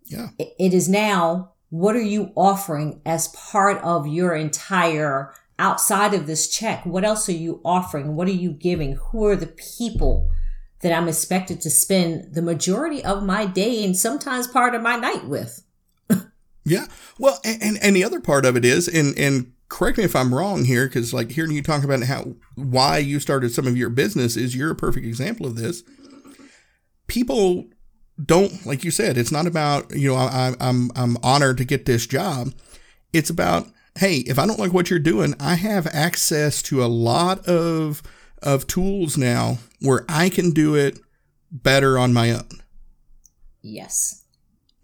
Yeah, 0.04 0.28
it 0.38 0.74
is 0.74 0.88
now. 0.88 1.52
What 1.70 1.94
are 1.94 2.02
you 2.02 2.32
offering 2.36 3.00
as 3.06 3.28
part 3.28 3.80
of 3.84 4.08
your 4.08 4.34
entire 4.34 5.32
outside 5.60 6.14
of 6.14 6.26
this 6.26 6.48
check? 6.48 6.84
What 6.84 7.04
else 7.04 7.28
are 7.28 7.32
you 7.32 7.60
offering? 7.64 8.16
What 8.16 8.26
are 8.26 8.32
you 8.32 8.50
giving? 8.50 8.98
Who 9.10 9.26
are 9.26 9.36
the 9.36 9.46
people 9.46 10.30
that 10.80 10.92
I'm 10.92 11.06
expected 11.06 11.60
to 11.60 11.70
spend 11.70 12.34
the 12.34 12.42
majority 12.42 13.04
of 13.04 13.22
my 13.22 13.44
day 13.44 13.84
and 13.84 13.96
sometimes 13.96 14.46
part 14.46 14.74
of 14.74 14.82
my 14.82 14.96
night 14.96 15.26
with? 15.26 15.62
yeah. 16.64 16.86
Well, 17.18 17.38
and, 17.44 17.78
and 17.82 17.94
the 17.94 18.02
other 18.02 18.20
part 18.20 18.46
of 18.46 18.56
it 18.56 18.64
is, 18.64 18.88
and, 18.88 19.16
and 19.18 19.52
correct 19.68 19.98
me 19.98 20.04
if 20.04 20.16
I'm 20.16 20.34
wrong 20.34 20.64
here, 20.64 20.86
because 20.86 21.12
like 21.12 21.30
hearing 21.30 21.52
you 21.52 21.62
talk 21.62 21.84
about 21.84 22.02
how, 22.04 22.34
why 22.54 22.98
you 22.98 23.20
started 23.20 23.52
some 23.52 23.66
of 23.66 23.76
your 23.76 23.90
business 23.90 24.36
is 24.36 24.56
you're 24.56 24.72
a 24.72 24.76
perfect 24.76 25.06
example 25.06 25.46
of 25.46 25.56
this. 25.56 25.84
People 27.06 27.66
don't, 28.24 28.64
like 28.64 28.82
you 28.82 28.90
said, 28.90 29.18
it's 29.18 29.32
not 29.32 29.46
about, 29.46 29.94
you 29.94 30.08
know, 30.08 30.16
I, 30.16 30.54
I'm, 30.58 30.90
I'm 30.96 31.18
honored 31.22 31.58
to 31.58 31.64
get 31.64 31.84
this 31.84 32.06
job. 32.06 32.54
It's 33.12 33.30
about, 33.30 33.66
hey, 34.00 34.16
if 34.20 34.38
I 34.38 34.46
don't 34.46 34.58
like 34.58 34.72
what 34.72 34.88
you're 34.88 34.98
doing, 34.98 35.34
I 35.38 35.56
have 35.56 35.86
access 35.88 36.62
to 36.62 36.82
a 36.82 36.88
lot 36.88 37.46
of 37.46 38.02
of 38.42 38.66
tools 38.66 39.18
now 39.18 39.58
where 39.80 40.06
I 40.08 40.30
can 40.30 40.52
do 40.52 40.74
it 40.74 40.98
better 41.52 41.98
on 41.98 42.14
my 42.14 42.30
own. 42.32 42.62
Yes. 43.60 44.24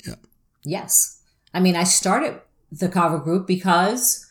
Yeah. 0.07 0.17
Yes. 0.63 1.23
I 1.55 1.61
mean, 1.61 1.77
I 1.77 1.85
started 1.85 2.43
the 2.71 2.91
Cavu 2.91 3.25
Group 3.25 3.47
because 3.47 4.31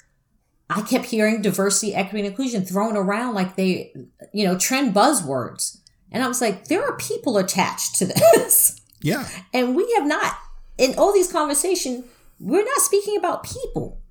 I 0.69 0.83
kept 0.83 1.05
hearing 1.05 1.41
diversity, 1.41 1.95
equity, 1.95 2.19
and 2.19 2.27
inclusion 2.27 2.63
thrown 2.63 2.95
around 2.95 3.33
like 3.33 3.55
they, 3.55 3.91
you 4.31 4.45
know, 4.45 4.55
trend 4.55 4.93
buzzwords. 4.93 5.79
And 6.11 6.23
I 6.23 6.27
was 6.27 6.41
like, 6.41 6.65
there 6.67 6.85
are 6.85 6.95
people 6.97 7.39
attached 7.39 7.95
to 7.95 8.05
this. 8.33 8.79
Yeah. 9.01 9.27
And 9.51 9.75
we 9.75 9.91
have 9.97 10.05
not, 10.05 10.37
in 10.77 10.93
all 10.99 11.11
these 11.11 11.31
conversations, 11.31 12.05
we're 12.39 12.63
not 12.63 12.81
speaking 12.81 13.17
about 13.17 13.43
people. 13.43 14.03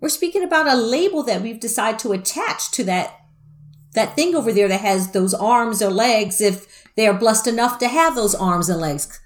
We're 0.00 0.08
speaking 0.08 0.42
about 0.42 0.66
a 0.66 0.74
label 0.74 1.22
that 1.24 1.42
we've 1.42 1.60
decided 1.60 1.98
to 2.00 2.12
attach 2.12 2.70
to 2.72 2.84
that 2.84 3.16
that 3.92 4.14
thing 4.14 4.36
over 4.36 4.52
there 4.52 4.68
that 4.68 4.80
has 4.80 5.10
those 5.10 5.34
arms 5.34 5.82
or 5.82 5.90
legs 5.90 6.40
if 6.40 6.84
they 6.94 7.08
are 7.08 7.18
blessed 7.18 7.48
enough 7.48 7.78
to 7.78 7.88
have 7.88 8.14
those 8.14 8.36
arms 8.36 8.68
and 8.68 8.80
legs. 8.80 9.20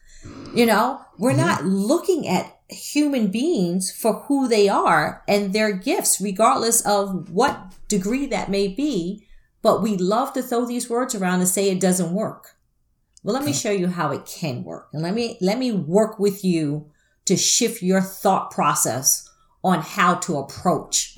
You 0.55 0.65
know, 0.65 1.03
we're 1.19 1.33
mm-hmm. 1.33 1.41
not 1.41 1.65
looking 1.65 2.27
at 2.27 2.59
human 2.69 3.29
beings 3.29 3.93
for 3.93 4.23
who 4.23 4.49
they 4.49 4.69
are 4.69 5.23
and 5.29 5.53
their 5.53 5.73
gifts, 5.73 6.19
regardless 6.21 6.81
of 6.87 7.31
what 7.31 7.75
degree 7.89 8.27
that 8.27 8.51
may 8.51 8.69
be. 8.69 9.27
But 9.61 9.83
we 9.83 9.97
love 9.97 10.33
to 10.33 10.43
throw 10.43 10.65
these 10.65 10.89
words 10.89 11.15
around 11.15 11.41
and 11.41 11.49
say 11.49 11.69
it 11.69 11.81
doesn't 11.81 12.13
work. 12.13 12.57
Well, 13.23 13.35
let 13.35 13.45
me 13.45 13.53
show 13.53 13.71
you 13.71 13.89
how 13.89 14.13
it 14.13 14.27
can 14.27 14.65
work. 14.65 14.89
And 14.93 15.03
let 15.03 15.15
me, 15.15 15.39
let 15.41 15.59
me 15.59 15.73
work 15.73 16.19
with 16.19 16.45
you 16.45 16.91
to 17.25 17.37
shift 17.37 17.83
your 17.83 18.03
thought 18.03 18.51
process 18.51 19.29
on 19.65 19.81
how 19.81 20.15
to 20.15 20.37
approach 20.37 21.17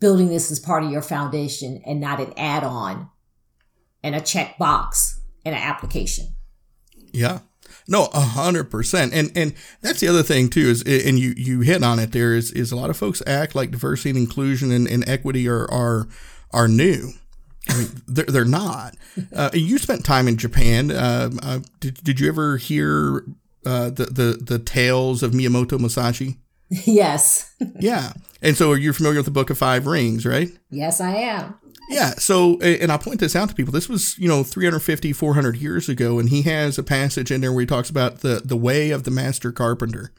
building 0.00 0.28
this 0.28 0.50
as 0.50 0.58
part 0.58 0.82
of 0.82 0.90
your 0.90 1.00
foundation 1.00 1.80
and 1.86 2.00
not 2.00 2.20
an 2.20 2.34
add 2.36 2.64
on 2.64 3.08
and 4.02 4.16
a 4.16 4.20
check 4.20 4.58
box 4.58 5.20
in 5.44 5.54
an 5.54 5.60
application. 5.62 6.34
Yeah. 7.12 7.38
No, 7.88 8.08
a 8.12 8.20
hundred 8.20 8.64
percent. 8.70 9.14
And 9.14 9.30
and 9.36 9.54
that's 9.80 10.00
the 10.00 10.08
other 10.08 10.24
thing 10.24 10.50
too 10.50 10.68
is 10.68 10.82
and 10.82 11.18
you 11.18 11.34
you 11.36 11.60
hit 11.60 11.82
on 11.82 11.98
it 11.98 12.12
there 12.12 12.34
is 12.34 12.50
is 12.52 12.72
a 12.72 12.76
lot 12.76 12.90
of 12.90 12.96
folks 12.96 13.22
act 13.26 13.54
like 13.54 13.70
diversity 13.70 14.10
and 14.10 14.18
inclusion 14.18 14.72
and, 14.72 14.88
and 14.88 15.08
equity 15.08 15.48
are 15.48 15.70
are 15.70 16.08
are 16.50 16.68
new. 16.68 17.12
I 17.68 17.78
mean, 17.78 17.88
they're, 18.08 18.24
they're 18.26 18.44
not. 18.44 18.96
Uh, 19.36 19.50
you 19.52 19.76
spent 19.76 20.06
time 20.06 20.26
in 20.26 20.38
Japan. 20.38 20.90
Uh, 20.90 21.28
uh, 21.42 21.58
did, 21.80 22.02
did 22.02 22.18
you 22.18 22.28
ever 22.28 22.56
hear 22.56 23.26
uh, 23.66 23.90
the, 23.90 24.06
the 24.06 24.38
the 24.40 24.58
tales 24.58 25.22
of 25.22 25.32
Miyamoto 25.32 25.78
Musashi? 25.78 26.38
Yes. 26.86 27.54
yeah. 27.78 28.12
And 28.40 28.56
so, 28.56 28.72
are 28.72 28.78
you 28.78 28.92
familiar 28.94 29.18
with 29.18 29.26
the 29.26 29.30
Book 29.30 29.50
of 29.50 29.58
Five 29.58 29.86
Rings, 29.86 30.24
right? 30.24 30.48
Yes, 30.70 31.00
I 31.00 31.14
am. 31.16 31.54
Yeah. 31.90 32.10
So, 32.16 32.58
and 32.60 32.90
I 32.90 32.96
point 32.96 33.20
this 33.20 33.36
out 33.36 33.50
to 33.50 33.54
people. 33.54 33.72
This 33.72 33.88
was, 33.88 34.18
you 34.18 34.26
know, 34.26 34.42
350, 34.42 35.12
400 35.12 35.56
years 35.56 35.88
ago. 35.88 36.18
And 36.18 36.30
he 36.30 36.42
has 36.42 36.78
a 36.78 36.82
passage 36.82 37.30
in 37.30 37.42
there 37.42 37.52
where 37.52 37.60
he 37.60 37.66
talks 37.66 37.90
about 37.90 38.20
the, 38.20 38.40
the 38.42 38.56
way 38.56 38.90
of 38.90 39.04
the 39.04 39.10
master 39.10 39.52
carpenter. 39.52 40.12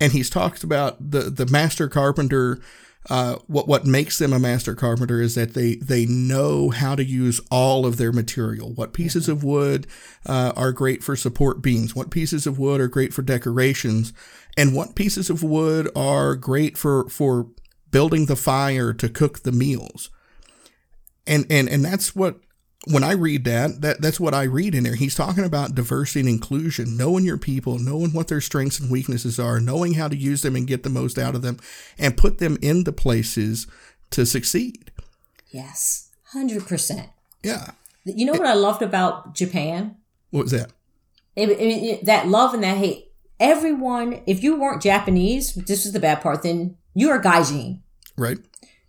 And 0.00 0.12
he's 0.12 0.28
talked 0.30 0.64
about 0.64 1.10
the, 1.10 1.30
the 1.30 1.46
master 1.46 1.86
carpenter. 1.88 2.58
Uh, 3.08 3.36
what 3.46 3.66
what 3.66 3.86
makes 3.86 4.18
them 4.18 4.32
a 4.32 4.38
master 4.38 4.74
carpenter 4.74 5.22
is 5.22 5.34
that 5.34 5.54
they 5.54 5.76
they 5.76 6.04
know 6.04 6.68
how 6.68 6.94
to 6.94 7.04
use 7.04 7.40
all 7.50 7.86
of 7.86 7.96
their 7.96 8.12
material. 8.12 8.72
What 8.74 8.92
pieces 8.92 9.28
of 9.28 9.42
wood 9.42 9.86
uh, 10.26 10.52
are 10.54 10.72
great 10.72 11.02
for 11.02 11.16
support 11.16 11.62
beams? 11.62 11.94
What 11.94 12.10
pieces 12.10 12.46
of 12.46 12.58
wood 12.58 12.80
are 12.80 12.88
great 12.88 13.14
for 13.14 13.22
decorations? 13.22 14.12
And 14.56 14.74
what 14.74 14.94
pieces 14.94 15.30
of 15.30 15.42
wood 15.42 15.88
are 15.96 16.36
great 16.36 16.76
for 16.76 17.08
for 17.08 17.48
building 17.90 18.26
the 18.26 18.36
fire 18.36 18.92
to 18.92 19.08
cook 19.08 19.40
the 19.40 19.52
meals? 19.52 20.10
and 21.26 21.46
and 21.48 21.68
and 21.68 21.84
that's 21.84 22.14
what 22.14 22.40
when 22.86 23.04
I 23.04 23.12
read 23.12 23.44
that, 23.44 23.82
that 23.82 24.00
that's 24.00 24.18
what 24.18 24.32
I 24.32 24.44
read 24.44 24.74
in 24.74 24.84
there. 24.84 24.94
He's 24.94 25.14
talking 25.14 25.44
about 25.44 25.74
diversity 25.74 26.20
and 26.20 26.28
inclusion, 26.28 26.96
knowing 26.96 27.24
your 27.24 27.36
people, 27.36 27.78
knowing 27.78 28.12
what 28.12 28.28
their 28.28 28.40
strengths 28.40 28.80
and 28.80 28.90
weaknesses 28.90 29.38
are, 29.38 29.60
knowing 29.60 29.94
how 29.94 30.08
to 30.08 30.16
use 30.16 30.42
them 30.42 30.56
and 30.56 30.66
get 30.66 30.82
the 30.82 30.88
most 30.88 31.18
out 31.18 31.34
of 31.34 31.42
them, 31.42 31.58
and 31.98 32.16
put 32.16 32.38
them 32.38 32.58
in 32.62 32.84
the 32.84 32.92
places 32.92 33.66
to 34.10 34.24
succeed. 34.24 34.90
Yes, 35.50 36.10
hundred 36.32 36.66
percent. 36.66 37.10
Yeah. 37.42 37.72
You 38.04 38.24
know 38.24 38.32
what 38.32 38.46
I 38.46 38.54
loved 38.54 38.80
about 38.80 39.34
Japan? 39.34 39.96
What 40.30 40.44
was 40.44 40.52
that? 40.52 40.72
It, 41.36 41.50
it, 41.50 41.60
it, 41.60 42.04
that 42.06 42.28
love 42.28 42.54
and 42.54 42.62
that 42.62 42.78
hate. 42.78 43.12
Everyone, 43.38 44.22
if 44.26 44.42
you 44.42 44.58
weren't 44.58 44.82
Japanese, 44.82 45.54
this 45.54 45.84
is 45.84 45.92
the 45.92 46.00
bad 46.00 46.22
part. 46.22 46.42
Then 46.42 46.76
you 46.94 47.10
are 47.10 47.20
gaijin. 47.20 47.80
Right. 48.16 48.38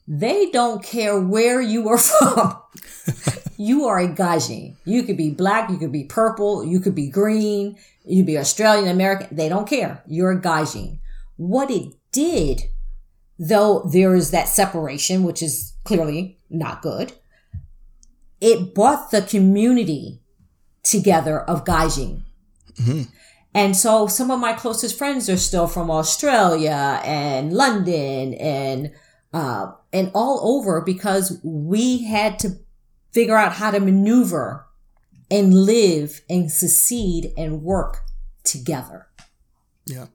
They 0.07 0.49
don't 0.49 0.83
care 0.83 1.19
where 1.19 1.61
you 1.61 1.87
are 1.89 1.97
from. 1.97 2.57
You 3.61 3.85
are 3.85 3.99
a 3.99 4.07
gaijin. 4.07 4.75
You 4.85 5.03
could 5.03 5.17
be 5.17 5.29
black, 5.29 5.69
you 5.69 5.77
could 5.77 5.91
be 5.91 6.05
purple, 6.05 6.63
you 6.65 6.79
could 6.79 6.95
be 6.95 7.09
green, 7.09 7.77
you 8.03 8.23
could 8.23 8.27
be 8.27 8.37
Australian, 8.37 8.87
American. 8.87 9.35
They 9.35 9.49
don't 9.49 9.69
care. 9.69 10.03
You're 10.07 10.31
a 10.31 10.41
gaijin. 10.41 10.99
What 11.37 11.69
it 11.69 11.93
did, 12.11 12.63
though 13.37 13.87
there 13.93 14.15
is 14.15 14.31
that 14.31 14.47
separation, 14.47 15.23
which 15.23 15.43
is 15.43 15.73
clearly 15.83 16.39
not 16.49 16.81
good, 16.81 17.13
it 18.39 18.73
brought 18.73 19.11
the 19.11 19.21
community 19.21 20.21
together 20.81 21.39
of 21.41 21.63
gaijin. 21.63 22.23
Mm-hmm. 22.79 23.03
And 23.53 23.75
so 23.75 24.07
some 24.07 24.31
of 24.31 24.39
my 24.39 24.53
closest 24.53 24.97
friends 24.97 25.29
are 25.29 25.37
still 25.37 25.67
from 25.67 25.91
Australia 25.91 26.99
and 27.03 27.53
London 27.53 28.33
and 28.35 28.91
uh, 29.33 29.71
and 29.93 30.09
all 30.13 30.39
over 30.57 30.81
because 30.81 31.39
we 31.43 32.05
had 32.05 32.39
to 32.39 32.57
figure 33.11 33.37
out 33.37 33.53
how 33.53 33.71
to 33.71 33.79
maneuver 33.79 34.65
and 35.29 35.53
live 35.53 36.21
and 36.29 36.51
succeed 36.51 37.31
and 37.37 37.63
work 37.63 38.01
together. 38.43 39.07
Yeah. 39.85 40.07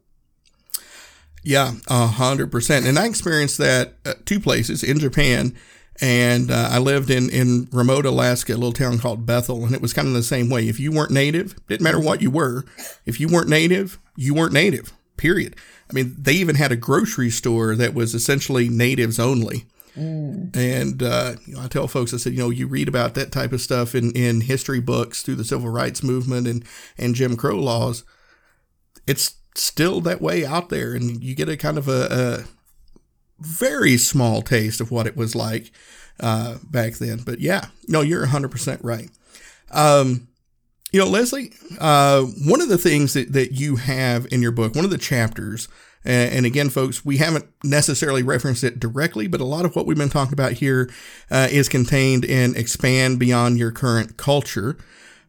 Yeah, 1.43 1.75
a 1.87 2.07
hundred 2.09 2.51
percent. 2.51 2.87
And 2.87 2.99
I 2.99 3.07
experienced 3.07 3.59
that 3.59 3.95
at 4.05 4.27
two 4.27 4.41
places 4.41 4.83
in 4.83 4.99
Japan. 4.99 5.57
And 6.01 6.51
uh, 6.51 6.69
I 6.73 6.79
lived 6.79 7.09
in, 7.09 7.31
in 7.31 7.69
remote 7.73 8.05
Alaska, 8.05 8.53
a 8.53 8.55
little 8.55 8.73
town 8.73 8.99
called 8.99 9.25
Bethel. 9.25 9.65
And 9.65 9.75
it 9.75 9.81
was 9.81 9.95
kind 9.95 10.09
of 10.09 10.13
the 10.13 10.23
same 10.23 10.51
way. 10.51 10.69
If 10.69 10.79
you 10.79 10.93
weren't 10.93 11.13
native, 11.13 11.55
didn't 11.69 11.85
matter 11.85 12.01
what 12.01 12.21
you 12.21 12.31
were. 12.31 12.65
If 13.07 13.21
you 13.21 13.29
weren't 13.29 13.49
native, 13.49 13.99
you 14.17 14.35
weren't 14.35 14.53
native, 14.53 14.93
period. 15.17 15.57
I 15.89 15.95
mean, 15.95 16.17
they 16.19 16.33
even 16.33 16.57
had 16.57 16.73
a 16.73 16.77
grocery 16.77 17.31
store 17.31 17.77
that 17.77 17.95
was 17.95 18.15
essentially 18.15 18.69
natives 18.69 19.19
only. 19.19 19.67
Mm. 19.97 20.55
And 20.55 21.03
uh, 21.03 21.37
you 21.47 21.55
know, 21.55 21.63
I 21.63 21.69
tell 21.69 21.89
folks, 21.89 22.13
I 22.13 22.19
said, 22.19 22.33
you 22.33 22.39
know, 22.39 22.51
you 22.51 22.67
read 22.67 22.89
about 22.89 23.15
that 23.15 23.33
type 23.33 23.53
of 23.53 23.61
stuff 23.61 23.95
in, 23.95 24.13
in 24.13 24.43
history 24.43 24.81
books 24.81 25.23
through 25.23 25.37
the 25.37 25.45
civil 25.45 25.71
rights 25.71 26.03
movement 26.03 26.47
and, 26.47 26.65
and 26.99 27.15
Jim 27.15 27.37
Crow 27.37 27.57
laws. 27.57 28.05
It's 29.07 29.37
still 29.55 30.01
that 30.03 30.21
way 30.21 30.45
out 30.45 30.69
there, 30.69 30.93
and 30.93 31.23
you 31.23 31.35
get 31.35 31.49
a 31.49 31.57
kind 31.57 31.79
of 31.79 31.89
a, 31.89 32.09
a 32.11 32.45
very 33.39 33.97
small 33.97 34.43
taste 34.43 34.81
of 34.81 34.91
what 34.91 35.07
it 35.07 35.17
was 35.17 35.35
like 35.35 35.71
uh, 36.21 36.57
back 36.65 36.95
then. 36.95 37.19
But 37.25 37.41
yeah, 37.41 37.67
no, 37.89 38.01
you're 38.01 38.27
100% 38.27 38.79
right. 38.83 39.11
Um, 39.71 40.29
you 40.93 41.01
know, 41.01 41.09
Leslie, 41.09 41.53
uh, 41.79 42.23
one 42.23 42.61
of 42.61 42.69
the 42.69 42.79
things 42.79 43.15
that, 43.15 43.33
that 43.33 43.53
you 43.53 43.77
have 43.77 44.27
in 44.31 44.43
your 44.43 44.53
book, 44.53 44.75
one 44.75 44.85
of 44.85 44.91
the 44.91 44.99
chapters, 44.99 45.69
and, 46.07 46.33
and, 46.33 46.47
again, 46.47 46.71
folks, 46.71 47.05
we 47.05 47.17
haven't 47.17 47.47
necessarily 47.65 48.23
referenced 48.23 48.63
it 48.63 48.79
directly, 48.79 49.27
but 49.27 49.41
a 49.41 49.45
lot 49.45 49.65
of 49.65 49.75
what 49.75 49.87
we've 49.87 49.97
been 49.97 50.09
talking 50.09 50.33
about 50.33 50.53
here 50.53 50.89
uh, 51.31 51.49
is 51.51 51.69
contained 51.69 52.25
in 52.25 52.55
Expand 52.57 53.19
Beyond 53.19 53.59
Your 53.59 53.73
Current 53.73 54.17
Culture. 54.17 54.77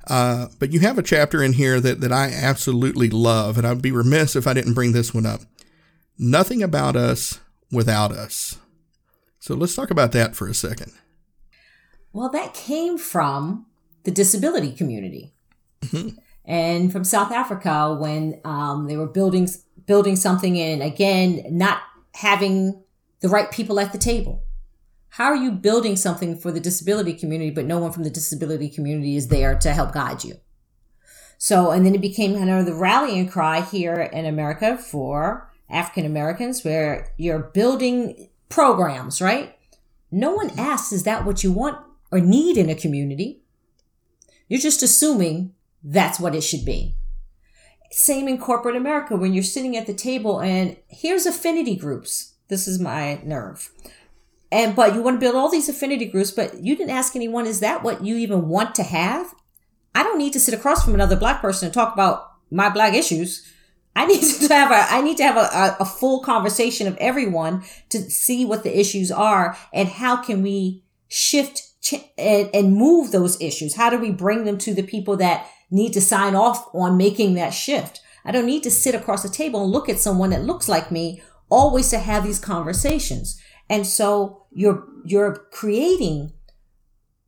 Uh, 0.08 0.48
but 0.60 0.72
you 0.72 0.80
have 0.80 0.98
a 0.98 1.04
chapter 1.04 1.44
in 1.44 1.54
here 1.54 1.82
that, 1.82 2.00
that 2.02 2.12
I 2.12 2.32
absolutely 2.32 3.10
love, 3.10 3.58
and 3.58 3.68
I'd 3.68 3.82
be 3.82 3.92
remiss 3.92 4.36
if 4.36 4.48
I 4.48 4.54
didn't 4.54 4.74
bring 4.74 4.94
this 4.94 5.14
one 5.14 5.26
up. 5.26 5.42
Nothing 6.18 6.64
about 6.64 6.96
us 6.96 7.40
without 7.72 8.12
us. 8.12 8.58
So 9.40 9.56
let's 9.56 9.76
talk 9.76 9.92
about 9.92 10.12
that 10.14 10.36
for 10.36 10.48
a 10.48 10.54
second. 10.54 10.94
Well, 12.14 12.30
that 12.30 12.54
came 12.54 12.98
from 12.98 13.66
the 14.04 14.12
disability 14.12 14.72
community. 14.72 15.34
Mm-hmm. 15.82 16.18
And 16.46 16.92
from 16.92 17.04
South 17.04 17.32
Africa, 17.32 17.96
when 18.00 18.40
um, 18.46 18.88
they 18.88 18.96
were 18.96 19.08
building 19.08 19.48
building 19.88 20.16
something 20.16 20.56
in, 20.56 20.82
again, 20.82 21.44
not 21.50 21.82
having 22.14 22.84
the 23.22 23.30
right 23.30 23.50
people 23.50 23.80
at 23.80 23.92
the 23.92 23.98
table. 23.98 24.44
How 25.10 25.26
are 25.26 25.36
you 25.36 25.52
building 25.52 25.96
something 25.96 26.38
for 26.38 26.52
the 26.52 26.60
disability 26.60 27.14
community, 27.14 27.50
but 27.50 27.66
no 27.66 27.80
one 27.80 27.92
from 27.92 28.04
the 28.04 28.10
disability 28.12 28.70
community 28.70 29.16
is 29.16 29.30
there 29.30 29.58
to 29.58 29.74
help 29.74 29.94
guide 29.94 30.24
you? 30.24 30.36
So, 31.40 31.72
and 31.72 31.86
then 31.86 31.96
it 31.96 32.02
became 32.02 32.36
kind 32.36 32.50
of 32.50 32.66
the 32.66 32.74
rallying 32.74 33.28
cry 33.28 33.62
here 33.62 33.96
in 33.96 34.26
America 34.26 34.78
for 34.78 35.52
African 35.70 36.06
Americans, 36.06 36.64
where 36.64 37.14
you're 37.18 37.40
building 37.40 38.30
programs, 38.50 39.22
right? 39.22 39.56
No 40.12 40.34
one 40.34 40.52
asks, 40.58 40.92
is 40.92 41.04
that 41.04 41.26
what 41.26 41.44
you 41.44 41.52
want 41.52 41.78
or 42.12 42.20
need 42.20 42.58
in 42.58 42.70
a 42.70 42.76
community? 42.76 43.42
You're 44.48 44.62
just 44.62 44.84
assuming 44.84 45.54
that's 45.84 46.20
what 46.20 46.36
it 46.36 46.42
should 46.42 46.66
be. 46.66 46.96
Same 47.92 48.28
in 48.28 48.38
corporate 48.38 48.76
America 48.76 49.16
when 49.16 49.34
you're 49.34 49.44
sitting 49.44 49.78
at 49.78 49.88
the 49.88 49.94
table 49.94 50.40
and 50.42 50.78
here's 50.88 51.26
affinity 51.26 51.76
groups. 51.76 52.34
This 52.48 52.68
is 52.68 52.80
my 52.80 53.22
nerve. 53.24 53.72
And 54.52 54.76
but 54.76 54.94
you 54.94 55.02
want 55.02 55.18
to 55.18 55.20
build 55.20 55.36
all 55.36 55.50
these 55.50 55.70
affinity 55.70 56.06
groups, 56.06 56.32
but 56.32 56.64
you 56.64 56.76
didn't 56.76 56.96
ask 56.96 57.16
anyone, 57.16 57.46
is 57.46 57.60
that 57.60 57.84
what 57.84 58.04
you 58.04 58.16
even 58.16 58.48
want 58.48 58.76
to 58.76 58.84
have? 58.84 59.34
I 59.94 60.04
don't 60.04 60.18
need 60.18 60.34
to 60.34 60.40
sit 60.40 60.54
across 60.54 60.84
from 60.84 60.94
another 60.94 61.16
black 61.16 61.42
person 61.42 61.66
and 61.66 61.74
talk 61.74 61.94
about 61.94 62.32
my 62.52 62.70
black 62.70 62.94
issues. 62.94 63.52
I 63.96 64.06
need 64.06 64.22
to 64.48 64.54
have 64.54 64.72
a 64.72 64.94
I 64.94 65.02
need 65.02 65.18
to 65.18 65.24
have 65.24 65.38
a, 65.38 65.78
a, 65.82 65.86
full 65.86 66.22
conversation 66.22 66.88
of 66.88 66.96
everyone 66.98 67.64
to 67.90 68.10
see 68.10 68.46
what 68.46 68.64
the 68.64 68.80
issues 68.80 69.12
are 69.12 69.58
and 69.74 69.90
how 69.90 70.18
can 70.18 70.44
we 70.44 70.84
shift 71.08 71.64
and, 72.18 72.50
and 72.54 72.76
move 72.76 73.12
those 73.12 73.42
issues. 73.42 73.76
How 73.76 73.90
do 73.90 73.98
we 73.98 74.12
bring 74.12 74.46
them 74.46 74.58
to 74.60 74.74
the 74.74 74.84
people 74.84 75.18
that 75.18 75.50
need 75.70 75.94
to 75.94 76.02
sign 76.02 76.36
off 76.36 76.68
on 76.74 76.98
making 76.98 77.34
that 77.36 77.54
shift. 77.54 78.02
I 78.26 78.32
don't 78.32 78.46
need 78.46 78.64
to 78.64 78.72
sit 78.72 78.96
across 78.96 79.24
the 79.24 79.30
table 79.30 79.64
and 79.64 79.72
look 79.72 79.90
at 79.90 80.00
someone 80.00 80.32
that 80.32 80.44
looks 80.44 80.68
like 80.68 80.92
me 80.92 81.22
always 81.50 81.90
to 81.90 82.00
have 82.00 82.24
these 82.24 82.40
conversations. 82.40 83.42
And 83.70 83.86
so 83.86 84.46
you're, 84.52 84.86
you're 85.06 85.48
creating 85.52 86.34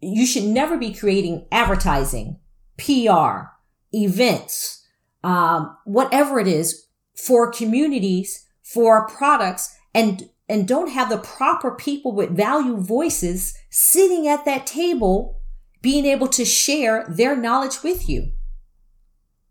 you 0.01 0.25
should 0.25 0.43
never 0.43 0.77
be 0.77 0.93
creating 0.93 1.45
advertising, 1.51 2.39
PR, 2.77 3.49
events, 3.93 4.85
um, 5.23 5.75
whatever 5.85 6.39
it 6.39 6.47
is 6.47 6.85
for 7.15 7.51
communities, 7.51 8.47
for 8.63 9.07
products 9.07 9.75
and, 9.93 10.29
and 10.47 10.67
don't 10.67 10.91
have 10.91 11.09
the 11.09 11.17
proper 11.17 11.71
people 11.71 12.13
with 12.13 12.35
value 12.35 12.77
voices 12.77 13.57
sitting 13.69 14.27
at 14.27 14.45
that 14.45 14.65
table, 14.65 15.38
being 15.81 16.05
able 16.05 16.27
to 16.27 16.45
share 16.45 17.05
their 17.07 17.35
knowledge 17.35 17.83
with 17.83 18.09
you. 18.09 18.31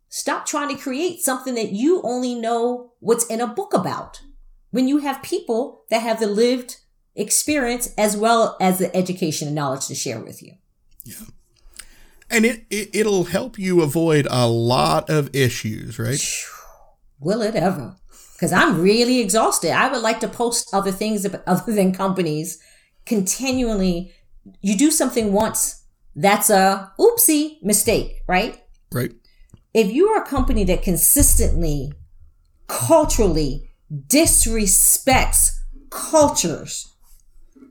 Stop 0.08 0.46
trying 0.46 0.74
to 0.74 0.82
create 0.82 1.20
something 1.20 1.54
that 1.54 1.72
you 1.72 2.00
only 2.02 2.34
know 2.34 2.92
what's 3.00 3.26
in 3.26 3.40
a 3.40 3.46
book 3.46 3.74
about 3.74 4.22
when 4.70 4.88
you 4.88 4.98
have 4.98 5.22
people 5.22 5.84
that 5.90 6.02
have 6.02 6.20
the 6.20 6.26
lived 6.26 6.76
experience 7.14 7.92
as 7.98 8.16
well 8.16 8.56
as 8.60 8.78
the 8.78 8.94
education 8.96 9.48
and 9.48 9.54
knowledge 9.54 9.86
to 9.86 9.94
share 9.94 10.20
with 10.20 10.42
you. 10.42 10.54
Yeah. 11.04 11.26
And 12.30 12.44
it, 12.44 12.66
it 12.70 12.90
it'll 12.92 13.24
help 13.24 13.58
you 13.58 13.82
avoid 13.82 14.26
a 14.30 14.46
lot 14.46 15.08
of 15.08 15.34
issues, 15.34 15.98
right? 15.98 16.22
Will 17.20 17.42
it 17.42 17.54
ever? 17.54 17.96
Because 18.34 18.52
I'm 18.52 18.80
really 18.80 19.20
exhausted. 19.20 19.72
I 19.72 19.90
would 19.90 20.02
like 20.02 20.20
to 20.20 20.28
post 20.28 20.68
other 20.72 20.92
things 20.92 21.26
other 21.46 21.72
than 21.72 21.92
companies 21.92 22.62
continually. 23.04 24.12
You 24.60 24.76
do 24.76 24.90
something 24.92 25.32
once, 25.32 25.77
that's 26.18 26.50
a 26.50 26.92
oopsie 26.98 27.62
mistake, 27.62 28.22
right? 28.26 28.60
Right. 28.90 29.12
If 29.72 29.92
you 29.92 30.08
are 30.08 30.22
a 30.22 30.26
company 30.26 30.64
that 30.64 30.82
consistently, 30.82 31.92
culturally 32.66 33.70
disrespects 33.92 35.50
cultures, 35.90 36.92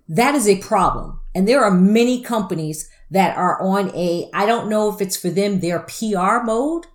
that 0.08 0.34
is 0.34 0.48
a 0.48 0.60
problem. 0.60 1.20
And 1.36 1.46
there 1.46 1.62
are 1.62 1.72
many 1.72 2.24
companies 2.24 2.90
that 3.12 3.36
are 3.38 3.62
on 3.62 3.94
a, 3.94 4.30
I 4.34 4.46
don't 4.46 4.70
know 4.70 4.94
if 4.94 5.02
it's 5.02 5.18
for 5.18 5.30
them, 5.30 5.60
their 5.60 5.80
PR 5.80 6.42
mode. 6.44 6.86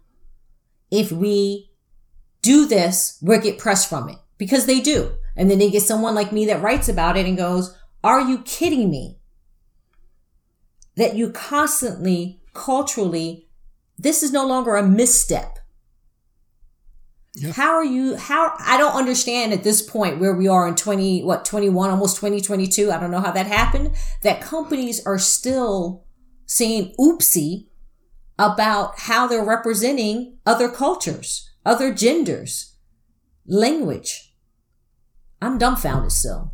If 0.91 1.13
we 1.13 1.71
do 2.41 2.67
this, 2.67 3.19
we'll 3.21 3.41
get 3.41 3.59
press 3.59 3.87
from 3.87 4.09
it 4.09 4.17
because 4.39 4.65
they 4.65 4.81
do. 4.81 5.13
And 5.37 5.51
then 5.51 5.59
they 5.59 5.71
get 5.71 5.83
someone 5.83 6.15
like 6.15 6.33
me 6.33 6.47
that 6.47 6.63
writes 6.63 6.89
about 6.89 7.19
it 7.19 7.27
and 7.27 7.37
goes, 7.37 7.77
are 8.03 8.23
you 8.23 8.39
kidding 8.43 8.91
me? 8.91 9.19
That 10.97 11.17
you 11.17 11.31
constantly, 11.31 12.41
culturally, 12.55 13.49
this 13.99 14.23
is 14.23 14.33
no 14.33 14.47
longer 14.47 14.77
a 14.77 14.83
misstep. 14.83 15.59
Yeah. 17.35 17.53
How 17.53 17.71
are 17.73 17.85
you? 17.85 18.17
How 18.17 18.53
I 18.61 18.77
don't 18.77 18.95
understand 18.95 19.53
at 19.53 19.65
this 19.65 19.81
point 19.81 20.21
where 20.21 20.35
we 20.35 20.49
are 20.49 20.69
in 20.69 20.75
20, 20.75 21.25
what, 21.25 21.47
21, 21.47 21.91
almost 21.91 22.17
2022. 22.17 22.91
I 22.91 23.01
don't 23.01 23.11
know 23.11 23.21
how 23.21 23.33
that 23.33 23.47
happened. 23.47 23.93
That 24.23 24.43
companies 24.43 25.05
are 25.07 25.19
still 25.19 26.05
saying 26.45 26.95
oopsie 27.01 27.69
about 28.39 29.01
how 29.01 29.27
they're 29.27 29.45
representing 29.45 30.37
other 30.45 30.69
cultures, 30.69 31.51
other 31.65 31.95
genders, 31.95 32.75
language. 33.47 34.35
I'm 35.41 35.59
dumbfounded 35.59 36.13
still. 36.13 36.53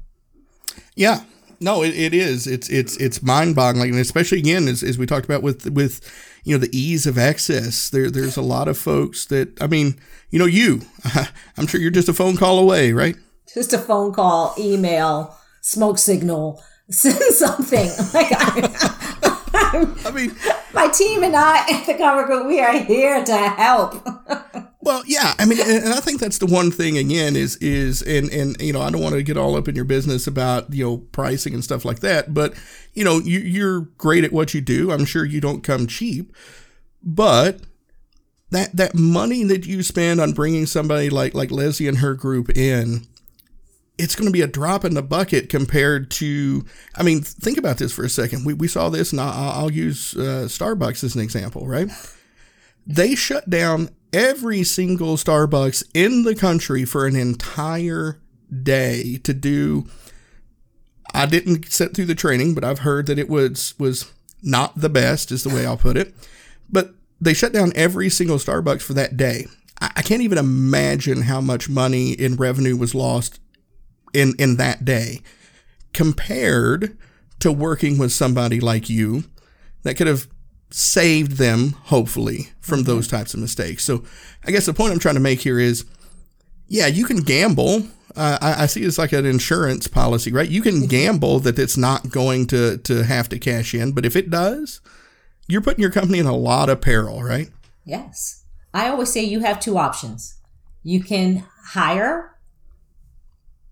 Yeah. 0.95 1.23
No, 1.61 1.83
it, 1.83 1.95
it 1.95 2.15
is. 2.15 2.47
It's 2.47 2.69
it's 2.69 2.97
it's 2.99 3.23
mind 3.23 3.57
boggling, 3.57 3.91
and 3.91 4.01
especially 4.01 4.39
again 4.39 4.69
as, 4.69 4.83
as 4.83 4.97
we 4.97 5.07
talked 5.07 5.25
about 5.25 5.43
with 5.43 5.71
with 5.71 6.01
you 6.45 6.55
know 6.55 6.59
the 6.59 6.77
ease 6.77 7.07
of 7.07 7.19
access. 7.19 7.91
There 7.91 8.11
there's 8.11 8.37
a 8.37 8.43
lot 8.43 8.69
of 8.69 8.79
folks 8.79 9.27
that 9.27 9.61
I 9.61 9.67
mean, 9.67 9.99
you 10.31 10.39
know, 10.39 10.47
you. 10.47 10.83
I'm 11.57 11.67
sure 11.67 11.81
you're 11.81 11.91
just 11.91 12.09
a 12.09 12.15
phone 12.15 12.37
call 12.37 12.59
away, 12.59 12.93
right? 12.93 13.17
Just 13.53 13.73
a 13.73 13.79
phone 13.79 14.13
call, 14.13 14.55
email, 14.59 15.37
smoke 15.61 15.99
signal, 15.99 16.63
send 16.91 17.35
something. 17.35 17.91
Like 18.15 18.29
I, 18.31 19.97
I 20.07 20.11
mean, 20.13 20.35
my 20.73 20.89
team 20.89 21.23
and 21.25 21.35
I 21.35 21.59
at 21.59 21.87
the 21.87 21.95
Cavu 21.95 22.27
Group, 22.27 22.47
we 22.47 22.61
are 22.61 22.79
here 22.79 23.23
to 23.25 23.37
help. 23.37 23.95
Well, 24.89 25.03
yeah, 25.07 25.35
I 25.39 25.45
mean, 25.45 25.61
and 25.61 25.93
I 25.93 26.01
think 26.01 26.19
that's 26.19 26.39
the 26.39 26.47
one 26.47 26.71
thing 26.71 26.97
again 26.97 27.37
is 27.37 27.57
is 27.57 28.01
and 28.01 28.31
and 28.33 28.59
you 28.59 28.73
know 28.73 28.81
I 28.81 28.89
don't 28.89 29.03
want 29.03 29.17
to 29.17 29.23
get 29.23 29.37
all 29.37 29.55
up 29.55 29.69
in 29.69 29.77
your 29.77 29.85
business 29.85 30.27
about 30.27 30.73
you 30.73 30.83
know 30.83 30.97
pricing 30.97 31.53
and 31.53 31.63
stuff 31.63 31.85
like 31.85 32.01
that, 32.01 32.33
but 32.33 32.55
you 32.95 33.05
know 33.05 33.19
you, 33.19 33.39
you're 33.39 33.83
great 33.99 34.25
at 34.25 34.33
what 34.33 34.55
you 34.55 34.63
do. 34.63 34.91
I'm 34.91 35.05
sure 35.05 35.27
you 35.27 35.43
don't 35.43 35.63
come 35.63 35.89
cheap, 35.89 36.35
but 37.03 37.61
that 38.49 38.75
that 38.79 38.95
money 38.95 39.45
that 39.45 39.67
you 39.67 39.83
spend 39.83 40.23
on 40.23 40.33
bringing 40.33 40.65
somebody 40.65 41.11
like 41.11 41.35
like 41.35 41.51
Leslie 41.51 41.87
and 41.87 41.99
her 41.99 42.15
group 42.15 42.49
in, 42.57 43.03
it's 43.99 44.17
going 44.17 44.25
to 44.25 44.33
be 44.33 44.41
a 44.41 44.47
drop 44.47 44.87
in 44.87 44.95
the 44.95 45.03
bucket 45.03 45.51
compared 45.51 46.11
to. 46.13 46.65
I 46.97 47.03
mean, 47.03 47.21
think 47.21 47.59
about 47.59 47.77
this 47.77 47.93
for 47.93 48.07
a 48.07 48.09
second. 48.09 48.47
We 48.47 48.55
we 48.55 48.69
saw 48.69 48.89
this, 48.89 49.13
and 49.13 49.21
I'll, 49.21 49.65
I'll 49.65 49.71
use 49.71 50.17
uh, 50.17 50.47
Starbucks 50.49 51.05
as 51.05 51.15
an 51.15 51.21
example, 51.21 51.69
right? 51.69 51.91
They 52.87 53.15
shut 53.15 53.51
down 53.51 53.91
every 54.13 54.65
single 54.65 55.17
Starbucks 55.17 55.85
in 55.95 56.23
the 56.25 56.35
country 56.35 56.85
for 56.85 57.07
an 57.07 57.17
entire 57.17 58.19
day 58.63 59.19
to 59.25 59.35
do. 59.35 59.87
I 61.15 61.27
didn't 61.27 61.71
sit 61.71 61.95
through 61.95 62.07
the 62.07 62.15
training, 62.15 62.55
but 62.55 62.65
I've 62.65 62.81
heard 62.81 63.07
that 63.07 63.19
it 63.19 63.29
was 63.29 63.75
was 63.79 64.13
not 64.43 64.81
the 64.81 64.89
best, 64.89 65.33
is 65.33 65.43
the 65.43 65.55
way 65.55 65.67
I'll 65.67 65.77
put 65.77 65.97
it. 65.97 66.15
But 66.71 66.95
they 67.21 67.35
shut 67.35 67.53
down 67.53 67.73
every 67.75 68.09
single 68.09 68.37
Starbucks 68.37 68.83
for 68.83 68.95
that 68.95 69.17
day. 69.17 69.47
I, 69.81 69.91
I 69.97 70.03
can't 70.03 70.23
even 70.23 70.39
imagine 70.39 71.23
how 71.23 71.41
much 71.41 71.69
money 71.69 72.13
in 72.13 72.37
revenue 72.37 72.77
was 72.77 72.95
lost 72.95 73.41
in 74.15 74.35
in 74.39 74.57
that 74.57 74.85
day 74.85 75.23
compared 75.93 76.97
to 77.41 77.53
working 77.53 77.99
with 77.99 78.13
somebody 78.13 78.61
like 78.61 78.91
you 78.91 79.25
that 79.83 79.95
could 79.95 80.07
have 80.07 80.29
saved 80.71 81.33
them, 81.33 81.75
hopefully, 81.85 82.51
from 82.61 82.85
those 82.85 83.07
mm-hmm. 83.07 83.17
types 83.17 83.35
of 83.35 83.41
mistakes. 83.41 83.85
So 83.85 84.05
I 84.45 84.51
guess 84.51 84.67
the 84.67 84.75
point 84.75 84.93
I'm 84.93 84.99
trying 84.99 85.15
to 85.15 85.21
make 85.21 85.41
here 85.41 85.59
is 85.59 85.85
yeah, 86.69 86.87
you 86.87 87.05
can 87.05 87.19
gamble. 87.19 87.85
Uh, 88.15 88.39
I, 88.41 88.63
I, 88.65 88.67
see 88.67 88.83
it's 88.83 88.99
like 88.99 89.13
an 89.13 89.27
insurance 89.27 89.87
policy, 89.87 90.33
right? 90.33 90.49
You 90.49 90.63
can 90.63 90.75
mm-hmm. 90.75 90.87
gamble 90.87 91.41
that 91.41 91.59
it's 91.59 91.77
not 91.77 92.11
going 92.11 92.47
to, 92.49 92.79
to 92.79 93.05
have 93.05 93.29
to 93.31 93.39
cash 93.39 93.75
in, 93.75 93.93
but 93.93 94.05
if 94.05 94.17
it 94.17 94.31
does, 94.31 94.81
you're 95.47 95.63
putting 95.63 95.81
your 95.81 95.91
company 95.91 96.19
in 96.19 96.27
a 96.27 96.37
lot 96.37 96.69
of 96.69 96.81
peril, 96.81 97.23
right? 97.23 97.49
Yes. 97.85 98.45
I 98.75 98.89
always 98.89 99.11
say 99.11 99.25
you 99.25 99.41
have 99.41 99.61
two 99.61 99.79
options. 99.79 100.39
You 100.83 101.03
can 101.03 101.45
hire 101.69 102.37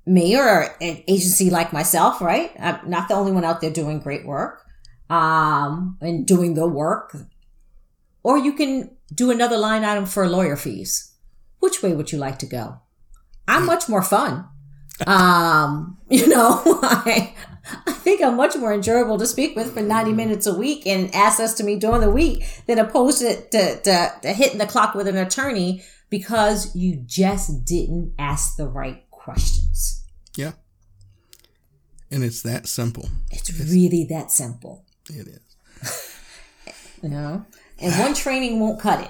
me 0.07 0.37
or 0.37 0.75
an 0.81 1.03
agency 1.09 1.51
like 1.51 1.73
myself, 1.73 2.21
right? 2.21 2.53
I'm 2.59 2.89
not 2.89 3.09
the 3.09 3.15
only 3.15 3.33
one 3.33 3.45
out 3.45 3.61
there 3.61 3.71
doing 3.71 3.99
great 3.99 4.25
work 4.25 4.66
um, 5.09 5.99
and 6.01 6.27
doing 6.27 6.55
the 6.55 6.67
work. 6.67 7.17
Or 8.23 8.39
you 8.39 8.53
can 8.53 8.97
do 9.15 9.31
another 9.31 9.57
line 9.57 9.85
item 9.85 10.07
for 10.07 10.29
lawyer 10.29 10.57
fees. 10.57 11.13
Which 11.61 11.83
way 11.83 11.95
would 11.95 12.13
you 12.13 12.19
like 12.19 12.39
to 12.41 12.47
go? 12.47 12.81
I'm 13.49 13.67
much 13.67 13.89
more 13.89 14.03
fun. 14.03 14.47
Um, 15.07 15.99
you 16.11 16.27
know, 16.27 16.63
I, 16.83 17.35
I 17.87 17.93
think 17.93 18.23
I'm 18.23 18.37
much 18.37 18.57
more 18.57 18.73
enjoyable 18.73 19.19
to 19.19 19.27
speak 19.27 19.57
with 19.57 19.75
for 19.75 19.83
90 19.83 20.13
minutes 20.13 20.47
a 20.47 20.55
week 20.55 20.87
and 20.87 21.15
access 21.15 21.55
to 21.55 21.65
me 21.65 21.79
during 21.79 22.01
the 22.01 22.11
week 22.11 22.45
than 22.67 22.79
opposed 22.79 23.21
to, 23.21 23.41
to, 23.51 23.81
to, 23.83 24.13
to 24.23 24.33
hitting 24.33 24.59
the 24.59 24.67
clock 24.67 24.95
with 24.95 25.09
an 25.09 25.17
attorney 25.17 25.83
because 26.11 26.75
you 26.75 26.97
just 27.05 27.65
didn't 27.65 28.15
ask 28.19 28.57
the 28.57 28.69
right 28.69 29.09
questions. 29.11 30.05
Yeah. 30.37 30.53
And 32.11 32.23
it's 32.23 32.43
that 32.43 32.69
simple. 32.69 33.09
It's, 33.31 33.49
it's 33.49 33.73
really 33.73 34.07
that 34.11 34.31
simple. 34.31 34.86
It 35.11 35.29
is. 35.29 36.17
you 37.03 37.09
know, 37.09 37.45
and 37.79 37.95
one 38.01 38.15
training 38.15 38.61
won't 38.61 38.81
cut 38.81 39.01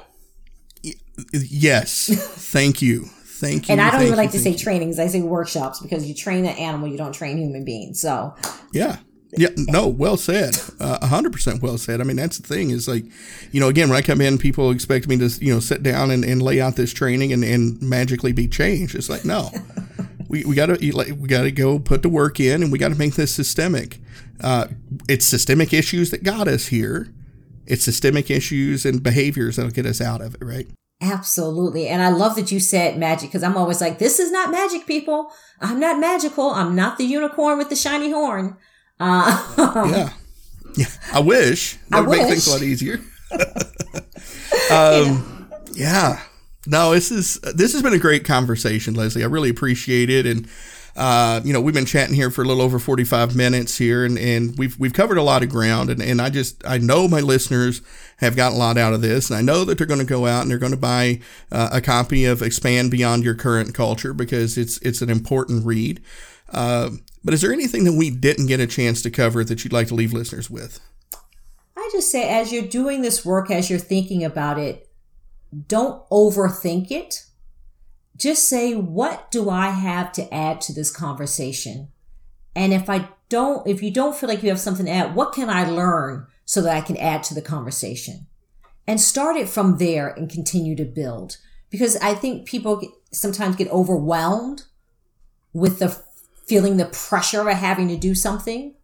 it. 0.85 0.97
Yes. 1.33 2.09
Thank 2.53 2.83
you. 2.83 3.05
Thank 3.25 3.69
you. 3.69 3.73
And 3.73 3.81
I 3.81 3.91
don't 3.91 4.03
even 4.03 4.17
like 4.17 4.31
to 4.33 4.39
say 4.39 4.51
you. 4.51 4.59
trainings. 4.59 4.99
I 4.99 5.09
say 5.09 5.21
workshops 5.21 5.81
because 5.81 6.07
you 6.07 6.15
train 6.15 6.47
an 6.47 6.57
animal, 6.57 6.89
you 6.89 6.97
don't 6.97 7.13
train 7.13 7.39
human 7.39 7.65
beings. 7.65 8.01
So 8.01 8.35
yeah. 8.73 8.99
Yeah, 9.39 9.49
no, 9.57 9.87
well 9.87 10.17
said. 10.17 10.57
Uh, 10.81 10.99
a 11.03 11.09
hundred 11.09 11.33
percent 11.33 11.61
well 11.61 11.77
said. 11.77 12.01
I 12.01 12.05
mean, 12.05 12.17
that's 12.17 12.39
the 12.39 12.47
thing 12.47 12.71
is 12.71 12.89
like, 12.89 13.05
you 13.51 13.61
know, 13.61 13.69
again, 13.69 13.89
when 13.89 13.99
I 13.99 14.01
come 14.01 14.21
in, 14.21 14.39
people 14.39 14.71
expect 14.71 15.09
me 15.09 15.19
to, 15.19 15.29
you 15.45 15.53
know, 15.53 15.61
sit 15.61 15.83
down 15.83 16.11
and, 16.11 16.25
and 16.25 16.41
lay 16.41 16.61
out 16.61 16.77
this 16.77 16.93
training 16.95 17.33
and, 17.33 17.45
and 17.45 17.83
magically 17.83 18.33
be 18.33 18.49
changed. 18.49 18.95
It's 18.95 19.11
like, 19.11 19.25
no, 19.25 19.51
we, 20.29 20.45
we 20.45 20.55
gotta, 20.55 20.79
we 20.81 21.29
gotta 21.29 21.51
go 21.51 21.79
put 21.79 22.03
the 22.03 22.09
work 22.09 22.41
in 22.41 22.63
and 22.63 22.73
we 22.73 22.79
gotta 22.79 22.95
make 22.95 23.15
this 23.15 23.35
systemic. 23.35 23.99
Uh, 24.41 24.69
it's 25.09 25.27
systemic 25.27 25.73
issues 25.73 26.11
that 26.11 26.23
got 26.23 26.49
us 26.49 26.67
here. 26.67 27.09
It's 27.67 27.85
systemic 27.85 28.31
issues 28.31 28.85
and 28.85 29.03
behaviors 29.03 29.57
that'll 29.57 29.73
get 29.73 29.87
us 29.87 30.01
out 30.01 30.21
of 30.21 30.35
it, 30.35 30.45
right? 30.45 30.69
Absolutely. 31.01 31.89
And 31.89 32.03
I 32.03 32.09
love 32.11 32.37
that 32.37 32.51
you 32.51 32.61
said 32.61 32.99
magic 32.99 33.31
because 33.31 33.43
I'm 33.43 33.57
always 33.57 33.81
like, 33.81 33.99
this 33.99 34.19
is 34.19 34.31
not 34.31 34.51
magic, 34.51 34.87
people. 34.87 35.31
I'm 35.61 35.79
not 35.79 35.99
magical. 35.99 36.51
I'm 36.51 36.75
not 36.75 36.97
the 36.97 37.05
unicorn 37.05 37.59
with 37.59 37.69
the 37.69 37.77
shiny 37.77 38.11
horn. 38.11 38.57
Uh, 38.99 39.55
yeah. 39.91 40.13
Yeah. 40.77 40.87
I 41.13 41.21
wish. 41.21 41.79
That 41.91 42.07
would 42.07 42.17
make 42.17 42.29
things 42.29 42.47
a 42.47 42.51
lot 42.51 42.63
easier. 42.63 43.01
um, 44.71 45.51
yeah. 45.73 46.21
No, 46.67 46.93
this 46.93 47.11
is 47.11 47.35
this 47.55 47.73
has 47.73 47.83
been 47.83 47.93
a 47.93 47.99
great 47.99 48.25
conversation, 48.25 48.95
Leslie. 48.95 49.23
I 49.23 49.27
really 49.27 49.51
appreciate 49.51 50.11
it, 50.11 50.27
and 50.27 50.49
uh, 50.97 51.41
you 51.45 51.53
know 51.53 51.61
we've 51.61 51.75
been 51.75 51.87
chatting 51.87 52.15
here 52.15 52.31
for 52.31 52.43
a 52.43 52.45
little 52.45 52.63
over 52.63 52.79
forty 52.79 53.05
five 53.05 53.37
minutes 53.37 53.79
here, 53.79 54.05
and, 54.05 54.19
and 54.19 54.59
we've 54.59 54.79
we've 54.79 54.93
covered 54.93 55.19
a 55.19 55.23
lot 55.23 55.43
of 55.43 55.49
ground, 55.49 55.91
and, 55.91 56.03
and 56.03 56.21
I 56.21 56.31
just 56.31 56.67
I 56.67 56.79
know 56.79 57.07
my 57.07 57.21
listeners 57.21 57.83
have 58.19 58.35
gotten 58.35 58.57
a 58.57 58.59
lot 58.59 58.79
out 58.79 58.93
of 58.93 59.03
this, 59.03 59.31
and 59.31 59.39
I 59.39 59.43
know 59.43 59.65
that 59.65 59.79
they're 59.79 59.87
going 59.87 60.01
to 60.01 60.07
go 60.07 60.27
out 60.27 60.43
and 60.43 60.51
they're 60.51 60.59
going 60.59 60.73
to 60.73 60.79
buy 60.79 61.21
uh, 61.53 61.69
a 61.73 61.81
copy 61.81 62.25
of 62.25 62.43
Expand 62.43 62.91
Beyond 62.91 63.25
Your 63.25 63.35
Current 63.35 63.75
Culture 63.75 64.13
because 64.13 64.59
it's 64.59 64.79
it's 64.79 65.03
an 65.03 65.11
important 65.11 65.65
read. 65.65 66.03
Uh, 66.53 66.91
but 67.25 67.35
is 67.35 67.41
there 67.41 67.53
anything 67.53 67.85
that 67.85 67.95
we 67.95 68.11
didn't 68.11 68.47
get 68.47 68.61
a 68.61 68.67
chance 68.67 69.03
to 69.03 69.11
cover 69.11 69.45
that 69.45 69.65
you'd 69.65 69.73
like 69.73 69.89
to 69.89 69.95
leave 69.95 70.13
listeners 70.13 70.49
with? 70.49 70.81
I 71.77 71.91
just 71.93 72.11
say, 72.11 72.29
as 72.29 72.53
you're 72.53 72.67
doing 72.67 73.03
this 73.03 73.25
work, 73.25 73.51
as 73.51 73.69
you're 73.69 73.79
thinking 73.79 74.25
about 74.25 74.59
it, 74.59 74.86
don't 75.67 76.09
overthink 76.11 76.91
it. 76.91 77.25
Just 78.17 78.49
say, 78.49 78.75
what 78.75 79.31
do 79.31 79.51
I 79.51 79.71
have 79.71 80.13
to 80.13 80.33
add 80.33 80.61
to 80.63 80.73
this 80.73 80.91
conversation? 80.91 81.89
And 82.55 82.73
if 82.73 82.89
I 82.89 83.09
don't, 83.29 83.67
if 83.67 83.83
you 83.83 83.91
don't 83.91 84.17
feel 84.17 84.29
like 84.29 84.43
you 84.43 84.49
have 84.49 84.61
something 84.61 84.87
to 84.87 84.93
add, 84.93 85.15
what 85.15 85.33
can 85.33 85.51
I 85.51 85.69
learn 85.69 86.27
so 86.45 86.63
that 86.63 86.77
I 86.77 86.81
can 86.81 86.97
add 86.97 87.23
to 87.25 87.35
the 87.35 87.43
conversation? 87.43 88.27
And 88.87 89.01
start 89.01 89.37
it 89.37 89.49
from 89.49 89.79
there 89.79 90.09
and 90.09 90.31
continue 90.31 90.77
to 90.77 90.85
build. 90.85 91.39
Because 91.71 91.97
I 91.97 92.15
think 92.15 92.47
people 92.47 92.81
sometimes 93.13 93.57
get 93.57 93.71
overwhelmed 93.71 94.65
with 95.53 95.79
the 95.79 96.01
feeling 96.47 96.77
the 96.77 96.87
pressure 96.87 97.49
of 97.49 97.57
having 97.57 97.89
to 97.89 97.97
do 97.97 98.15
something. 98.15 98.75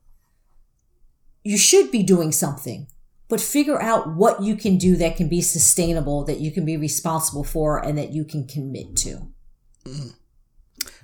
You 1.45 1.57
should 1.57 1.91
be 1.91 2.03
doing 2.03 2.33
something 2.33 2.89
but 3.33 3.41
figure 3.41 3.81
out 3.81 4.15
what 4.15 4.43
you 4.43 4.55
can 4.55 4.77
do 4.77 4.95
that 4.95 5.17
can 5.17 5.27
be 5.27 5.41
sustainable, 5.41 6.23
that 6.23 6.41
you 6.41 6.51
can 6.51 6.67
be 6.67 6.77
responsible 6.77 7.43
for, 7.43 7.83
and 7.83 7.97
that 7.97 8.13
you 8.13 8.27
can 8.27 8.47
commit 8.47 8.95
to. 8.95 9.27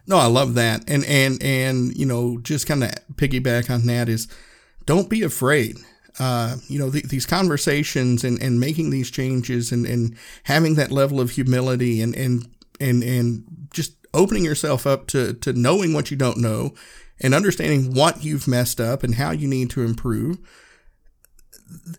No, 0.06 0.18
I 0.18 0.26
love 0.26 0.52
that, 0.52 0.84
and 0.90 1.06
and 1.06 1.42
and 1.42 1.96
you 1.96 2.04
know, 2.04 2.36
just 2.36 2.66
kind 2.66 2.84
of 2.84 2.90
piggyback 3.14 3.70
on 3.70 3.86
that 3.86 4.10
is, 4.10 4.28
don't 4.84 5.08
be 5.08 5.22
afraid. 5.22 5.78
Uh, 6.18 6.56
you 6.68 6.78
know, 6.78 6.90
th- 6.90 7.08
these 7.08 7.24
conversations 7.24 8.24
and, 8.24 8.38
and 8.42 8.60
making 8.60 8.90
these 8.90 9.10
changes 9.10 9.72
and, 9.72 9.86
and 9.86 10.14
having 10.42 10.74
that 10.74 10.92
level 10.92 11.22
of 11.22 11.30
humility 11.30 12.02
and, 12.02 12.14
and, 12.14 12.46
and, 12.78 13.02
and 13.04 13.68
just 13.72 13.94
opening 14.12 14.44
yourself 14.44 14.86
up 14.86 15.06
to, 15.06 15.32
to 15.32 15.54
knowing 15.54 15.94
what 15.94 16.10
you 16.10 16.16
don't 16.16 16.36
know 16.36 16.74
and 17.20 17.34
understanding 17.34 17.94
what 17.94 18.24
you've 18.24 18.48
messed 18.48 18.80
up 18.80 19.02
and 19.02 19.14
how 19.14 19.30
you 19.30 19.46
need 19.46 19.70
to 19.70 19.82
improve 19.82 20.38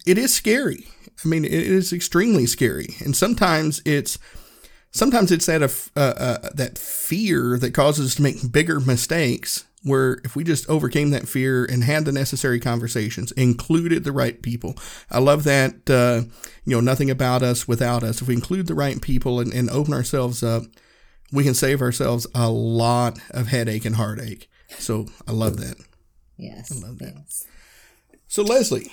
it 0.06 0.18
is 0.18 0.34
scary. 0.34 0.88
I 1.24 1.28
mean, 1.28 1.44
it 1.46 1.52
is 1.52 1.92
extremely 1.92 2.46
scary, 2.46 2.96
and 3.04 3.16
sometimes 3.16 3.82
it's 3.86 4.18
sometimes 4.92 5.32
it's 5.32 5.46
that 5.48 5.62
uh, 5.62 6.00
uh, 6.00 6.50
that 6.54 6.78
fear 6.78 7.58
that 7.60 7.74
causes 7.74 8.08
us 8.08 8.16
to 8.16 8.22
make 8.22 8.52
bigger 8.52 8.80
mistakes. 8.80 9.66
Where 9.82 10.20
if 10.26 10.36
we 10.36 10.44
just 10.44 10.70
overcame 10.70 11.12
that 11.12 11.30
fear 11.30 11.64
and 11.64 11.86
had 11.86 12.04
the 12.04 12.12
necessary 12.12 12.60
conversations, 12.60 13.32
included 13.34 14.04
the 14.04 14.12
right 14.12 14.42
people, 14.42 14.76
I 15.10 15.20
love 15.20 15.46
that. 15.46 15.90
Uh, 15.90 16.24
you 16.66 16.76
know, 16.76 16.82
nothing 16.82 17.10
about 17.10 17.44
us 17.44 17.66
without 17.66 18.04
us. 18.04 18.22
If 18.22 18.28
we 18.28 18.34
include 18.34 18.68
the 18.68 18.76
right 18.76 19.02
people 19.02 19.40
and, 19.40 19.54
and 19.54 19.70
open 19.70 19.94
ourselves 19.94 20.44
up, 20.44 20.64
we 21.32 21.46
can 21.46 21.54
save 21.54 21.82
ourselves 21.82 22.28
a 22.36 22.50
lot 22.50 23.20
of 23.32 23.48
headache 23.48 23.86
and 23.86 23.96
heartache. 23.96 24.50
So 24.78 25.08
I 25.28 25.32
love 25.32 25.58
that. 25.58 25.78
Yes, 26.38 26.72
I 26.72 26.86
love 26.86 27.00
that. 27.00 27.14
Yes. 27.16 27.46
So 28.28 28.44
Leslie, 28.44 28.92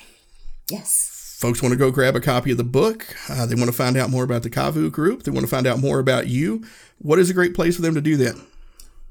Yes. 0.69 1.37
Folks 1.39 1.61
want 1.61 1.71
to 1.71 1.77
go 1.77 1.91
grab 1.91 2.15
a 2.15 2.19
copy 2.19 2.49
of 2.51 2.57
the 2.57 2.63
book. 2.63 3.15
Uh, 3.29 3.45
they 3.45 3.55
want 3.55 3.67
to 3.67 3.71
find 3.71 3.95
out 3.95 4.09
more 4.09 4.23
about 4.23 4.41
the 4.41 4.49
Cavu 4.49 4.91
group. 4.91 5.21
They 5.23 5.31
want 5.31 5.45
to 5.45 5.49
find 5.49 5.67
out 5.67 5.79
more 5.79 5.99
about 5.99 6.27
you. 6.27 6.65
What 6.97 7.19
is 7.19 7.29
a 7.29 7.33
great 7.33 7.53
place 7.53 7.75
for 7.75 7.83
them 7.83 7.93
to 7.93 8.01
do 8.01 8.17
that? 8.17 8.35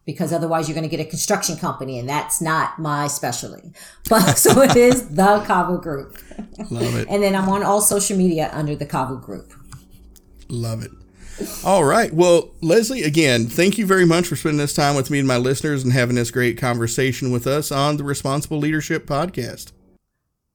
because 0.06 0.32
otherwise 0.32 0.68
you're 0.68 0.76
going 0.76 0.88
to 0.90 0.96
get 0.96 1.06
a 1.06 1.10
construction 1.10 1.58
company 1.58 1.98
and 2.00 2.08
that's 2.08 2.42
not 2.42 2.80
my 2.80 3.08
specialty. 3.08 3.72
But 4.10 4.34
so 4.36 4.62
it 4.62 4.76
is 4.76 5.10
the 5.10 5.44
Cavu 5.48 5.82
Group. 5.82 6.18
Love 6.70 6.96
it. 6.96 7.08
and 7.10 7.24
then 7.24 7.36
I'm 7.36 7.50
on 7.50 7.64
all 7.64 7.82
social 7.82 8.16
media 8.18 8.50
under 8.54 8.76
the 8.76 8.86
Cavu 8.86 9.22
Group. 9.22 9.54
Love 10.48 10.84
it. 10.84 10.92
All 11.66 11.84
right. 11.84 12.14
Well, 12.14 12.52
Leslie, 12.62 13.04
again, 13.04 13.48
thank 13.48 13.78
you 13.78 13.86
very 13.86 14.06
much 14.06 14.28
for 14.28 14.36
spending 14.36 14.60
this 14.60 14.74
time 14.74 14.96
with 14.96 15.10
me 15.10 15.20
and 15.20 15.28
my 15.28 15.38
listeners 15.38 15.84
and 15.84 15.92
having 15.92 16.16
this 16.16 16.32
great 16.32 16.58
conversation 16.58 17.32
with 17.32 17.46
us 17.46 17.72
on 17.72 17.98
the 17.98 18.04
Responsible 18.04 18.58
Leadership 18.58 19.06
Podcast. 19.06 19.72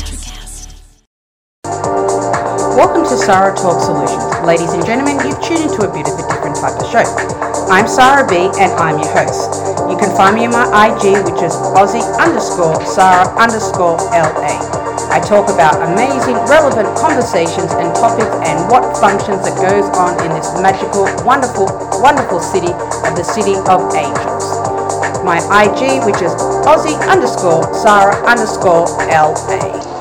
Welcome 2.77 3.03
to 3.03 3.17
Sarah 3.17 3.57
Talk 3.57 3.83
Solutions. 3.83 4.47
Ladies 4.47 4.73
and 4.73 4.87
gentlemen, 4.87 5.17
you've 5.27 5.43
tuned 5.43 5.73
into 5.73 5.83
a 5.83 5.93
bit 5.93 6.07
of 6.07 6.21
a 6.21 6.29
different 6.29 6.55
type 6.55 6.81
of 6.81 6.87
show. 6.87 7.03
I'm 7.69 7.89
Sarah 7.89 8.29
B 8.29 8.37
and 8.63 8.71
I'm 8.79 9.01
your 9.01 9.11
host. 9.11 9.91
You 9.91 9.99
can 9.99 10.17
find 10.17 10.37
me 10.37 10.47
on 10.47 10.53
my 10.53 10.87
IG, 10.87 11.19
which 11.27 11.43
is 11.43 11.53
Aussie 11.75 12.07
underscore 12.21 12.81
Sarah 12.87 13.27
underscore 13.37 13.97
LA. 14.15 14.88
I 15.09 15.21
talk 15.21 15.49
about 15.49 15.81
amazing, 15.81 16.37
relevant 16.53 16.93
conversations 16.99 17.73
and 17.81 17.95
topics 17.97 18.29
and 18.45 18.69
what 18.69 18.97
functions 19.01 19.41
that 19.43 19.57
goes 19.57 19.89
on 19.97 20.21
in 20.21 20.31
this 20.37 20.53
magical, 20.61 21.09
wonderful, 21.25 21.67
wonderful 22.05 22.41
city 22.41 22.73
of 23.09 23.17
the 23.17 23.25
City 23.25 23.57
of 23.57 23.89
Angels. 23.97 24.45
My 25.25 25.41
IG, 25.65 26.05
which 26.05 26.21
is 26.21 26.33
Aussie 26.69 26.97
underscore 27.09 27.65
Sarah 27.75 28.21
underscore 28.29 28.87
LA. 29.09 29.98